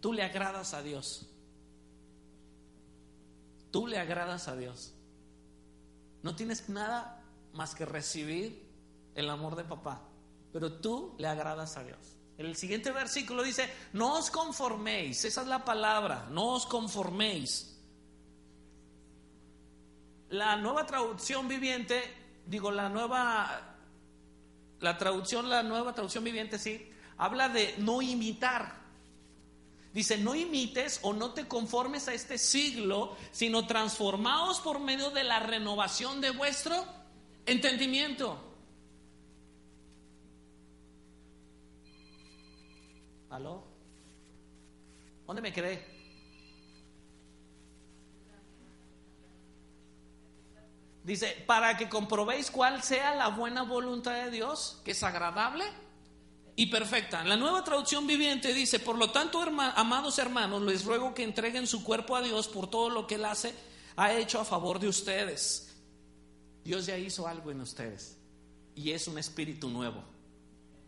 Tú 0.00 0.12
le 0.12 0.22
agradas 0.22 0.74
a 0.74 0.82
Dios. 0.82 1.26
Tú 3.70 3.86
le 3.86 3.98
agradas 3.98 4.48
a 4.48 4.56
Dios. 4.56 4.94
No 6.22 6.34
tienes 6.34 6.68
nada 6.68 7.22
más 7.52 7.74
que 7.74 7.84
recibir 7.84 8.68
el 9.14 9.28
amor 9.30 9.56
de 9.56 9.64
papá, 9.64 10.02
pero 10.52 10.72
tú 10.80 11.14
le 11.18 11.26
agradas 11.26 11.76
a 11.76 11.84
Dios. 11.84 11.98
El 12.36 12.54
siguiente 12.54 12.92
versículo 12.92 13.42
dice, 13.42 13.68
no 13.92 14.16
os 14.16 14.30
conforméis, 14.30 15.24
esa 15.24 15.42
es 15.42 15.48
la 15.48 15.64
palabra, 15.64 16.28
no 16.30 16.54
os 16.54 16.66
conforméis. 16.66 17.76
La 20.30 20.56
nueva 20.56 20.86
traducción 20.86 21.48
viviente, 21.48 22.00
digo, 22.46 22.70
la 22.70 22.88
nueva, 22.88 23.76
la 24.78 24.98
traducción, 24.98 25.48
la 25.48 25.64
nueva 25.64 25.94
traducción 25.94 26.22
viviente, 26.22 26.60
sí, 26.60 26.92
habla 27.16 27.48
de 27.48 27.74
no 27.78 28.00
imitar. 28.02 28.77
Dice, 29.92 30.18
no 30.18 30.34
imites 30.34 31.00
o 31.02 31.12
no 31.12 31.32
te 31.32 31.48
conformes 31.48 32.08
a 32.08 32.14
este 32.14 32.38
siglo, 32.38 33.16
sino 33.30 33.66
transformaos 33.66 34.60
por 34.60 34.80
medio 34.80 35.10
de 35.10 35.24
la 35.24 35.40
renovación 35.40 36.20
de 36.20 36.30
vuestro 36.30 36.84
entendimiento. 37.46 38.38
¿Aló? 43.30 43.64
¿Dónde 45.26 45.42
me 45.42 45.52
quedé? 45.52 45.84
Dice, 51.02 51.42
para 51.46 51.78
que 51.78 51.88
comprobéis 51.88 52.50
cuál 52.50 52.82
sea 52.82 53.14
la 53.14 53.28
buena 53.28 53.62
voluntad 53.62 54.12
de 54.12 54.30
Dios, 54.30 54.82
que 54.84 54.90
es 54.90 55.02
agradable 55.02 55.64
y 56.58 56.66
perfecta. 56.66 57.22
La 57.22 57.36
nueva 57.36 57.62
traducción 57.62 58.04
viviente 58.04 58.52
dice, 58.52 58.80
por 58.80 58.98
lo 58.98 59.12
tanto, 59.12 59.40
amados 59.40 60.18
hermanos, 60.18 60.60
les 60.62 60.84
ruego 60.84 61.14
que 61.14 61.22
entreguen 61.22 61.68
su 61.68 61.84
cuerpo 61.84 62.16
a 62.16 62.20
Dios 62.20 62.48
por 62.48 62.68
todo 62.68 62.90
lo 62.90 63.06
que 63.06 63.14
Él 63.14 63.26
hace, 63.26 63.54
ha 63.94 64.12
hecho 64.12 64.40
a 64.40 64.44
favor 64.44 64.80
de 64.80 64.88
ustedes. 64.88 65.76
Dios 66.64 66.86
ya 66.86 66.98
hizo 66.98 67.28
algo 67.28 67.52
en 67.52 67.60
ustedes 67.60 68.16
y 68.74 68.90
es 68.90 69.06
un 69.06 69.20
espíritu 69.20 69.68
nuevo. 69.68 70.02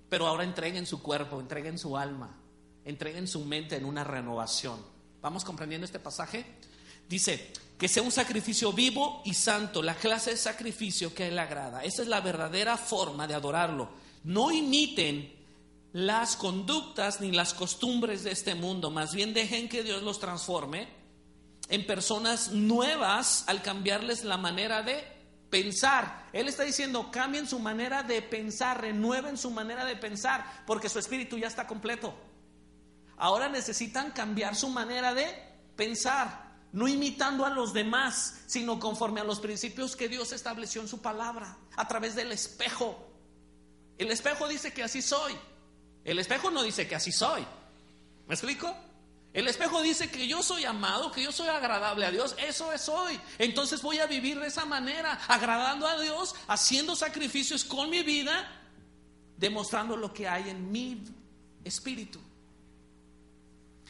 Pero 0.08 0.26
ahora 0.26 0.42
entreguen 0.42 0.86
su 0.86 1.00
cuerpo, 1.00 1.38
entreguen 1.38 1.78
su 1.78 1.96
alma, 1.96 2.36
entreguen 2.84 3.28
su 3.28 3.44
mente 3.44 3.76
en 3.76 3.84
una 3.84 4.02
renovación. 4.02 4.84
¿Vamos 5.22 5.44
comprendiendo 5.44 5.84
este 5.84 6.00
pasaje? 6.00 6.44
Dice, 7.08 7.52
que 7.78 7.86
sea 7.86 8.02
un 8.02 8.10
sacrificio 8.10 8.72
vivo 8.72 9.22
y 9.24 9.34
santo, 9.34 9.82
la 9.82 9.94
clase 9.94 10.30
de 10.30 10.36
sacrificio 10.36 11.14
que 11.14 11.28
Él 11.28 11.38
agrada. 11.38 11.84
Esa 11.84 12.02
es 12.02 12.08
la 12.08 12.20
verdadera 12.20 12.76
forma 12.76 13.28
de 13.28 13.34
adorarlo. 13.34 13.88
No 14.24 14.50
imiten 14.50 15.38
las 15.92 16.36
conductas 16.36 17.20
ni 17.20 17.32
las 17.32 17.54
costumbres 17.54 18.22
de 18.24 18.30
este 18.30 18.54
mundo, 18.54 18.90
más 18.90 19.14
bien 19.14 19.34
dejen 19.34 19.68
que 19.68 19.82
Dios 19.82 20.02
los 20.02 20.20
transforme 20.20 20.88
en 21.68 21.86
personas 21.86 22.52
nuevas 22.52 23.44
al 23.46 23.62
cambiarles 23.62 24.24
la 24.24 24.36
manera 24.36 24.82
de 24.82 25.02
pensar. 25.50 26.28
Él 26.32 26.48
está 26.48 26.62
diciendo, 26.62 27.10
cambien 27.10 27.48
su 27.48 27.58
manera 27.58 28.02
de 28.02 28.22
pensar, 28.22 28.80
renueven 28.80 29.36
su 29.36 29.50
manera 29.50 29.84
de 29.84 29.96
pensar, 29.96 30.64
porque 30.66 30.88
su 30.88 30.98
espíritu 30.98 31.38
ya 31.38 31.48
está 31.48 31.66
completo. 31.66 32.14
Ahora 33.16 33.48
necesitan 33.48 34.12
cambiar 34.12 34.56
su 34.56 34.68
manera 34.68 35.12
de 35.14 35.26
pensar 35.76 36.50
no 36.72 36.86
imitando 36.86 37.44
a 37.44 37.50
los 37.50 37.72
demás, 37.72 38.42
sino 38.46 38.78
conforme 38.78 39.20
a 39.20 39.24
los 39.24 39.40
principios 39.40 39.96
que 39.96 40.08
Dios 40.08 40.32
estableció 40.32 40.80
en 40.80 40.88
su 40.88 41.00
palabra, 41.02 41.58
a 41.76 41.88
través 41.88 42.14
del 42.14 42.32
espejo. 42.32 43.08
El 43.98 44.10
espejo 44.10 44.48
dice 44.48 44.72
que 44.72 44.82
así 44.82 45.02
soy. 45.02 45.34
El 46.04 46.18
espejo 46.18 46.50
no 46.50 46.62
dice 46.62 46.88
que 46.88 46.94
así 46.94 47.12
soy. 47.12 47.46
¿Me 48.26 48.34
explico? 48.34 48.74
El 49.32 49.46
espejo 49.46 49.80
dice 49.82 50.10
que 50.10 50.26
yo 50.26 50.42
soy 50.42 50.64
amado, 50.64 51.12
que 51.12 51.22
yo 51.22 51.30
soy 51.30 51.48
agradable 51.48 52.04
a 52.04 52.10
Dios. 52.10 52.34
Eso 52.38 52.72
es 52.72 52.88
hoy. 52.88 53.20
Entonces 53.38 53.80
voy 53.80 54.00
a 54.00 54.06
vivir 54.06 54.40
de 54.40 54.48
esa 54.48 54.64
manera, 54.64 55.12
agradando 55.28 55.86
a 55.86 56.00
Dios, 56.00 56.34
haciendo 56.48 56.96
sacrificios 56.96 57.64
con 57.64 57.90
mi 57.90 58.02
vida, 58.02 58.60
demostrando 59.36 59.96
lo 59.96 60.12
que 60.12 60.28
hay 60.28 60.50
en 60.50 60.70
mi 60.70 61.04
espíritu. 61.64 62.20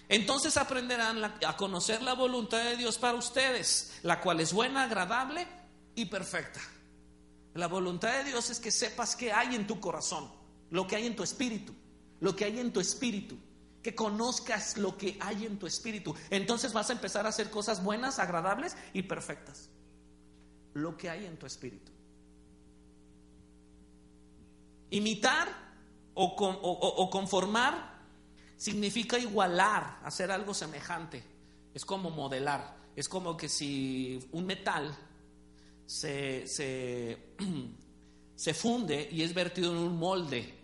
Entonces 0.08 0.56
aprenderán 0.56 1.22
a 1.24 1.56
conocer 1.56 2.02
la 2.02 2.14
voluntad 2.14 2.58
de 2.64 2.76
Dios 2.76 2.98
para 2.98 3.14
ustedes, 3.14 3.92
la 4.02 4.20
cual 4.20 4.40
es 4.40 4.52
buena, 4.52 4.82
agradable 4.82 5.46
y 5.94 6.06
perfecta. 6.06 6.60
La 7.54 7.68
voluntad 7.68 8.12
de 8.12 8.24
Dios 8.24 8.50
es 8.50 8.60
que 8.60 8.70
sepas 8.70 9.16
qué 9.16 9.32
hay 9.32 9.54
en 9.54 9.66
tu 9.66 9.80
corazón, 9.80 10.30
lo 10.70 10.86
que 10.86 10.96
hay 10.96 11.06
en 11.06 11.16
tu 11.16 11.22
espíritu, 11.22 11.74
lo 12.20 12.36
que 12.36 12.44
hay 12.44 12.60
en 12.60 12.72
tu 12.72 12.80
espíritu, 12.80 13.36
que 13.82 13.94
conozcas 13.94 14.76
lo 14.76 14.96
que 14.96 15.16
hay 15.20 15.46
en 15.46 15.58
tu 15.58 15.66
espíritu. 15.66 16.14
Entonces 16.28 16.72
vas 16.72 16.90
a 16.90 16.92
empezar 16.92 17.26
a 17.26 17.30
hacer 17.30 17.50
cosas 17.50 17.82
buenas, 17.82 18.18
agradables 18.18 18.76
y 18.92 19.02
perfectas. 19.02 19.70
Lo 20.74 20.96
que 20.96 21.10
hay 21.10 21.26
en 21.26 21.38
tu 21.38 21.46
espíritu. 21.46 21.90
Imitar 24.90 25.48
o, 26.14 27.10
conformar 27.10 27.98
significa 28.56 29.18
igualar, 29.18 30.00
hacer 30.04 30.30
algo 30.30 30.52
semejante. 30.52 31.22
Es 31.72 31.84
como 31.84 32.10
modelar. 32.10 32.76
Es 32.96 33.08
como 33.08 33.36
que 33.36 33.48
si 33.48 34.28
un 34.32 34.44
metal 34.44 34.94
se, 35.86 36.44
funde 38.54 39.08
y 39.10 39.22
es 39.22 39.32
vertido 39.32 39.72
en 39.72 39.78
un 39.78 39.96
molde, 39.96 40.59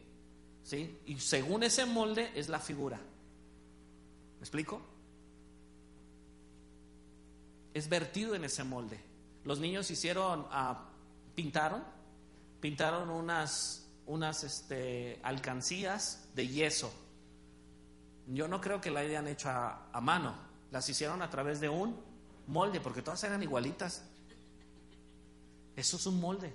¿sí? 0.66 0.98
Y 1.06 1.18
según 1.20 1.62
ese 1.62 1.86
molde 1.86 2.30
es 2.34 2.50
la 2.50 2.58
figura. 2.58 2.98
¿Me 2.98 4.40
explico? 4.40 4.82
Es 7.72 7.88
vertido 7.88 8.34
en 8.34 8.44
ese 8.44 8.64
molde. 8.64 9.00
Los 9.44 9.60
niños 9.60 9.90
hicieron, 9.90 10.46
ah, 10.50 10.90
pintaron, 11.34 11.84
pintaron 12.60 13.08
unas, 13.08 13.88
unas 14.06 14.42
este, 14.42 15.20
alcancías 15.22 16.28
de 16.34 16.48
yeso 16.48 16.92
yo 18.26 18.48
no 18.48 18.60
creo 18.60 18.80
que 18.80 18.90
la 18.90 19.00
hayan 19.00 19.28
hecho 19.28 19.48
a, 19.48 20.00
mano, 20.02 20.34
las 20.72 20.88
hicieron 20.88 21.22
a 21.22 21.30
través 21.30 21.60
de 21.60 21.68
un 21.68 21.96
molde, 22.48 22.80
porque 22.80 23.02
todas 23.02 23.22
eran 23.22 23.42
igualitas. 23.42 24.02
Eso 25.76 25.96
es 25.96 26.06
un 26.06 26.20
molde. 26.20 26.52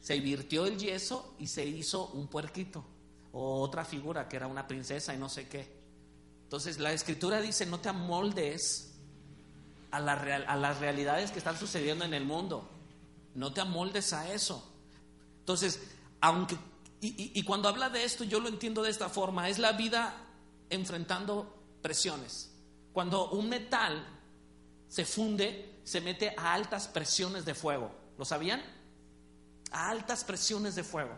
Se 0.00 0.14
invirtió 0.14 0.66
el 0.66 0.76
yeso 0.78 1.34
y 1.38 1.46
se 1.46 1.64
hizo 1.64 2.08
un 2.08 2.28
puerquito 2.28 2.84
o 3.32 3.60
otra 3.60 3.84
figura 3.84 4.28
que 4.28 4.36
era 4.36 4.46
una 4.46 4.66
princesa 4.66 5.14
y 5.14 5.18
no 5.18 5.28
sé 5.28 5.48
qué. 5.48 5.78
Entonces 6.44 6.78
la 6.78 6.92
escritura 6.92 7.40
dice, 7.40 7.66
no 7.66 7.80
te 7.80 7.88
amoldes 7.88 8.94
a, 9.90 10.00
la 10.00 10.12
a 10.12 10.56
las 10.56 10.78
realidades 10.80 11.30
que 11.30 11.38
están 11.38 11.58
sucediendo 11.58 12.04
en 12.04 12.14
el 12.14 12.24
mundo. 12.24 12.68
No 13.34 13.52
te 13.52 13.60
amoldes 13.60 14.12
a 14.12 14.32
eso. 14.32 14.66
Entonces, 15.40 15.80
aunque, 16.20 16.56
y 17.00 17.42
cuando 17.44 17.68
habla 17.68 17.90
de 17.90 18.04
esto, 18.04 18.24
yo 18.24 18.40
lo 18.40 18.48
entiendo 18.48 18.82
de 18.82 18.90
esta 18.90 19.08
forma, 19.08 19.48
es 19.48 19.58
la 19.58 19.72
vida 19.72 20.14
enfrentando 20.70 21.54
presiones. 21.82 22.50
Cuando 22.92 23.30
un 23.30 23.48
metal 23.48 24.04
se 24.88 25.04
funde, 25.04 25.80
se 25.84 26.00
mete 26.00 26.34
a 26.36 26.54
altas 26.54 26.88
presiones 26.88 27.44
de 27.44 27.54
fuego. 27.54 27.90
¿Lo 28.18 28.24
sabían? 28.24 28.62
A 29.70 29.90
altas 29.90 30.24
presiones 30.24 30.74
de 30.74 30.84
fuego. 30.84 31.14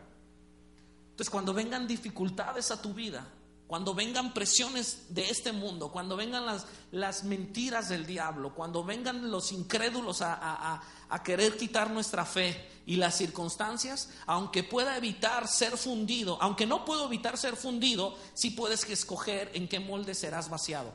Entonces, 1.20 1.32
cuando 1.32 1.52
vengan 1.52 1.86
dificultades 1.86 2.70
a 2.70 2.80
tu 2.80 2.94
vida, 2.94 3.28
cuando 3.66 3.92
vengan 3.92 4.32
presiones 4.32 5.04
de 5.10 5.28
este 5.28 5.52
mundo, 5.52 5.92
cuando 5.92 6.16
vengan 6.16 6.46
las, 6.46 6.64
las 6.92 7.24
mentiras 7.24 7.90
del 7.90 8.06
diablo, 8.06 8.54
cuando 8.54 8.82
vengan 8.82 9.30
los 9.30 9.52
incrédulos 9.52 10.22
a, 10.22 10.80
a, 11.10 11.22
querer 11.22 11.58
quitar 11.58 11.90
nuestra 11.90 12.24
fe 12.24 12.70
y 12.86 12.96
las 12.96 13.18
circunstancias, 13.18 14.08
aunque 14.24 14.64
pueda 14.64 14.96
evitar 14.96 15.46
ser 15.46 15.76
fundido, 15.76 16.38
aunque 16.40 16.64
no 16.64 16.86
puedo 16.86 17.04
evitar 17.04 17.36
ser 17.36 17.54
fundido, 17.54 18.16
sí 18.32 18.52
puedes 18.52 18.88
escoger 18.88 19.50
en 19.52 19.68
qué 19.68 19.78
molde 19.78 20.14
serás 20.14 20.48
vaciado. 20.48 20.90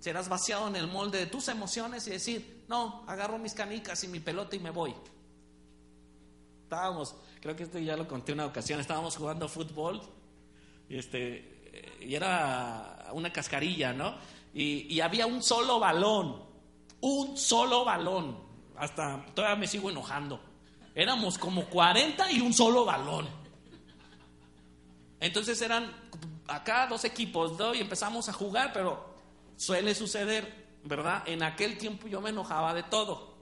Serás 0.00 0.28
vaciado 0.28 0.66
en 0.66 0.74
el 0.74 0.88
molde 0.88 1.18
de 1.18 1.26
tus 1.26 1.46
emociones 1.46 2.08
y 2.08 2.10
decir, 2.10 2.64
no, 2.66 3.04
agarro 3.06 3.38
mis 3.38 3.54
canicas 3.54 4.02
y 4.02 4.08
mi 4.08 4.18
pelota 4.18 4.56
y 4.56 4.58
me 4.58 4.70
voy. 4.70 4.92
Estábamos, 6.72 7.14
creo 7.42 7.54
que 7.54 7.64
esto 7.64 7.78
ya 7.78 7.98
lo 7.98 8.08
conté 8.08 8.32
una 8.32 8.46
ocasión, 8.46 8.80
estábamos 8.80 9.14
jugando 9.14 9.46
fútbol 9.46 10.00
y, 10.88 10.96
este, 10.96 11.98
y 12.00 12.14
era 12.14 13.10
una 13.12 13.30
cascarilla, 13.30 13.92
¿no? 13.92 14.14
Y, 14.54 14.90
y 14.90 15.02
había 15.02 15.26
un 15.26 15.42
solo 15.42 15.78
balón, 15.78 16.42
un 17.02 17.36
solo 17.36 17.84
balón. 17.84 18.38
Hasta 18.78 19.22
todavía 19.34 19.56
me 19.56 19.66
sigo 19.66 19.90
enojando. 19.90 20.40
Éramos 20.94 21.36
como 21.36 21.66
40 21.66 22.32
y 22.32 22.40
un 22.40 22.54
solo 22.54 22.86
balón. 22.86 23.28
Entonces 25.20 25.60
eran 25.60 25.92
acá 26.48 26.86
dos 26.86 27.04
equipos, 27.04 27.58
¿no? 27.58 27.74
Y 27.74 27.80
empezamos 27.80 28.30
a 28.30 28.32
jugar, 28.32 28.72
pero 28.72 29.14
suele 29.58 29.94
suceder, 29.94 30.78
¿verdad? 30.84 31.22
En 31.26 31.42
aquel 31.42 31.76
tiempo 31.76 32.08
yo 32.08 32.22
me 32.22 32.30
enojaba 32.30 32.72
de 32.72 32.84
todo. 32.84 33.36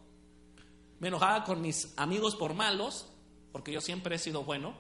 Me 0.99 1.07
enojaba 1.07 1.45
con 1.45 1.63
mis 1.63 1.95
amigos 1.97 2.35
por 2.35 2.55
malos, 2.55 3.07
porque 3.53 3.73
yo 3.73 3.81
siempre 3.81 4.17
he 4.17 4.19
sido 4.19 4.45
bueno 4.45 4.75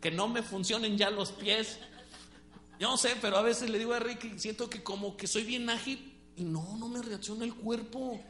que 0.00 0.10
no 0.10 0.28
me 0.28 0.42
funcionen 0.42 0.98
ya 0.98 1.08
los 1.08 1.32
pies. 1.32 1.78
Yo 2.78 2.90
no 2.90 2.98
sé, 2.98 3.16
pero 3.22 3.38
a 3.38 3.42
veces 3.42 3.70
le 3.70 3.78
digo 3.78 3.94
a 3.94 4.00
Ricky, 4.00 4.38
siento 4.38 4.68
que 4.68 4.82
como 4.82 5.16
que 5.16 5.26
soy 5.26 5.44
bien 5.44 5.70
ágil 5.70 6.14
y 6.36 6.44
no, 6.44 6.76
no 6.76 6.88
me 6.88 7.00
reacciona 7.00 7.44
el 7.44 7.54
cuerpo. 7.54 8.20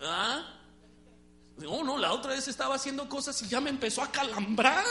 ¿Ah? 0.00 0.44
No, 1.58 1.84
no, 1.84 1.98
la 1.98 2.12
otra 2.12 2.32
vez 2.32 2.48
estaba 2.48 2.74
haciendo 2.74 3.08
cosas 3.08 3.40
y 3.42 3.48
ya 3.48 3.60
me 3.60 3.70
empezó 3.70 4.02
a 4.02 4.10
calambrar. 4.10 4.84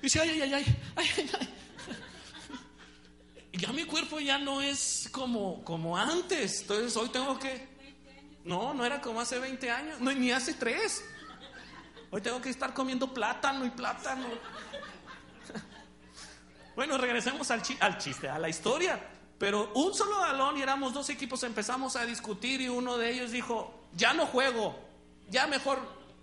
Y 0.00 0.02
dice, 0.02 0.20
ay, 0.20 0.30
ay, 0.30 0.52
ay, 0.52 0.64
ay, 0.96 1.30
ay, 1.38 1.54
ya 3.52 3.72
mi 3.72 3.84
cuerpo 3.84 4.18
ya 4.18 4.38
no 4.38 4.60
es 4.60 5.08
como, 5.12 5.62
como 5.62 5.96
antes. 5.96 6.62
Entonces 6.62 6.96
hoy 6.96 7.08
tengo 7.08 7.38
que... 7.38 7.72
No, 8.44 8.74
no 8.74 8.84
era 8.84 9.00
como 9.00 9.20
hace 9.20 9.38
20 9.38 9.70
años, 9.70 10.00
no, 10.00 10.12
ni 10.12 10.32
hace 10.32 10.54
3. 10.54 11.04
Hoy 12.14 12.20
tengo 12.20 12.40
que 12.40 12.48
estar 12.50 12.72
comiendo 12.72 13.12
plátano 13.12 13.66
y 13.66 13.70
plátano. 13.70 14.28
Bueno, 16.76 16.96
regresemos 16.96 17.50
al, 17.50 17.60
chiste, 17.62 18.28
a 18.28 18.38
la 18.38 18.48
historia. 18.48 19.04
Pero 19.36 19.72
un 19.74 19.92
solo 19.92 20.20
balón 20.20 20.56
y 20.56 20.62
éramos 20.62 20.94
dos 20.94 21.10
equipos, 21.10 21.42
empezamos 21.42 21.96
a 21.96 22.06
discutir 22.06 22.60
y 22.60 22.68
uno 22.68 22.98
de 22.98 23.10
ellos 23.10 23.32
dijo, 23.32 23.82
ya 23.96 24.14
no 24.14 24.26
juego, 24.26 24.78
ya 25.28 25.48
mejor 25.48 25.80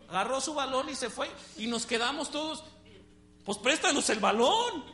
agarró 0.07 0.39
su 0.39 0.53
balón 0.53 0.87
y 0.87 0.95
se 0.95 1.09
fue 1.09 1.29
y 1.57 1.67
nos 1.67 1.85
quedamos 1.85 2.31
todos, 2.31 2.63
pues 3.43 3.57
préstanos 3.57 4.09
el 4.11 4.19
balón. 4.21 4.85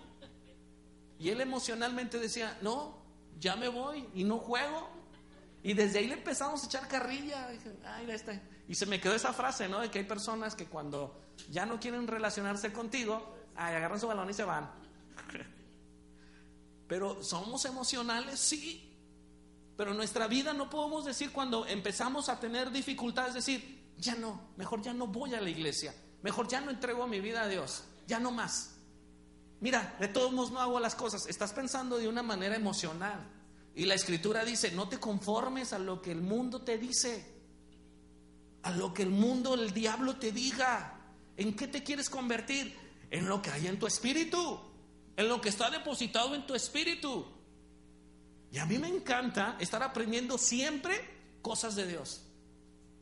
Y 1.20 1.30
él 1.30 1.42
emocionalmente 1.42 2.18
decía, 2.18 2.58
no, 2.64 2.98
ya 3.40 3.56
me 3.56 3.68
voy 3.68 4.08
y 4.16 4.24
no 4.24 4.40
juego. 4.40 4.90
Y 5.68 5.74
desde 5.74 6.00
ahí 6.00 6.08
le 6.08 6.14
empezamos 6.14 6.64
a 6.64 6.68
echar 6.68 6.88
carrilla. 6.88 7.50
Y 8.70 8.74
se 8.76 8.86
me 8.86 9.02
quedó 9.02 9.14
esa 9.14 9.34
frase, 9.34 9.68
¿no? 9.68 9.82
De 9.82 9.92
que 9.92 10.00
hay 10.00 10.06
personas 10.06 10.56
que 10.56 10.66
cuando 10.66 11.20
ya 11.50 11.66
no 11.66 11.78
quieren 11.78 12.08
relacionarse 12.08 12.72
contigo, 12.72 13.36
agarran 13.54 14.00
su 14.00 14.08
balón 14.08 14.30
y 14.30 14.34
se 14.34 14.46
van. 14.46 14.72
Pero 16.88 17.22
somos 17.22 17.66
emocionales, 17.66 18.40
sí. 18.40 18.98
Pero 19.76 19.92
en 19.92 19.98
nuestra 19.98 20.28
vida 20.28 20.54
no 20.54 20.70
podemos 20.70 21.04
decir 21.04 21.34
cuando 21.34 21.66
empezamos 21.66 22.30
a 22.30 22.40
tener 22.40 22.72
dificultades, 22.72 23.34
decir, 23.34 23.92
ya 23.98 24.16
no, 24.16 24.52
mejor 24.56 24.82
ya 24.82 24.94
no 24.94 25.08
voy 25.08 25.34
a 25.34 25.42
la 25.42 25.50
iglesia, 25.50 25.94
mejor 26.24 26.48
ya 26.48 26.62
no 26.62 26.72
entrego 26.72 27.06
mi 27.08 27.20
vida 27.20 27.42
a 27.42 27.48
Dios, 27.50 27.84
ya 28.08 28.22
no 28.22 28.32
más. 28.32 28.78
Mira, 29.60 29.98
de 30.00 30.08
todos 30.08 30.32
modos 30.32 30.52
no 30.52 30.62
hago 30.62 30.80
las 30.80 30.96
cosas. 30.96 31.28
Estás 31.28 31.52
pensando 31.52 31.98
de 31.98 32.08
una 32.08 32.24
manera 32.24 32.56
emocional. 32.56 33.37
Y 33.78 33.86
la 33.86 33.94
escritura 33.94 34.44
dice, 34.44 34.72
no 34.72 34.90
te 34.90 35.00
conformes 35.00 35.72
a 35.72 35.78
lo 35.78 36.02
que 36.02 36.12
el 36.12 36.22
mundo 36.22 36.64
te 36.64 36.80
dice, 36.80 37.24
a 38.64 38.72
lo 38.72 38.92
que 38.92 39.04
el 39.04 39.12
mundo, 39.12 39.54
el 39.54 39.72
diablo 39.72 40.16
te 40.18 40.32
diga. 40.32 41.00
¿En 41.38 41.56
qué 41.56 41.68
te 41.68 41.84
quieres 41.84 42.10
convertir? 42.10 42.76
En 43.12 43.30
lo 43.30 43.40
que 43.40 43.52
hay 43.52 43.68
en 43.68 43.78
tu 43.78 43.86
espíritu, 43.86 44.60
en 45.16 45.30
lo 45.30 45.40
que 45.40 45.50
está 45.50 45.70
depositado 45.70 46.34
en 46.34 46.48
tu 46.48 46.56
espíritu. 46.56 47.28
Y 48.52 48.58
a 48.58 48.66
mí 48.66 48.80
me 48.80 48.88
encanta 48.88 49.56
estar 49.60 49.84
aprendiendo 49.84 50.40
siempre 50.40 51.00
cosas 51.44 51.76
de 51.76 51.86
Dios. 51.86 52.24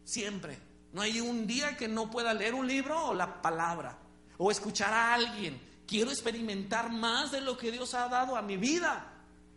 Siempre. 0.04 0.60
No 0.92 1.02
hay 1.02 1.22
un 1.22 1.48
día 1.48 1.78
que 1.78 1.88
no 1.88 2.12
pueda 2.12 2.34
leer 2.34 2.54
un 2.54 2.68
libro 2.68 3.08
o 3.08 3.14
la 3.14 3.42
palabra 3.42 3.98
o 4.38 4.52
escuchar 4.52 4.94
a 4.94 5.14
alguien 5.14 5.58
quiero 5.88 6.12
experimentar 6.12 6.92
más 6.92 7.32
de 7.32 7.42
lo 7.42 7.58
que 7.58 7.72
Dios 7.72 7.94
ha 7.94 8.10
dado 8.10 8.36
a 8.36 8.42
mi 8.42 8.58
vida. 8.58 9.14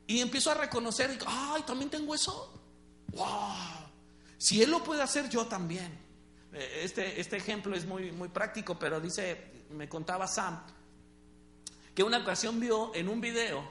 Y 0.08 0.20
empiezo 0.20 0.50
a 0.50 0.54
reconocer, 0.54 1.16
ay, 1.26 1.62
también 1.62 1.90
tengo 1.90 2.14
eso. 2.14 2.60
Wow. 3.12 3.28
Si 4.38 4.62
Él 4.62 4.70
lo 4.70 4.82
puede 4.82 5.02
hacer, 5.02 5.28
yo 5.28 5.46
también. 5.46 5.98
Eh, 6.52 6.80
este, 6.82 7.20
este 7.20 7.36
ejemplo 7.36 7.76
es 7.76 7.84
muy, 7.84 8.10
muy 8.10 8.28
práctico, 8.30 8.78
pero 8.78 9.00
dice, 9.00 9.66
me 9.70 9.86
contaba 9.86 10.26
Sam, 10.26 10.62
que 11.94 12.02
una 12.02 12.18
ocasión 12.18 12.58
vio 12.58 12.94
en 12.94 13.10
un 13.10 13.20
video 13.20 13.70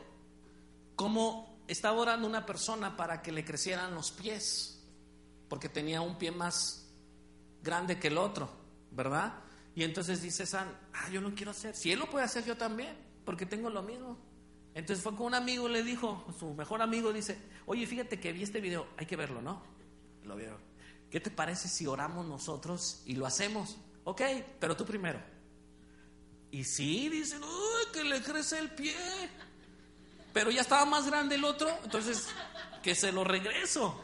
cómo 0.95 1.59
estaba 1.67 1.99
orando 1.99 2.27
una 2.27 2.45
persona 2.45 2.95
para 2.95 3.23
que 3.23 3.31
le 3.31 3.43
crecieran 3.43 3.95
los 3.95 4.11
pies, 4.11 4.79
porque 5.49 5.69
tenía 5.69 6.01
un 6.01 6.19
pie 6.19 6.29
más 6.29 6.87
grande 7.63 7.99
que 7.99 8.09
el 8.09 8.17
otro, 8.19 8.47
¿verdad? 8.91 9.39
Y 9.73 9.83
entonces 9.83 10.21
dice 10.21 10.45
San, 10.45 10.69
ah, 10.93 11.09
yo 11.09 11.19
no 11.19 11.33
quiero 11.33 11.49
hacer. 11.49 11.75
Si 11.75 11.91
él 11.91 11.97
lo 11.97 12.07
puede 12.09 12.25
hacer, 12.25 12.45
yo 12.45 12.55
también, 12.57 12.95
porque 13.25 13.47
tengo 13.47 13.71
lo 13.71 13.81
mismo. 13.81 14.17
Entonces 14.77 15.01
fue 15.01 15.15
con 15.15 15.25
un 15.25 15.33
amigo, 15.33 15.67
le 15.67 15.81
dijo, 15.81 16.23
su 16.37 16.53
mejor 16.53 16.83
amigo 16.83 17.11
dice, 17.11 17.35
oye, 17.65 17.87
fíjate 17.87 18.19
que 18.19 18.31
vi 18.31 18.43
este 18.43 18.61
video, 18.61 18.85
hay 18.95 19.07
que 19.07 19.15
verlo, 19.15 19.41
¿no? 19.41 19.63
Lo 20.23 20.35
vieron. 20.35 20.59
¿Qué 21.09 21.19
te 21.19 21.31
parece 21.31 21.67
si 21.67 21.87
oramos 21.87 22.27
nosotros 22.27 23.01
y 23.03 23.15
lo 23.15 23.25
hacemos? 23.25 23.77
Ok, 24.03 24.21
pero 24.59 24.77
tú 24.77 24.85
primero. 24.85 25.19
Y 26.51 26.63
sí, 26.63 27.09
dicen, 27.09 27.43
uy, 27.43 27.91
que 27.91 28.03
le 28.03 28.21
crece 28.21 28.59
el 28.59 28.69
pie. 28.69 28.93
Pero 30.31 30.51
ya 30.51 30.61
estaba 30.61 30.85
más 30.85 31.07
grande 31.07 31.33
el 31.33 31.43
otro, 31.43 31.75
entonces 31.83 32.27
que 32.83 32.93
se 32.93 33.11
lo 33.11 33.23
regreso. 33.23 33.99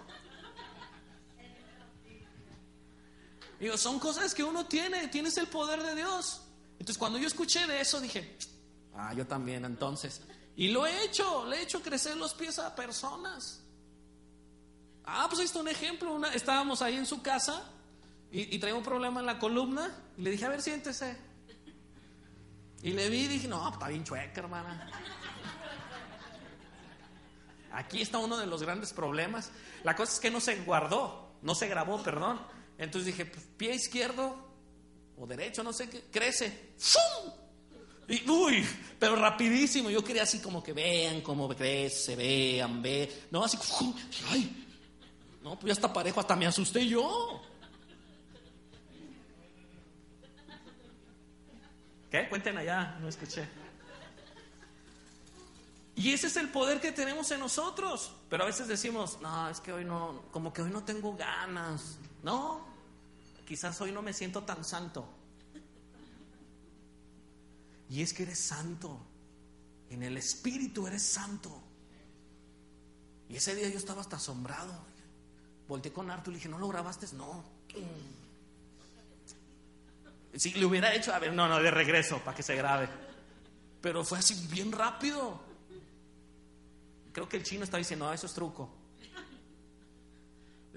Digo, 3.59 3.77
son 3.77 3.99
cosas 3.99 4.33
que 4.33 4.43
uno 4.43 4.65
tiene, 4.65 5.07
tienes 5.09 5.37
el 5.37 5.45
poder 5.45 5.83
de 5.83 5.93
Dios. 5.93 6.41
Entonces 6.79 6.97
cuando 6.97 7.19
yo 7.19 7.27
escuché 7.27 7.67
de 7.67 7.79
eso 7.79 8.01
dije, 8.01 8.35
ah, 8.95 9.13
yo 9.13 9.27
también 9.27 9.65
entonces. 9.65 10.23
Y 10.55 10.69
lo 10.69 10.85
he 10.85 11.05
hecho, 11.05 11.45
le 11.45 11.57
he 11.57 11.61
hecho 11.63 11.81
crecer 11.81 12.15
los 12.17 12.33
pies 12.33 12.59
a 12.59 12.75
personas. 12.75 13.61
Ah, 15.05 15.25
pues 15.27 15.39
ahí 15.39 15.45
está 15.45 15.59
un 15.59 15.67
ejemplo. 15.67 16.13
Una, 16.13 16.33
estábamos 16.33 16.81
ahí 16.81 16.95
en 16.95 17.05
su 17.05 17.21
casa 17.21 17.63
y, 18.31 18.55
y 18.55 18.59
traía 18.59 18.75
un 18.75 18.83
problema 18.83 19.19
en 19.19 19.25
la 19.25 19.39
columna. 19.39 19.91
Y 20.17 20.21
le 20.21 20.31
dije, 20.31 20.45
a 20.45 20.49
ver, 20.49 20.61
siéntese. 20.61 21.17
Y 22.83 22.91
le 22.91 23.09
vi 23.09 23.21
y 23.21 23.27
dije, 23.27 23.47
no, 23.47 23.67
está 23.69 23.87
bien 23.87 24.03
chueca, 24.03 24.41
hermana. 24.41 24.91
Aquí 27.71 28.01
está 28.01 28.19
uno 28.19 28.37
de 28.37 28.45
los 28.45 28.61
grandes 28.61 28.93
problemas. 28.93 29.51
La 29.83 29.95
cosa 29.95 30.13
es 30.13 30.19
que 30.19 30.29
no 30.29 30.39
se 30.39 30.61
guardó, 30.63 31.37
no 31.41 31.55
se 31.55 31.67
grabó, 31.67 32.03
perdón. 32.03 32.39
Entonces 32.77 33.07
dije, 33.07 33.25
pues, 33.25 33.45
pie 33.57 33.73
izquierdo 33.73 34.35
o 35.17 35.25
derecho, 35.25 35.63
no 35.63 35.73
sé 35.73 35.89
qué, 35.89 36.03
crece. 36.11 36.73
¡Fum! 36.77 37.33
Uy, 38.27 38.65
pero 38.99 39.15
rapidísimo. 39.15 39.89
Yo 39.89 40.03
quería 40.03 40.23
así 40.23 40.39
como 40.39 40.61
que 40.61 40.73
vean 40.73 41.21
cómo 41.21 41.47
crece, 41.49 42.15
vean, 42.15 42.81
vean. 42.81 43.09
No, 43.31 43.43
así, 43.43 43.57
ay, 44.29 44.65
no, 45.43 45.59
pues 45.59 45.67
ya 45.67 45.73
está 45.73 45.91
parejo, 45.91 46.19
hasta 46.19 46.35
me 46.35 46.45
asusté 46.45 46.87
yo. 46.87 47.41
¿Qué? 52.09 52.29
Cuenten 52.29 52.57
allá, 52.57 52.97
no 53.01 53.07
escuché. 53.09 53.47
Y 55.95 56.11
ese 56.11 56.27
es 56.27 56.37
el 56.37 56.49
poder 56.49 56.79
que 56.79 56.91
tenemos 56.91 57.29
en 57.31 57.39
nosotros. 57.39 58.11
Pero 58.29 58.43
a 58.43 58.45
veces 58.47 58.67
decimos, 58.67 59.19
no, 59.21 59.49
es 59.49 59.59
que 59.59 59.73
hoy 59.73 59.85
no, 59.85 60.23
como 60.31 60.53
que 60.53 60.61
hoy 60.61 60.71
no 60.71 60.83
tengo 60.83 61.15
ganas. 61.15 61.97
No, 62.23 62.65
quizás 63.45 63.79
hoy 63.81 63.91
no 63.91 64.01
me 64.01 64.13
siento 64.13 64.43
tan 64.43 64.63
santo. 64.63 65.07
Y 67.89 68.01
es 68.01 68.13
que 68.13 68.23
eres 68.23 68.39
santo. 68.39 68.99
En 69.89 70.03
el 70.03 70.17
espíritu 70.17 70.87
eres 70.87 71.03
santo. 71.03 71.61
Y 73.29 73.35
ese 73.35 73.55
día 73.55 73.69
yo 73.69 73.77
estaba 73.77 74.01
hasta 74.01 74.17
asombrado. 74.17 74.73
Volté 75.67 75.91
con 75.91 76.09
Arthur 76.09 76.29
y 76.29 76.31
le 76.33 76.37
dije, 76.37 76.49
¿no 76.49 76.59
lo 76.59 76.67
grabaste? 76.67 77.07
No. 77.15 77.43
Si 80.35 80.51
le 80.53 80.65
hubiera 80.65 80.93
hecho, 80.93 81.13
a 81.13 81.19
ver, 81.19 81.33
no, 81.33 81.47
no, 81.47 81.59
de 81.59 81.71
regreso 81.71 82.19
para 82.19 82.35
que 82.35 82.43
se 82.43 82.55
grabe. 82.55 82.89
Pero 83.81 84.03
fue 84.03 84.19
así 84.19 84.47
bien 84.49 84.71
rápido. 84.71 85.41
Creo 87.11 87.29
que 87.29 87.37
el 87.37 87.43
chino 87.43 87.63
está 87.63 87.77
diciendo, 87.77 88.07
ah, 88.07 88.15
eso 88.15 88.25
es 88.25 88.33
truco. 88.33 88.69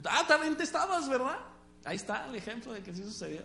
Ah, 0.05 0.25
también 0.29 0.57
te 0.57 0.65
estabas, 0.65 1.09
¿verdad? 1.09 1.39
Ahí 1.85 1.97
está 1.97 2.27
el 2.27 2.35
ejemplo 2.35 2.73
de 2.73 2.83
que 2.83 2.95
sí 2.95 3.03
sucedió. 3.03 3.43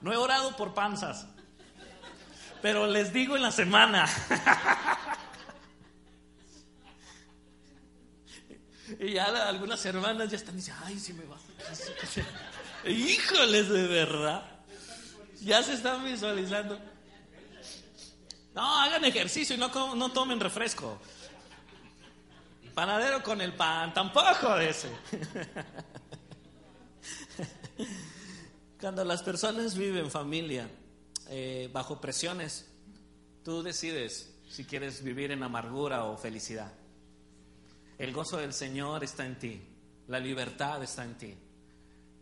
No 0.00 0.12
he 0.12 0.16
orado 0.16 0.56
por 0.56 0.74
panzas, 0.74 1.26
pero 2.62 2.86
les 2.86 3.12
digo 3.12 3.36
en 3.36 3.42
la 3.42 3.52
semana. 3.52 4.06
y 8.98 9.12
ya 9.12 9.26
algunas 9.48 9.84
hermanas 9.84 10.30
ya 10.30 10.36
están 10.36 10.56
diciendo, 10.56 10.82
ay, 10.86 10.98
si 10.98 11.12
me 11.12 11.24
va. 11.24 11.36
Híjoles, 12.86 13.68
de 13.68 13.86
verdad. 13.86 14.42
Ya 15.42 15.62
se 15.62 15.74
están 15.74 16.04
visualizando. 16.04 16.78
No, 18.54 18.80
hagan 18.80 19.04
ejercicio 19.04 19.54
y 19.54 19.58
no, 19.58 19.94
no 19.94 20.12
tomen 20.12 20.40
refresco. 20.40 20.98
Panadero 22.74 23.22
con 23.22 23.40
el 23.40 23.52
pan, 23.52 23.92
tampoco 23.92 24.56
ese. 24.58 24.90
Cuando 28.80 29.04
las 29.04 29.22
personas 29.22 29.76
viven 29.76 30.10
familia 30.10 30.66
eh, 31.28 31.68
bajo 31.70 32.00
presiones, 32.00 32.66
tú 33.44 33.62
decides 33.62 34.34
si 34.48 34.64
quieres 34.64 35.04
vivir 35.04 35.32
en 35.32 35.42
amargura 35.42 36.04
o 36.04 36.16
felicidad. 36.16 36.72
El 37.98 38.14
gozo 38.14 38.38
del 38.38 38.54
Señor 38.54 39.04
está 39.04 39.26
en 39.26 39.38
ti, 39.38 39.60
la 40.08 40.18
libertad 40.18 40.82
está 40.82 41.04
en 41.04 41.18
ti. 41.18 41.36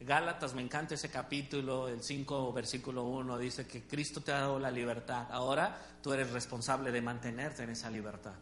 Gálatas, 0.01 0.53
me 0.55 0.63
encanta 0.63 0.97
ese 0.97 1.09
capítulo, 1.09 1.87
el 1.87 2.03
5, 2.03 2.53
versículo 2.53 3.05
1, 3.05 3.39
dice 3.39 3.65
que 3.65 3.87
Cristo 3.87 4.21
te 4.21 4.33
ha 4.33 4.41
dado 4.41 4.59
la 4.59 4.73
libertad. 4.73 5.29
Ahora 5.31 5.81
tú 6.03 6.13
eres 6.13 6.33
responsable 6.33 6.91
de 6.91 7.01
mantenerte 7.01 7.63
en 7.63 7.71
esa 7.71 7.89
libertad. 7.89 8.35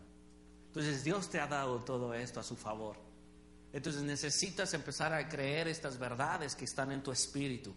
Entonces 0.69 1.05
Dios 1.05 1.29
te 1.29 1.39
ha 1.39 1.47
dado 1.47 1.81
todo 1.81 2.15
esto 2.15 2.41
a 2.41 2.43
su 2.43 2.57
favor. 2.57 2.97
Entonces 3.75 4.03
necesitas 4.03 4.73
empezar 4.73 5.13
a 5.13 5.29
creer 5.29 5.69
estas 5.69 5.99
verdades 5.99 6.55
que 6.55 6.65
están 6.65 6.93
en 6.93 7.03
tu 7.03 7.13
espíritu. 7.13 7.75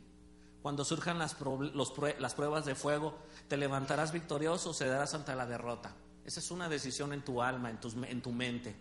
Cuando 0.62 0.84
surjan 0.84 1.18
las, 1.18 1.36
pruebas 1.36 2.66
de 2.66 2.76
fuego, 2.76 3.18
te 3.48 3.56
levantarás 3.56 4.12
victorioso 4.12 4.72
o 4.72 4.74
cederás 4.74 5.14
ante 5.14 5.34
la 5.36 5.46
derrota. 5.46 5.94
Esa 6.26 6.42
es 6.42 6.52
una 6.52 6.68
decisión 6.68 7.14
en 7.14 7.24
tu 7.24 7.42
alma, 7.42 7.70
en 7.70 7.80
tu, 7.80 7.90
en 8.04 8.22
tu 8.22 8.32
mente. 8.32 8.76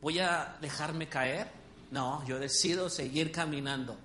¿Voy 0.00 0.20
a 0.20 0.56
dejarme 0.60 1.08
caer? 1.08 1.50
No, 1.90 2.24
yo 2.26 2.38
decido 2.38 2.88
seguir 2.88 3.32
caminando. 3.32 3.96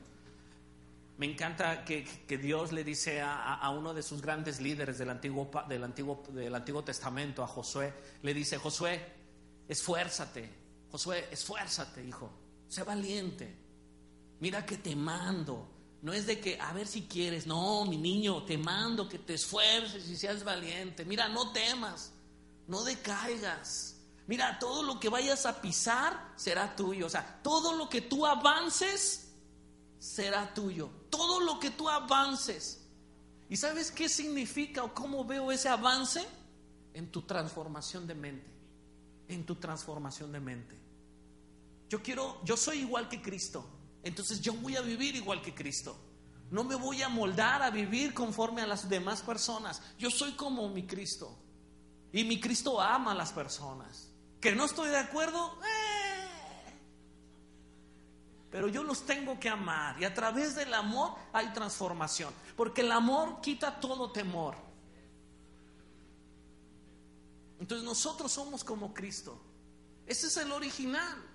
Me 1.20 1.26
encanta 1.26 1.84
que, 1.84 2.06
Dios 2.42 2.72
le 2.72 2.86
dice 2.86 3.22
a, 3.22 3.70
uno 3.78 3.94
de 3.94 4.02
sus 4.02 4.22
grandes 4.22 4.62
líderes 4.62 4.98
del 4.98 5.10
Antiguo, 5.10 5.52
del, 5.68 5.84
Antiguo, 5.84 6.24
del 6.30 6.56
Antiguo 6.56 6.82
Testamento, 6.82 7.44
a 7.44 7.48
Josué, 7.48 7.94
le 8.24 8.34
dice, 8.34 8.58
Josué, 8.58 9.06
esfuérzate, 9.68 10.50
Josué, 10.90 11.28
esfuérzate, 11.30 12.06
hijo, 12.06 12.32
sé 12.70 12.84
valiente, 12.84 13.54
mira 14.40 14.66
que 14.66 14.78
te 14.78 14.96
mando. 14.96 15.79
No 16.02 16.14
es 16.14 16.26
de 16.26 16.40
que, 16.40 16.60
a 16.60 16.72
ver 16.72 16.88
si 16.88 17.04
quieres, 17.04 17.46
no, 17.46 17.86
mi 17.86 17.98
niño, 17.98 18.44
te 18.44 18.58
mando 18.58 19.10
que 19.10 19.20
te 19.20 19.34
esfuerces 19.34 20.08
y 20.10 20.16
seas 20.16 20.44
valiente. 20.44 21.04
Mira, 21.04 21.28
no 21.28 21.52
temas, 21.52 22.14
no 22.68 22.84
decaigas. 22.84 23.98
Mira, 24.28 24.60
todo 24.60 24.84
lo 24.84 25.00
que 25.00 25.10
vayas 25.10 25.46
a 25.46 25.62
pisar 25.62 26.34
será 26.36 26.76
tuyo. 26.76 27.08
O 27.08 27.10
sea, 27.10 27.42
todo 27.44 27.76
lo 27.76 27.90
que 27.90 28.02
tú 28.02 28.26
avances 28.26 29.34
será 29.98 30.54
tuyo. 30.54 30.90
Todo 31.10 31.42
lo 31.42 31.60
que 31.60 31.72
tú 31.72 31.90
avances. 31.90 32.86
¿Y 33.50 33.58
sabes 33.58 33.92
qué 33.92 34.08
significa 34.08 34.84
o 34.84 34.94
cómo 34.94 35.26
veo 35.26 35.52
ese 35.52 35.68
avance? 35.68 36.26
En 36.94 37.12
tu 37.12 37.24
transformación 37.24 38.08
de 38.08 38.16
mente. 38.16 38.52
En 39.28 39.46
tu 39.46 39.56
transformación 39.56 40.32
de 40.32 40.40
mente. 40.40 40.80
Yo 41.90 42.02
quiero, 42.02 42.40
yo 42.46 42.56
soy 42.56 42.80
igual 42.80 43.10
que 43.10 43.22
Cristo. 43.22 43.66
Entonces 44.04 44.42
yo 44.42 44.54
voy 44.54 44.76
a 44.76 44.82
vivir 44.82 45.16
igual 45.16 45.42
que 45.42 45.54
Cristo. 45.54 45.98
No 46.52 46.64
me 46.64 46.76
voy 46.76 47.02
a 47.02 47.10
moldar 47.10 47.62
a 47.62 47.70
vivir 47.70 48.14
conforme 48.14 48.62
a 48.62 48.68
las 48.68 48.90
demás 48.90 49.22
personas. 49.22 49.82
Yo 49.98 50.10
soy 50.10 50.32
como 50.34 50.68
mi 50.70 50.88
Cristo. 50.88 51.38
Y 52.12 52.24
mi 52.24 52.40
Cristo 52.40 52.82
ama 52.82 53.12
a 53.12 53.16
las 53.16 53.32
personas. 53.32 54.10
Que 54.42 54.56
no 54.56 54.66
estoy 54.66 54.90
de 54.90 54.98
acuerdo, 54.98 55.60
eh. 55.64 56.74
pero 58.50 58.68
yo 58.68 58.84
los 58.84 59.06
tengo 59.06 59.40
que 59.40 59.50
amar. 59.50 60.02
Y 60.02 60.06
a 60.06 60.14
través 60.14 60.56
del 60.56 60.74
amor 60.74 61.14
hay 61.34 61.48
transformación. 61.54 62.34
Porque 62.56 62.82
el 62.82 62.92
amor 62.92 63.42
quita 63.42 63.80
todo 63.80 64.12
temor. 64.12 64.56
Entonces 67.60 67.86
nosotros 67.86 68.32
somos 68.32 68.64
como 68.64 68.94
Cristo. 68.94 69.40
Ese 70.08 70.28
es 70.28 70.38
el 70.38 70.52
original. 70.52 71.29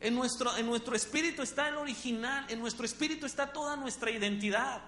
En 0.00 0.14
nuestro, 0.14 0.56
en 0.56 0.66
nuestro 0.66 0.96
espíritu 0.96 1.42
está 1.42 1.68
el 1.68 1.76
original, 1.76 2.46
en 2.48 2.58
nuestro 2.58 2.86
espíritu 2.86 3.26
está 3.26 3.52
toda 3.52 3.76
nuestra 3.76 4.10
identidad. 4.10 4.82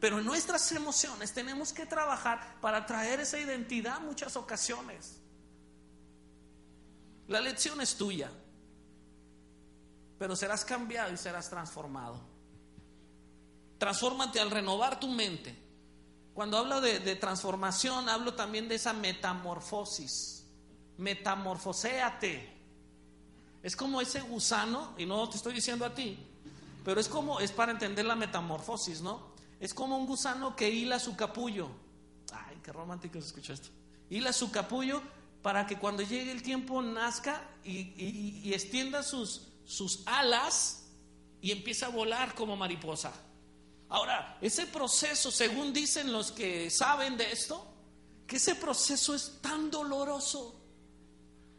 Pero 0.00 0.18
en 0.18 0.26
nuestras 0.26 0.70
emociones 0.72 1.32
tenemos 1.32 1.72
que 1.72 1.86
trabajar 1.86 2.60
para 2.60 2.84
traer 2.84 3.20
esa 3.20 3.38
identidad 3.38 4.00
muchas 4.00 4.36
ocasiones. 4.36 5.20
La 7.28 7.40
lección 7.40 7.80
es 7.80 7.96
tuya, 7.96 8.30
pero 10.18 10.36
serás 10.36 10.64
cambiado 10.64 11.12
y 11.12 11.16
serás 11.16 11.48
transformado. 11.48 12.20
Transfórmate 13.78 14.40
al 14.40 14.50
renovar 14.50 14.98
tu 14.98 15.08
mente. 15.08 15.56
Cuando 16.34 16.58
hablo 16.58 16.80
de, 16.80 16.98
de 16.98 17.16
transformación, 17.16 18.08
hablo 18.08 18.34
también 18.34 18.68
de 18.68 18.74
esa 18.74 18.92
metamorfosis. 18.92 20.44
Metamorfoséate. 20.98 22.53
Es 23.64 23.74
como 23.76 24.02
ese 24.02 24.20
gusano, 24.20 24.92
y 24.98 25.06
no 25.06 25.26
te 25.26 25.38
estoy 25.38 25.54
diciendo 25.54 25.86
a 25.86 25.94
ti, 25.94 26.18
pero 26.84 27.00
es 27.00 27.08
como, 27.08 27.40
es 27.40 27.50
para 27.50 27.72
entender 27.72 28.04
la 28.04 28.14
metamorfosis, 28.14 29.00
¿no? 29.00 29.32
Es 29.58 29.72
como 29.72 29.96
un 29.96 30.04
gusano 30.04 30.54
que 30.54 30.68
hila 30.68 30.98
su 30.98 31.16
capullo. 31.16 31.70
Ay, 32.30 32.58
qué 32.62 32.72
romántico 32.72 33.18
se 33.22 33.28
escucha 33.28 33.54
esto. 33.54 33.70
Hila 34.10 34.34
su 34.34 34.50
capullo 34.50 35.00
para 35.40 35.66
que 35.66 35.78
cuando 35.78 36.02
llegue 36.02 36.30
el 36.30 36.42
tiempo 36.42 36.82
nazca 36.82 37.42
y, 37.64 38.52
extienda 38.52 39.02
sus, 39.02 39.48
sus 39.64 40.02
alas 40.04 40.84
y 41.40 41.50
empiece 41.50 41.86
a 41.86 41.88
volar 41.88 42.34
como 42.34 42.56
mariposa. 42.56 43.14
Ahora, 43.88 44.36
ese 44.42 44.66
proceso, 44.66 45.30
según 45.30 45.72
dicen 45.72 46.12
los 46.12 46.32
que 46.32 46.68
saben 46.68 47.16
de 47.16 47.32
esto, 47.32 47.66
que 48.26 48.36
ese 48.36 48.56
proceso 48.56 49.14
es 49.14 49.38
tan 49.40 49.70
doloroso 49.70 50.63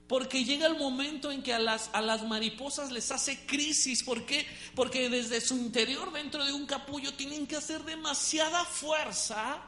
porque 0.08 0.44
llega 0.44 0.68
el 0.68 0.78
momento 0.78 1.32
en 1.32 1.42
que 1.42 1.54
a 1.54 1.60
las, 1.60 1.90
a 1.94 2.02
las 2.02 2.24
mariposas 2.24 2.92
les 2.92 3.12
hace 3.12 3.46
crisis. 3.46 4.04
¿Por 4.04 4.26
qué? 4.26 4.46
Porque 4.76 5.10
desde 5.10 5.42
su 5.42 5.58
interior, 5.58 6.14
dentro 6.14 6.46
de 6.46 6.54
un 6.54 6.66
capullo, 6.66 7.14
tienen 7.16 7.48
que 7.48 7.56
hacer 7.56 7.84
demasiada 7.84 8.64
fuerza 8.66 9.64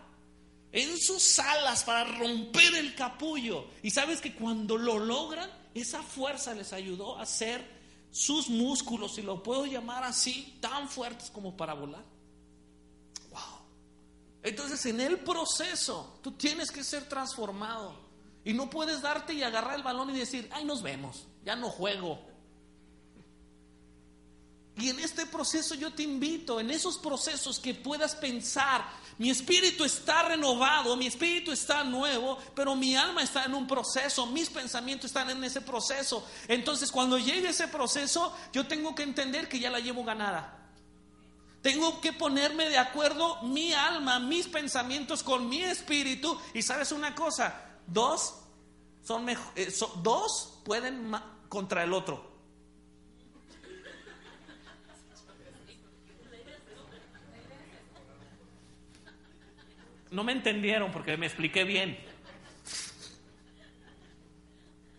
en 0.72 0.98
sus 1.00 1.40
alas 1.40 1.84
para 1.84 2.04
romper 2.04 2.76
el 2.76 2.94
capullo. 2.94 3.66
Y 3.82 3.90
sabes 3.90 4.22
que 4.22 4.36
cuando 4.36 4.78
lo 4.78 5.00
logran, 5.00 5.50
esa 5.74 6.04
fuerza 6.04 6.54
les 6.54 6.72
ayudó 6.72 7.18
a 7.18 7.24
hacer 7.24 7.78
sus 8.12 8.48
músculos, 8.50 9.16
si 9.16 9.24
lo 9.24 9.42
puedo 9.42 9.66
llamar 9.66 10.04
así, 10.04 10.58
tan 10.62 10.88
fuertes 10.88 11.32
como 11.32 11.58
para 11.58 11.74
volar. 11.74 12.04
Wow. 13.32 13.42
Entonces, 14.44 14.86
en 14.86 15.02
el 15.02 15.20
proceso, 15.20 16.20
tú 16.22 16.32
tienes 16.34 16.70
que 16.70 16.84
ser 16.84 17.10
transformado. 17.10 18.07
Y 18.44 18.54
no 18.54 18.70
puedes 18.70 19.02
darte 19.02 19.34
y 19.34 19.44
agarrar 19.44 19.76
el 19.76 19.84
balón 19.84 20.10
y 20.10 20.20
decir, 20.20 20.50
ay, 20.54 20.64
nos 20.64 20.82
vemos, 20.82 21.28
ya 21.44 21.56
no 21.56 21.70
juego. 21.70 22.20
Y 24.78 24.90
en 24.90 25.00
este 25.00 25.26
proceso 25.26 25.74
yo 25.74 25.92
te 25.92 26.04
invito, 26.04 26.60
en 26.60 26.70
esos 26.70 27.00
procesos 27.00 27.60
que 27.60 27.74
puedas 27.74 28.16
pensar, 28.16 28.86
mi 29.18 29.32
espíritu 29.32 29.84
está 29.84 30.22
renovado, 30.22 30.96
mi 30.96 31.08
espíritu 31.08 31.52
está 31.52 31.84
nuevo, 31.84 32.38
pero 32.56 32.76
mi 32.76 32.96
alma 32.96 33.24
está 33.24 33.46
en 33.46 33.56
un 33.56 33.66
proceso, 33.66 34.28
mis 34.28 34.50
pensamientos 34.50 35.06
están 35.06 35.32
en 35.32 35.44
ese 35.44 35.62
proceso. 35.62 36.24
Entonces 36.48 36.92
cuando 36.92 37.18
llegue 37.18 37.50
ese 37.50 37.68
proceso, 37.68 38.36
yo 38.54 38.68
tengo 38.68 38.94
que 38.94 39.02
entender 39.02 39.50
que 39.50 39.60
ya 39.60 39.72
la 39.72 39.80
llevo 39.80 40.04
ganada. 40.04 40.54
Tengo 41.64 42.00
que 42.00 42.14
ponerme 42.14 42.70
de 42.70 42.78
acuerdo 42.78 43.42
mi 43.42 43.74
alma, 43.74 44.20
mis 44.20 44.48
pensamientos 44.48 45.24
con 45.24 45.50
mi 45.50 45.64
espíritu. 45.64 46.40
Y 46.54 46.62
sabes 46.62 46.92
una 46.92 47.16
cosa, 47.16 47.67
dos 47.88 48.44
son, 49.04 49.26
mejor, 49.26 49.54
eh, 49.56 49.74
dos 50.04 50.62
pueden 50.66 51.12
contra 51.50 51.84
el 51.84 51.94
otro. 51.94 52.36
No 60.12 60.24
me 60.24 60.32
entendieron 60.32 60.92
porque 60.92 61.18
me 61.18 61.26
expliqué 61.26 61.64
bien. 61.64 61.98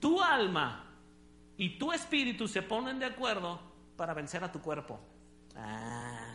Tu 0.01 0.22
alma 0.22 0.84
y 1.57 1.78
tu 1.78 1.93
espíritu 1.93 2.47
se 2.47 2.62
ponen 2.62 2.99
de 2.99 3.07
acuerdo 3.07 3.61
para 3.97 4.14
vencer 4.14 4.45
a 4.45 4.53
tu 4.53 4.61
cuerpo. 4.61 5.01
Ah, 5.57 6.34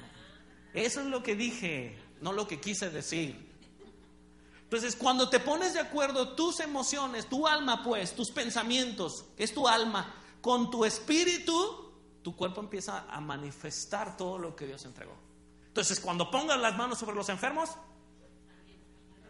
eso 0.73 1.01
es 1.01 1.07
lo 1.07 1.23
que 1.23 1.35
dije, 1.35 1.97
no 2.21 2.33
lo 2.33 2.47
que 2.47 2.59
quise 2.59 2.89
decir. 2.89 3.52
Entonces, 4.73 4.95
cuando 4.95 5.29
te 5.29 5.39
pones 5.39 5.75
de 5.75 5.81
acuerdo 5.81 6.29
tus 6.29 6.59
emociones, 6.59 7.27
tu 7.27 7.45
alma, 7.45 7.83
pues, 7.83 8.15
tus 8.15 8.31
pensamientos, 8.31 9.23
que 9.37 9.43
es 9.43 9.53
tu 9.53 9.67
alma, 9.67 10.15
con 10.41 10.71
tu 10.71 10.83
espíritu, 10.83 11.93
tu 12.23 12.35
cuerpo 12.35 12.59
empieza 12.59 13.05
a 13.07 13.21
manifestar 13.21 14.17
todo 14.17 14.39
lo 14.39 14.55
que 14.55 14.65
Dios 14.65 14.83
entregó. 14.85 15.15
Entonces, 15.67 15.99
cuando 15.99 16.31
pongas 16.31 16.59
las 16.59 16.75
manos 16.75 16.97
sobre 16.97 17.15
los 17.15 17.29
enfermos, 17.29 17.69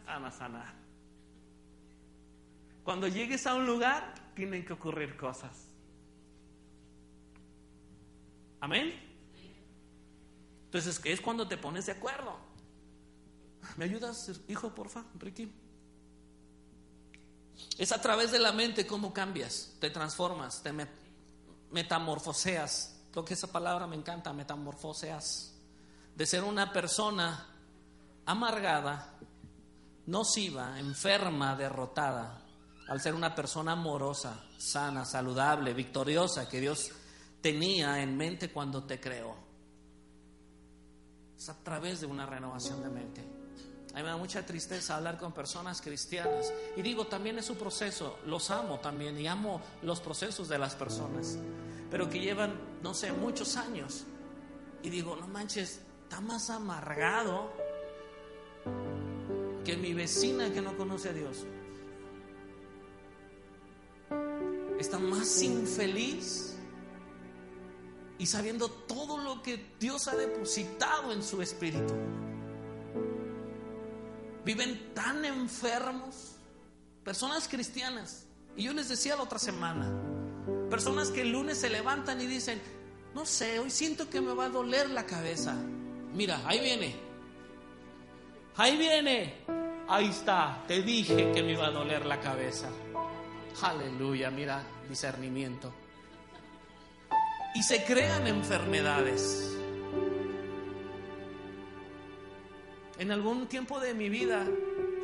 van 0.05 0.23
a 0.23 0.31
sanar. 0.31 0.75
Cuando 2.85 3.09
llegues 3.09 3.45
a 3.45 3.55
un 3.55 3.65
lugar, 3.65 4.13
tienen 4.35 4.63
que 4.63 4.71
ocurrir 4.71 5.17
cosas. 5.17 5.67
Amén. 8.61 8.93
Entonces, 10.67 11.01
es 11.03 11.19
cuando 11.19 11.45
te 11.49 11.57
pones 11.57 11.85
de 11.87 11.91
acuerdo. 11.91 12.52
¿Me 13.78 13.86
ayudas, 13.86 14.32
hijo, 14.47 14.74
porfa, 14.74 15.05
Ricky? 15.19 15.51
Es 17.78 17.91
a 17.91 18.01
través 18.01 18.32
de 18.32 18.39
la 18.39 18.51
mente 18.51 18.86
cómo 18.86 19.13
cambias, 19.13 19.74
te 19.80 19.89
transformas, 19.89 20.61
te 20.61 20.71
metamorfoseas. 21.71 22.99
Creo 23.11 23.26
que 23.26 23.34
esa 23.34 23.51
palabra 23.51 23.88
me 23.88 23.95
encanta, 23.95 24.34
metamorfoseas. 24.34 25.55
De 26.15 26.26
ser 26.26 26.43
una 26.43 26.71
persona 26.71 27.47
amargada, 28.26 29.17
nociva, 30.05 30.80
enferma, 30.80 31.55
derrotada, 31.55 32.45
al 32.88 33.01
ser 33.01 33.15
una 33.15 33.34
persona 33.34 33.71
amorosa, 33.71 34.45
sana, 34.57 35.05
saludable, 35.05 35.74
victoriosa, 35.74 36.47
que 36.47 36.59
Dios 36.59 36.91
tenía 37.41 38.01
en 38.01 38.15
mente 38.15 38.51
cuando 38.51 38.84
te 38.84 38.99
creó. 38.99 39.36
Es 41.38 41.49
a 41.49 41.63
través 41.63 42.01
de 42.01 42.05
una 42.05 42.26
renovación 42.26 42.84
de 42.84 42.89
mente. 42.89 43.42
A 43.93 43.97
mí 43.97 44.03
me 44.03 44.09
da 44.09 44.17
mucha 44.17 44.43
tristeza 44.43 44.95
hablar 44.95 45.19
con 45.19 45.33
personas 45.33 45.79
cristianas. 45.79 46.51
Y 46.75 46.81
digo, 46.81 47.05
también 47.05 47.37
es 47.37 47.45
su 47.45 47.55
proceso. 47.55 48.17
Los 48.25 48.49
amo 48.49 48.79
también 48.79 49.19
y 49.19 49.27
amo 49.27 49.61
los 49.83 49.99
procesos 49.99 50.49
de 50.49 50.57
las 50.57 50.73
personas. 50.73 51.37
Pero 51.91 52.09
que 52.09 52.19
llevan, 52.19 52.59
no 52.81 52.95
sé, 52.95 53.11
muchos 53.11 53.55
años. 53.55 54.05
Y 54.81 54.89
digo, 54.89 55.15
no 55.15 55.27
manches, 55.27 55.81
está 56.03 56.21
más 56.21 56.49
amargado 56.49 57.51
que 59.63 59.77
mi 59.77 59.93
vecina 59.93 60.51
que 60.51 60.61
no 60.61 60.75
conoce 60.75 61.09
a 61.09 61.13
Dios. 61.13 61.45
Está 64.79 64.97
más 64.97 65.41
infeliz 65.43 66.55
y 68.17 68.25
sabiendo 68.25 68.69
todo 68.69 69.19
lo 69.19 69.43
que 69.43 69.73
Dios 69.79 70.07
ha 70.07 70.15
depositado 70.15 71.13
en 71.13 71.21
su 71.21 71.41
espíritu. 71.43 71.93
Viven 74.45 74.93
tan 74.93 75.23
enfermos, 75.25 76.35
personas 77.03 77.47
cristianas. 77.47 78.25
Y 78.55 78.63
yo 78.63 78.73
les 78.73 78.89
decía 78.89 79.15
la 79.15 79.23
otra 79.23 79.39
semana, 79.39 79.91
personas 80.69 81.09
que 81.09 81.21
el 81.21 81.31
lunes 81.31 81.57
se 81.57 81.69
levantan 81.69 82.21
y 82.21 82.27
dicen, 82.27 82.61
no 83.13 83.25
sé, 83.25 83.59
hoy 83.59 83.69
siento 83.69 84.09
que 84.09 84.21
me 84.21 84.33
va 84.33 84.45
a 84.45 84.49
doler 84.49 84.89
la 84.89 85.05
cabeza. 85.05 85.55
Mira, 86.13 86.41
ahí 86.45 86.59
viene. 86.59 86.95
Ahí 88.55 88.77
viene. 88.77 89.33
Ahí 89.87 90.09
está. 90.09 90.63
Te 90.67 90.81
dije 90.81 91.31
que 91.31 91.43
me 91.43 91.53
iba 91.53 91.67
a 91.67 91.71
doler 91.71 92.05
la 92.05 92.19
cabeza. 92.19 92.69
Aleluya, 93.61 94.29
mira, 94.29 94.63
discernimiento. 94.89 95.73
Y 97.55 97.63
se 97.63 97.83
crean 97.83 98.27
enfermedades. 98.27 99.55
En 103.03 103.11
algún 103.11 103.47
tiempo 103.47 103.81
de 103.81 103.93
mi 103.93 104.07
vida, 104.07 104.47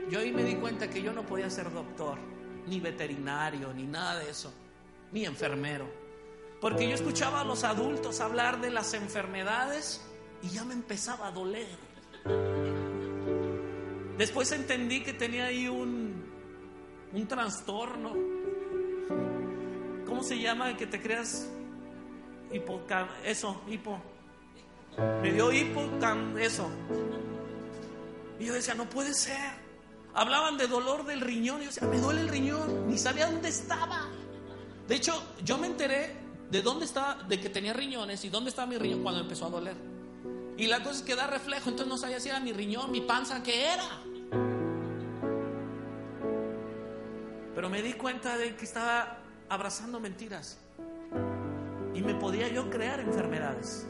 yo 0.09 0.19
ahí 0.19 0.31
me 0.31 0.45
di 0.45 0.55
cuenta 0.55 0.89
que 0.89 1.01
yo 1.01 1.11
no 1.11 1.25
podía 1.25 1.49
ser 1.49 1.69
doctor, 1.69 2.17
ni 2.65 2.79
veterinario, 2.79 3.73
ni 3.73 3.83
nada 3.83 4.19
de 4.19 4.29
eso, 4.29 4.53
ni 5.11 5.25
enfermero. 5.25 5.85
Porque 6.61 6.87
yo 6.87 6.95
escuchaba 6.95 7.41
a 7.41 7.43
los 7.43 7.65
adultos 7.65 8.21
hablar 8.21 8.61
de 8.61 8.69
las 8.69 8.93
enfermedades 8.93 10.01
y 10.41 10.47
ya 10.47 10.63
me 10.63 10.75
empezaba 10.75 11.27
a 11.27 11.31
doler. 11.31 11.67
Después 14.17 14.49
entendí 14.53 15.03
que 15.03 15.11
tenía 15.11 15.47
ahí 15.47 15.67
un, 15.67 16.23
un 17.11 17.27
trastorno. 17.27 18.13
¿Cómo 20.05 20.23
se 20.23 20.39
llama? 20.39 20.77
Que 20.77 20.87
te 20.87 21.01
creas 21.01 21.49
hipo, 22.53 22.81
eso, 23.25 23.61
hipo. 23.67 24.01
Me 25.21 25.33
dio 25.33 25.51
hipo, 25.51 25.81
eso. 26.39 26.71
Y 28.39 28.45
yo 28.45 28.53
decía, 28.53 28.73
no 28.73 28.89
puede 28.89 29.13
ser. 29.13 29.69
Hablaban 30.13 30.57
de 30.57 30.67
dolor 30.67 31.05
del 31.05 31.21
riñón. 31.21 31.61
Y 31.61 31.65
yo 31.65 31.69
decía, 31.71 31.87
me 31.87 31.99
duele 31.99 32.21
el 32.21 32.29
riñón. 32.29 32.87
Ni 32.87 32.97
sabía 32.97 33.27
dónde 33.27 33.49
estaba. 33.49 34.07
De 34.87 34.95
hecho, 34.95 35.21
yo 35.43 35.57
me 35.57 35.67
enteré 35.67 36.15
de 36.49 36.61
dónde 36.61 36.85
estaba, 36.85 37.23
de 37.23 37.39
que 37.39 37.49
tenía 37.49 37.73
riñones 37.73 38.23
y 38.25 38.29
dónde 38.29 38.49
estaba 38.49 38.67
mi 38.67 38.77
riñón 38.77 39.03
cuando 39.03 39.21
empezó 39.21 39.45
a 39.45 39.49
doler. 39.49 39.75
Y 40.57 40.67
la 40.67 40.79
cosa 40.79 40.97
es 40.97 41.01
que 41.03 41.15
da 41.15 41.27
reflejo. 41.27 41.69
Entonces 41.69 41.87
no 41.87 41.97
sabía 41.97 42.19
si 42.19 42.29
era 42.29 42.39
mi 42.39 42.53
riñón, 42.53 42.91
mi 42.91 43.01
panza, 43.01 43.43
qué 43.43 43.73
era. 43.73 44.01
Pero 47.53 47.69
me 47.69 47.81
di 47.81 47.93
cuenta 47.93 48.37
de 48.37 48.55
que 48.55 48.65
estaba 48.65 49.19
abrazando 49.49 49.99
mentiras. 49.99 50.57
Y 51.93 52.01
me 52.01 52.15
podía 52.15 52.47
yo 52.47 52.69
crear 52.69 53.01
enfermedades. 53.01 53.85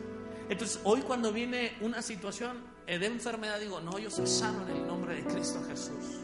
Entonces, 0.49 0.81
hoy 0.83 1.01
cuando 1.01 1.31
viene 1.31 1.77
una 1.81 2.01
situación 2.01 2.57
de 2.97 3.05
enfermedad, 3.05 3.59
digo, 3.59 3.79
no, 3.81 3.99
yo 3.99 4.09
soy 4.09 4.25
sano 4.25 4.67
en 4.67 4.77
el 4.77 4.87
nombre 4.87 5.13
de 5.13 5.23
Cristo 5.23 5.61
Jesús. 5.67 6.21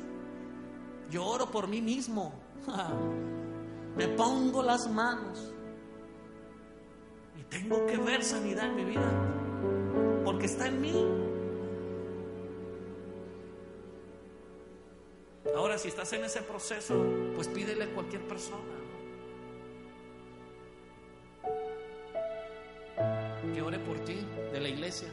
Yo 1.11 1.23
oro 1.23 1.51
por 1.51 1.67
mí 1.67 1.79
mismo. 1.79 2.33
Me 3.95 4.07
pongo 4.07 4.63
las 4.63 4.89
manos. 4.89 5.53
Y 7.39 7.43
tengo 7.43 7.85
que 7.85 7.97
ver 7.97 8.23
sanidad 8.23 8.65
en 8.65 8.75
mi 8.75 8.85
vida. 8.85 10.21
Porque 10.23 10.47
está 10.47 10.67
en 10.67 10.81
mí. 10.81 10.93
Ahora, 15.55 15.77
si 15.77 15.89
estás 15.89 16.11
en 16.13 16.25
ese 16.25 16.41
proceso, 16.41 16.95
pues 17.35 17.47
pídele 17.47 17.83
a 17.83 17.93
cualquier 17.93 18.27
persona. 18.27 18.63
Que 23.53 23.61
ore 23.61 23.77
por 23.79 23.99
ti, 23.99 24.17
de 24.51 24.59
la 24.59 24.67
iglesia. 24.67 25.09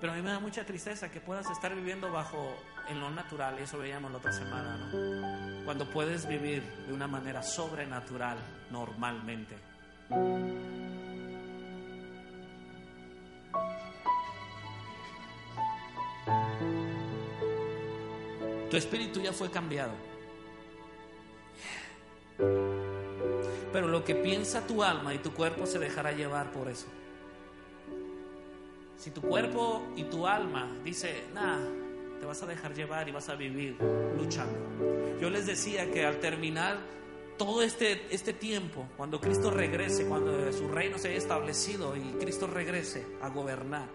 Pero 0.00 0.12
a 0.12 0.16
mí 0.16 0.22
me 0.22 0.30
da 0.30 0.38
mucha 0.38 0.64
tristeza 0.64 1.10
que 1.10 1.20
puedas 1.20 1.50
estar 1.50 1.74
viviendo 1.74 2.10
bajo 2.10 2.54
en 2.88 3.00
lo 3.00 3.10
natural, 3.10 3.56
y 3.58 3.62
eso 3.62 3.78
veíamos 3.78 4.10
la 4.12 4.18
otra 4.18 4.32
semana, 4.32 4.76
¿no? 4.76 5.64
Cuando 5.64 5.90
puedes 5.90 6.26
vivir 6.26 6.62
de 6.86 6.92
una 6.92 7.06
manera 7.06 7.42
sobrenatural 7.42 8.38
normalmente. 8.70 9.56
Tu 18.70 18.76
espíritu 18.76 19.20
ya 19.20 19.32
fue 19.32 19.50
cambiado. 19.50 19.92
Pero 23.72 23.88
lo 23.88 24.04
que 24.04 24.14
piensa 24.14 24.66
tu 24.66 24.82
alma 24.82 25.12
y 25.14 25.18
tu 25.18 25.32
cuerpo 25.32 25.66
se 25.66 25.78
dejará 25.78 26.12
llevar 26.12 26.52
por 26.52 26.68
eso. 26.68 26.86
Si 29.08 29.14
tu 29.14 29.22
cuerpo 29.22 29.84
y 29.96 30.04
tu 30.04 30.26
alma 30.26 30.70
dice, 30.84 31.24
nada, 31.32 31.66
te 32.20 32.26
vas 32.26 32.42
a 32.42 32.46
dejar 32.46 32.74
llevar 32.74 33.08
y 33.08 33.12
vas 33.12 33.30
a 33.30 33.36
vivir 33.36 33.74
luchando. 34.18 35.18
Yo 35.18 35.30
les 35.30 35.46
decía 35.46 35.90
que 35.90 36.04
al 36.04 36.20
terminar 36.20 36.76
todo 37.38 37.62
este, 37.62 38.14
este 38.14 38.34
tiempo, 38.34 38.86
cuando 38.98 39.18
Cristo 39.18 39.50
regrese, 39.50 40.04
cuando 40.04 40.52
su 40.52 40.68
reino 40.68 40.98
se 40.98 41.08
haya 41.08 41.16
establecido 41.16 41.96
y 41.96 42.02
Cristo 42.20 42.48
regrese 42.48 43.06
a 43.22 43.30
gobernar, 43.30 43.88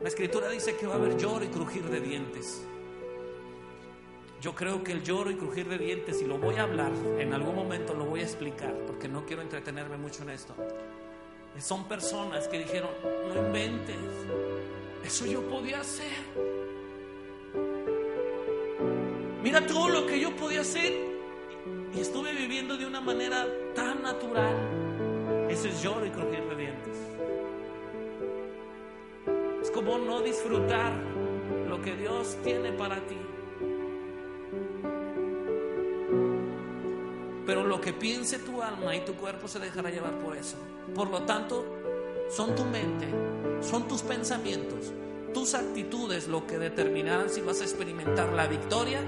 la 0.00 0.08
escritura 0.08 0.48
dice 0.48 0.74
que 0.74 0.86
va 0.86 0.94
a 0.94 0.96
haber 0.96 1.18
lloro 1.18 1.44
y 1.44 1.48
crujir 1.48 1.84
de 1.90 2.00
dientes. 2.00 2.64
Yo 4.40 4.54
creo 4.54 4.82
que 4.82 4.92
el 4.92 5.02
lloro 5.02 5.30
y 5.30 5.34
crujir 5.34 5.68
de 5.68 5.76
dientes, 5.76 6.22
y 6.22 6.24
lo 6.24 6.38
voy 6.38 6.54
a 6.54 6.62
hablar, 6.62 6.92
en 7.18 7.34
algún 7.34 7.54
momento 7.54 7.92
lo 7.92 8.06
voy 8.06 8.20
a 8.20 8.24
explicar, 8.24 8.74
porque 8.86 9.06
no 9.06 9.26
quiero 9.26 9.42
entretenerme 9.42 9.98
mucho 9.98 10.22
en 10.22 10.30
esto. 10.30 10.54
Son 11.60 11.84
personas 11.84 12.46
que 12.48 12.58
dijeron, 12.58 12.90
no 13.28 13.46
inventes, 13.46 13.96
eso 15.04 15.24
yo 15.24 15.40
podía 15.48 15.80
hacer. 15.80 16.12
Mira 19.42 19.66
todo 19.66 19.88
lo 19.88 20.06
que 20.06 20.20
yo 20.20 20.34
podía 20.36 20.60
hacer 20.60 20.92
y 21.94 22.00
estuve 22.00 22.32
viviendo 22.32 22.76
de 22.76 22.86
una 22.86 23.00
manera 23.00 23.46
tan 23.74 24.02
natural. 24.02 24.56
Eso 25.48 25.68
es 25.68 25.82
lloro 25.82 26.04
y 26.04 26.10
crujir 26.10 26.44
de 26.48 26.56
dientes. 26.56 26.96
Es 29.62 29.70
como 29.70 29.98
no 29.98 30.20
disfrutar 30.20 30.92
lo 31.68 31.80
que 31.80 31.96
Dios 31.96 32.36
tiene 32.42 32.72
para 32.72 32.96
ti. 33.06 33.16
Pero 37.46 37.64
lo 37.64 37.80
que 37.80 37.92
piense 37.92 38.38
tu 38.38 38.62
alma 38.62 38.96
y 38.96 39.04
tu 39.04 39.14
cuerpo 39.14 39.48
se 39.48 39.58
dejará 39.58 39.90
llevar 39.90 40.18
por 40.18 40.36
eso. 40.36 40.56
Por 40.94 41.10
lo 41.10 41.22
tanto, 41.22 41.64
son 42.30 42.54
tu 42.54 42.64
mente, 42.64 43.06
son 43.60 43.86
tus 43.86 44.02
pensamientos, 44.02 44.92
tus 45.32 45.54
actitudes 45.54 46.28
lo 46.28 46.46
que 46.46 46.58
determinarán 46.58 47.28
si 47.28 47.40
vas 47.42 47.60
a 47.60 47.64
experimentar 47.64 48.32
la 48.32 48.46
victoria 48.46 49.00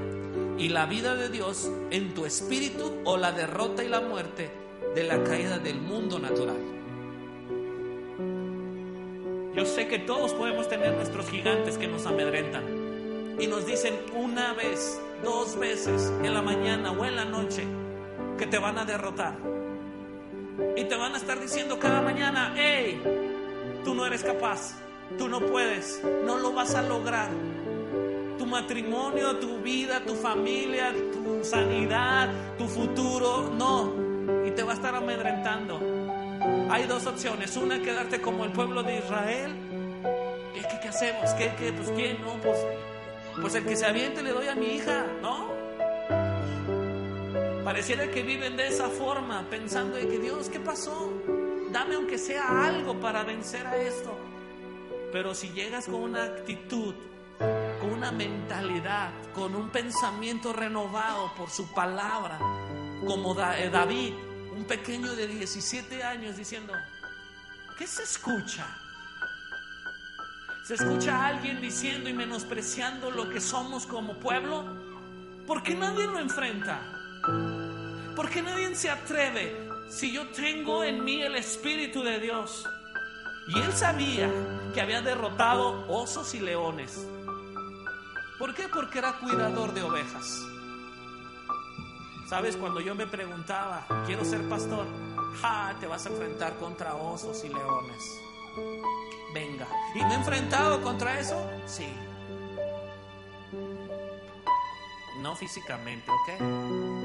y 0.58 0.68
la 0.68 0.86
vida 0.86 1.14
de 1.14 1.28
Dios 1.28 1.70
en 1.90 2.14
tu 2.14 2.26
espíritu 2.26 3.00
o 3.04 3.16
la 3.16 3.32
derrota 3.32 3.84
y 3.84 3.88
la 3.88 4.00
muerte 4.00 4.50
de 4.94 5.04
la 5.04 5.22
caída 5.24 5.58
del 5.58 5.80
mundo 5.80 6.18
natural. 6.18 6.56
Yo 9.54 9.64
sé 9.64 9.88
que 9.88 9.98
todos 9.98 10.34
podemos 10.34 10.68
tener 10.68 10.94
nuestros 10.94 11.30
gigantes 11.30 11.78
que 11.78 11.86
nos 11.86 12.04
amedrentan 12.04 12.64
y 13.38 13.46
nos 13.46 13.66
dicen 13.66 13.94
una 14.14 14.52
vez, 14.52 15.00
dos 15.22 15.58
veces, 15.58 16.12
en 16.22 16.34
la 16.34 16.42
mañana 16.42 16.92
o 16.92 17.04
en 17.06 17.16
la 17.16 17.24
noche, 17.24 17.64
que 18.36 18.46
te 18.46 18.58
van 18.58 18.78
a 18.78 18.84
derrotar. 18.84 19.34
Y 20.76 20.84
te 20.84 20.96
van 20.96 21.14
a 21.14 21.16
estar 21.16 21.40
diciendo 21.40 21.78
cada 21.78 22.00
mañana, 22.02 22.54
hey, 22.56 23.00
tú 23.84 23.94
no 23.94 24.06
eres 24.06 24.22
capaz, 24.22 24.74
tú 25.18 25.28
no 25.28 25.40
puedes, 25.40 26.02
no 26.24 26.38
lo 26.38 26.52
vas 26.52 26.74
a 26.74 26.82
lograr. 26.82 27.28
Tu 28.38 28.46
matrimonio, 28.46 29.36
tu 29.38 29.58
vida, 29.58 30.02
tu 30.04 30.14
familia, 30.14 30.92
tu 31.12 31.44
sanidad, 31.44 32.30
tu 32.58 32.66
futuro, 32.68 33.50
no. 33.56 33.92
Y 34.46 34.50
te 34.50 34.62
va 34.62 34.72
a 34.72 34.74
estar 34.74 34.94
amedrentando. 34.94 35.80
Hay 36.70 36.86
dos 36.86 37.06
opciones. 37.06 37.56
Una, 37.56 37.80
quedarte 37.80 38.20
como 38.20 38.44
el 38.44 38.52
pueblo 38.52 38.82
de 38.82 38.98
Israel. 38.98 39.54
¿Qué, 40.82 40.88
hacemos? 40.88 41.30
¿Qué, 41.34 41.52
qué? 41.58 41.72
Pues 41.72 41.90
quién, 41.90 42.20
no, 42.22 42.34
pues, 42.40 42.58
pues 43.40 43.54
el 43.54 43.64
que 43.64 43.76
se 43.76 43.86
aviente 43.86 44.22
le 44.22 44.30
doy 44.30 44.48
a 44.48 44.54
mi 44.54 44.66
hija, 44.66 45.04
¿no? 45.20 45.65
Pareciera 47.66 48.08
que 48.12 48.22
viven 48.22 48.56
de 48.56 48.68
esa 48.68 48.88
forma, 48.88 49.44
pensando 49.50 49.96
de 49.96 50.06
que 50.06 50.20
Dios, 50.20 50.48
¿qué 50.48 50.60
pasó? 50.60 51.12
Dame 51.72 51.96
aunque 51.96 52.16
sea 52.16 52.64
algo 52.64 53.00
para 53.00 53.24
vencer 53.24 53.66
a 53.66 53.76
esto. 53.76 54.16
Pero 55.10 55.34
si 55.34 55.48
llegas 55.48 55.86
con 55.86 55.96
una 55.96 56.22
actitud, 56.22 56.94
con 57.80 57.90
una 57.92 58.12
mentalidad, 58.12 59.10
con 59.34 59.56
un 59.56 59.70
pensamiento 59.70 60.52
renovado 60.52 61.34
por 61.34 61.50
su 61.50 61.74
palabra, 61.74 62.38
como 63.04 63.36
eh, 63.54 63.68
David, 63.68 64.14
un 64.52 64.64
pequeño 64.66 65.16
de 65.16 65.26
17 65.26 66.04
años 66.04 66.36
diciendo, 66.36 66.72
¿qué 67.76 67.88
se 67.88 68.04
escucha? 68.04 68.64
¿Se 70.68 70.74
escucha 70.74 71.16
a 71.16 71.26
alguien 71.26 71.60
diciendo 71.60 72.08
y 72.08 72.12
menospreciando 72.12 73.10
lo 73.10 73.28
que 73.28 73.40
somos 73.40 73.86
como 73.86 74.20
pueblo? 74.20 74.64
Porque 75.48 75.74
nadie 75.74 76.06
lo 76.06 76.20
enfrenta. 76.20 76.95
Porque 78.14 78.42
nadie 78.42 78.74
se 78.74 78.90
atreve 78.90 79.68
si 79.88 80.12
yo 80.12 80.26
tengo 80.28 80.84
en 80.84 81.04
mí 81.04 81.22
el 81.22 81.36
Espíritu 81.36 82.02
de 82.02 82.18
Dios? 82.18 82.66
Y 83.48 83.60
él 83.60 83.72
sabía 83.72 84.30
que 84.74 84.80
había 84.80 85.00
derrotado 85.00 85.86
osos 85.88 86.34
y 86.34 86.40
leones. 86.40 87.06
¿Por 88.38 88.54
qué? 88.54 88.68
Porque 88.68 88.98
era 88.98 89.18
cuidador 89.18 89.72
de 89.72 89.82
ovejas. 89.82 90.42
¿Sabes? 92.28 92.56
Cuando 92.56 92.80
yo 92.80 92.94
me 92.94 93.06
preguntaba, 93.06 93.86
quiero 94.04 94.24
ser 94.24 94.48
pastor, 94.48 94.86
ja, 95.40 95.74
te 95.78 95.86
vas 95.86 96.06
a 96.06 96.08
enfrentar 96.10 96.56
contra 96.56 96.94
osos 96.96 97.44
y 97.44 97.48
leones. 97.48 98.02
Venga. 99.32 99.66
¿Y 99.94 100.02
me 100.02 100.12
he 100.12 100.14
enfrentado 100.14 100.82
contra 100.82 101.20
eso? 101.20 101.40
Sí. 101.66 101.86
No 105.20 105.36
físicamente, 105.36 106.10
¿ok? 106.10 106.95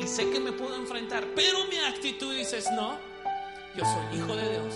Y 0.00 0.06
sé 0.06 0.30
que 0.30 0.40
me 0.40 0.52
puedo 0.52 0.76
enfrentar, 0.76 1.26
pero 1.34 1.66
mi 1.66 1.76
actitud 1.76 2.34
dices, 2.34 2.66
no, 2.74 2.96
yo 3.76 3.84
soy 3.84 4.18
hijo 4.18 4.34
de 4.34 4.50
Dios. 4.50 4.74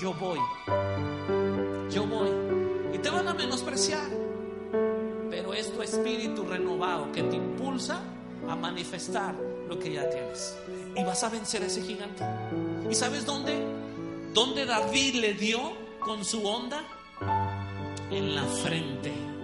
Yo 0.00 0.14
voy. 0.14 0.38
Yo 1.90 2.06
voy. 2.06 2.30
Y 2.94 2.98
te 2.98 3.10
van 3.10 3.26
a 3.26 3.34
menospreciar. 3.34 4.08
Pero 5.28 5.52
es 5.52 5.72
tu 5.72 5.82
espíritu 5.82 6.44
renovado 6.44 7.10
que 7.10 7.24
te 7.24 7.34
impulsa 7.34 8.00
a 8.48 8.54
manifestar 8.54 9.34
lo 9.68 9.76
que 9.78 9.92
ya 9.92 10.08
tienes. 10.08 10.56
Y 10.94 11.02
vas 11.02 11.24
a 11.24 11.28
vencer 11.30 11.62
a 11.62 11.66
ese 11.66 11.82
gigante. 11.82 12.24
¿Y 12.88 12.94
sabes 12.94 13.26
dónde? 13.26 13.58
¿Dónde 14.32 14.66
David 14.66 15.16
le 15.16 15.34
dio 15.34 15.72
con 15.98 16.24
su 16.24 16.46
onda? 16.46 16.84
En 18.10 18.36
la 18.36 18.44
frente. 18.44 19.37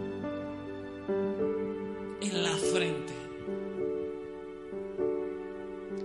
En 2.25 2.43
la 2.43 2.57
frente. 2.57 3.13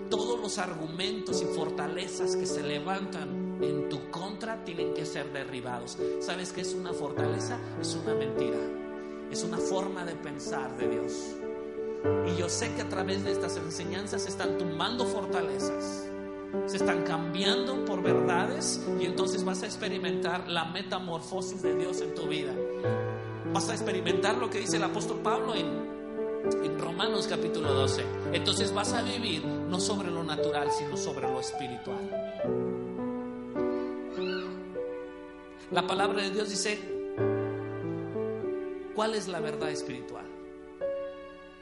Todos 0.09 0.37
los 0.41 0.57
argumentos 0.57 1.41
y 1.41 1.45
fortalezas 1.45 2.35
que 2.35 2.45
se 2.45 2.61
levantan 2.61 3.57
en 3.61 3.87
tu 3.87 4.11
contra 4.11 4.65
tienen 4.65 4.93
que 4.93 5.05
ser 5.05 5.31
derribados. 5.31 5.97
¿Sabes 6.19 6.51
qué 6.51 6.59
es 6.59 6.73
una 6.73 6.91
fortaleza? 6.91 7.57
Es 7.79 7.95
una 7.95 8.15
mentira. 8.15 8.59
Es 9.31 9.45
una 9.45 9.59
forma 9.59 10.03
de 10.03 10.15
pensar 10.15 10.75
de 10.75 10.89
Dios. 10.89 11.13
Y 12.27 12.37
yo 12.37 12.49
sé 12.49 12.73
que 12.73 12.81
a 12.81 12.89
través 12.89 13.23
de 13.23 13.31
estas 13.31 13.55
enseñanzas 13.55 14.23
se 14.23 14.29
están 14.29 14.57
tumbando 14.57 15.05
fortalezas, 15.05 16.09
se 16.65 16.75
están 16.75 17.03
cambiando 17.03 17.85
por 17.85 18.03
verdades 18.03 18.85
y 18.99 19.05
entonces 19.05 19.45
vas 19.45 19.63
a 19.63 19.67
experimentar 19.67 20.49
la 20.49 20.65
metamorfosis 20.65 21.61
de 21.61 21.77
Dios 21.77 22.01
en 22.01 22.13
tu 22.13 22.27
vida. 22.27 22.53
Vas 23.53 23.69
a 23.69 23.73
experimentar 23.73 24.37
lo 24.37 24.49
que 24.49 24.59
dice 24.59 24.75
el 24.75 24.83
apóstol 24.83 25.19
Pablo 25.23 25.55
en, 25.55 25.88
en 26.55 26.79
Romanos 26.79 27.27
capítulo 27.27 27.73
12. 27.73 28.03
Entonces 28.33 28.73
vas 28.73 28.93
a 28.93 29.01
vivir 29.01 29.45
no 29.45 29.79
sobre 29.79 30.09
lo 30.09 30.23
natural, 30.23 30.69
sino 30.71 30.97
sobre 30.97 31.27
lo 31.27 31.39
espiritual. 31.39 31.99
La 35.71 35.85
palabra 35.85 36.23
de 36.23 36.31
Dios 36.31 36.49
dice, 36.49 36.79
¿cuál 38.95 39.13
es 39.13 39.27
la 39.27 39.39
verdad 39.39 39.69
espiritual? 39.69 40.25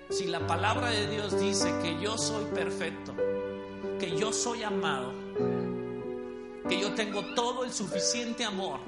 Si 0.09 0.25
la 0.27 0.47
palabra 0.47 0.89
de 0.89 1.07
Dios 1.07 1.37
dice 1.39 1.73
que 1.81 1.99
yo 2.01 2.17
soy 2.17 2.45
perfecto, 2.45 3.13
que 3.99 4.15
yo 4.15 4.31
soy 4.31 4.63
amado, 4.63 5.11
que 6.69 6.79
yo 6.79 6.93
tengo 6.93 7.33
todo 7.35 7.65
el 7.65 7.71
suficiente 7.71 8.45
amor, 8.45 8.79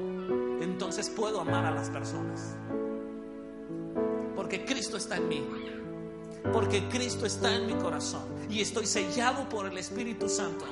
entonces 0.62 1.10
puedo 1.10 1.42
amar 1.42 1.66
a 1.66 1.72
las 1.72 1.90
personas. 1.90 2.56
Porque 4.36 4.64
Cristo 4.64 4.96
está 4.96 5.18
en 5.18 5.28
mí. 5.28 5.44
Porque 6.54 6.88
Cristo 6.90 7.26
está 7.26 7.54
en 7.56 7.68
mi 7.68 7.74
corazón. 7.74 8.24
Y 8.50 8.62
estoy 8.62 8.86
sellado 8.86 9.48
por 9.50 9.68
el 9.68 9.78
Espíritu 9.78 10.30
Santo. 10.30 10.66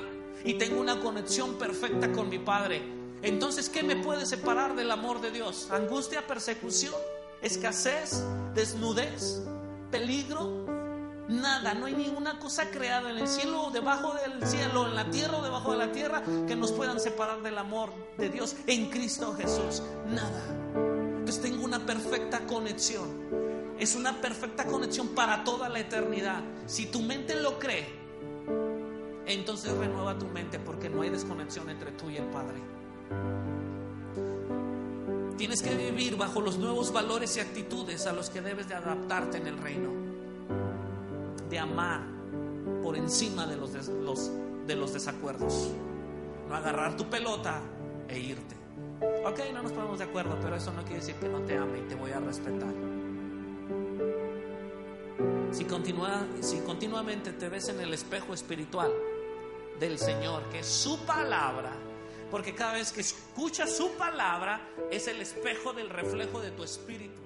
Y 0.44 0.54
tengo 0.54 0.80
una 0.80 1.00
conexión 1.00 1.54
perfecta 1.56 2.12
con 2.12 2.28
mi 2.28 2.38
Padre. 2.38 2.82
Entonces, 3.22 3.68
¿qué 3.68 3.82
me 3.82 3.96
puede 3.96 4.26
separar 4.26 4.76
del 4.76 4.90
amor 4.90 5.20
de 5.20 5.30
Dios? 5.30 5.68
Angustia, 5.70 6.26
persecución, 6.26 6.94
escasez, 7.42 8.22
desnudez, 8.54 9.42
peligro, 9.90 10.66
nada, 11.28 11.74
no 11.74 11.86
hay 11.86 11.94
ninguna 11.94 12.38
cosa 12.38 12.70
creada 12.70 13.10
en 13.10 13.18
el 13.18 13.28
cielo 13.28 13.64
o 13.64 13.70
debajo 13.70 14.14
del 14.14 14.46
cielo, 14.46 14.86
en 14.86 14.94
la 14.94 15.10
tierra 15.10 15.38
o 15.38 15.42
debajo 15.42 15.72
de 15.72 15.78
la 15.78 15.92
tierra 15.92 16.22
que 16.46 16.56
nos 16.56 16.72
puedan 16.72 17.00
separar 17.00 17.42
del 17.42 17.58
amor 17.58 17.92
de 18.16 18.30
Dios 18.30 18.56
en 18.66 18.88
Cristo 18.90 19.34
Jesús. 19.34 19.82
Nada. 20.06 20.42
Entonces 21.18 21.42
tengo 21.42 21.64
una 21.64 21.84
perfecta 21.84 22.40
conexión. 22.46 23.28
Es 23.78 23.94
una 23.94 24.20
perfecta 24.20 24.64
conexión 24.66 25.08
para 25.08 25.44
toda 25.44 25.68
la 25.68 25.78
eternidad. 25.80 26.42
Si 26.66 26.86
tu 26.86 27.00
mente 27.02 27.34
lo 27.40 27.58
cree, 27.58 27.86
entonces 29.26 29.72
renueva 29.76 30.18
tu 30.18 30.26
mente 30.26 30.58
porque 30.58 30.88
no 30.88 31.02
hay 31.02 31.10
desconexión 31.10 31.70
entre 31.70 31.92
tú 31.92 32.10
y 32.10 32.16
el 32.16 32.24
Padre. 32.24 32.56
Tienes 35.36 35.62
que 35.62 35.74
vivir 35.76 36.16
bajo 36.16 36.40
los 36.40 36.58
nuevos 36.58 36.92
valores 36.92 37.36
y 37.36 37.40
actitudes 37.40 38.06
a 38.06 38.12
los 38.12 38.28
que 38.30 38.40
debes 38.40 38.68
de 38.68 38.74
adaptarte 38.74 39.38
en 39.38 39.46
el 39.46 39.58
reino. 39.58 39.90
De 41.48 41.58
amar 41.58 42.02
por 42.82 42.96
encima 42.96 43.46
de 43.46 43.56
los, 43.56 43.70
los- 43.88 44.30
de 44.66 44.74
los 44.74 44.92
desacuerdos. 44.92 45.70
No 46.48 46.54
agarrar 46.56 46.96
tu 46.96 47.04
pelota 47.04 47.60
e 48.08 48.18
irte. 48.18 48.56
Ok, 49.24 49.38
no 49.54 49.62
nos 49.62 49.70
ponemos 49.72 49.98
de 49.98 50.04
acuerdo, 50.04 50.36
pero 50.42 50.56
eso 50.56 50.72
no 50.72 50.82
quiere 50.82 50.96
decir 50.96 51.14
que 51.14 51.28
no 51.28 51.38
te 51.42 51.56
ame 51.56 51.78
y 51.78 51.82
te 51.82 51.94
voy 51.94 52.10
a 52.10 52.18
respetar. 52.18 52.74
Si, 55.50 55.66
si 56.40 56.60
continuamente 56.60 57.32
te 57.32 57.48
ves 57.48 57.68
en 57.68 57.80
el 57.80 57.94
espejo 57.94 58.34
espiritual 58.34 58.92
del 59.80 59.98
Señor, 59.98 60.48
que 60.50 60.60
es 60.60 60.66
su 60.66 60.98
palabra, 61.06 61.72
porque 62.30 62.54
cada 62.54 62.74
vez 62.74 62.92
que 62.92 63.00
escuchas 63.00 63.74
su 63.74 63.92
palabra 63.92 64.60
es 64.90 65.08
el 65.08 65.20
espejo 65.20 65.72
del 65.72 65.88
reflejo 65.88 66.40
de 66.40 66.50
tu 66.50 66.62
espíritu. 66.62 67.20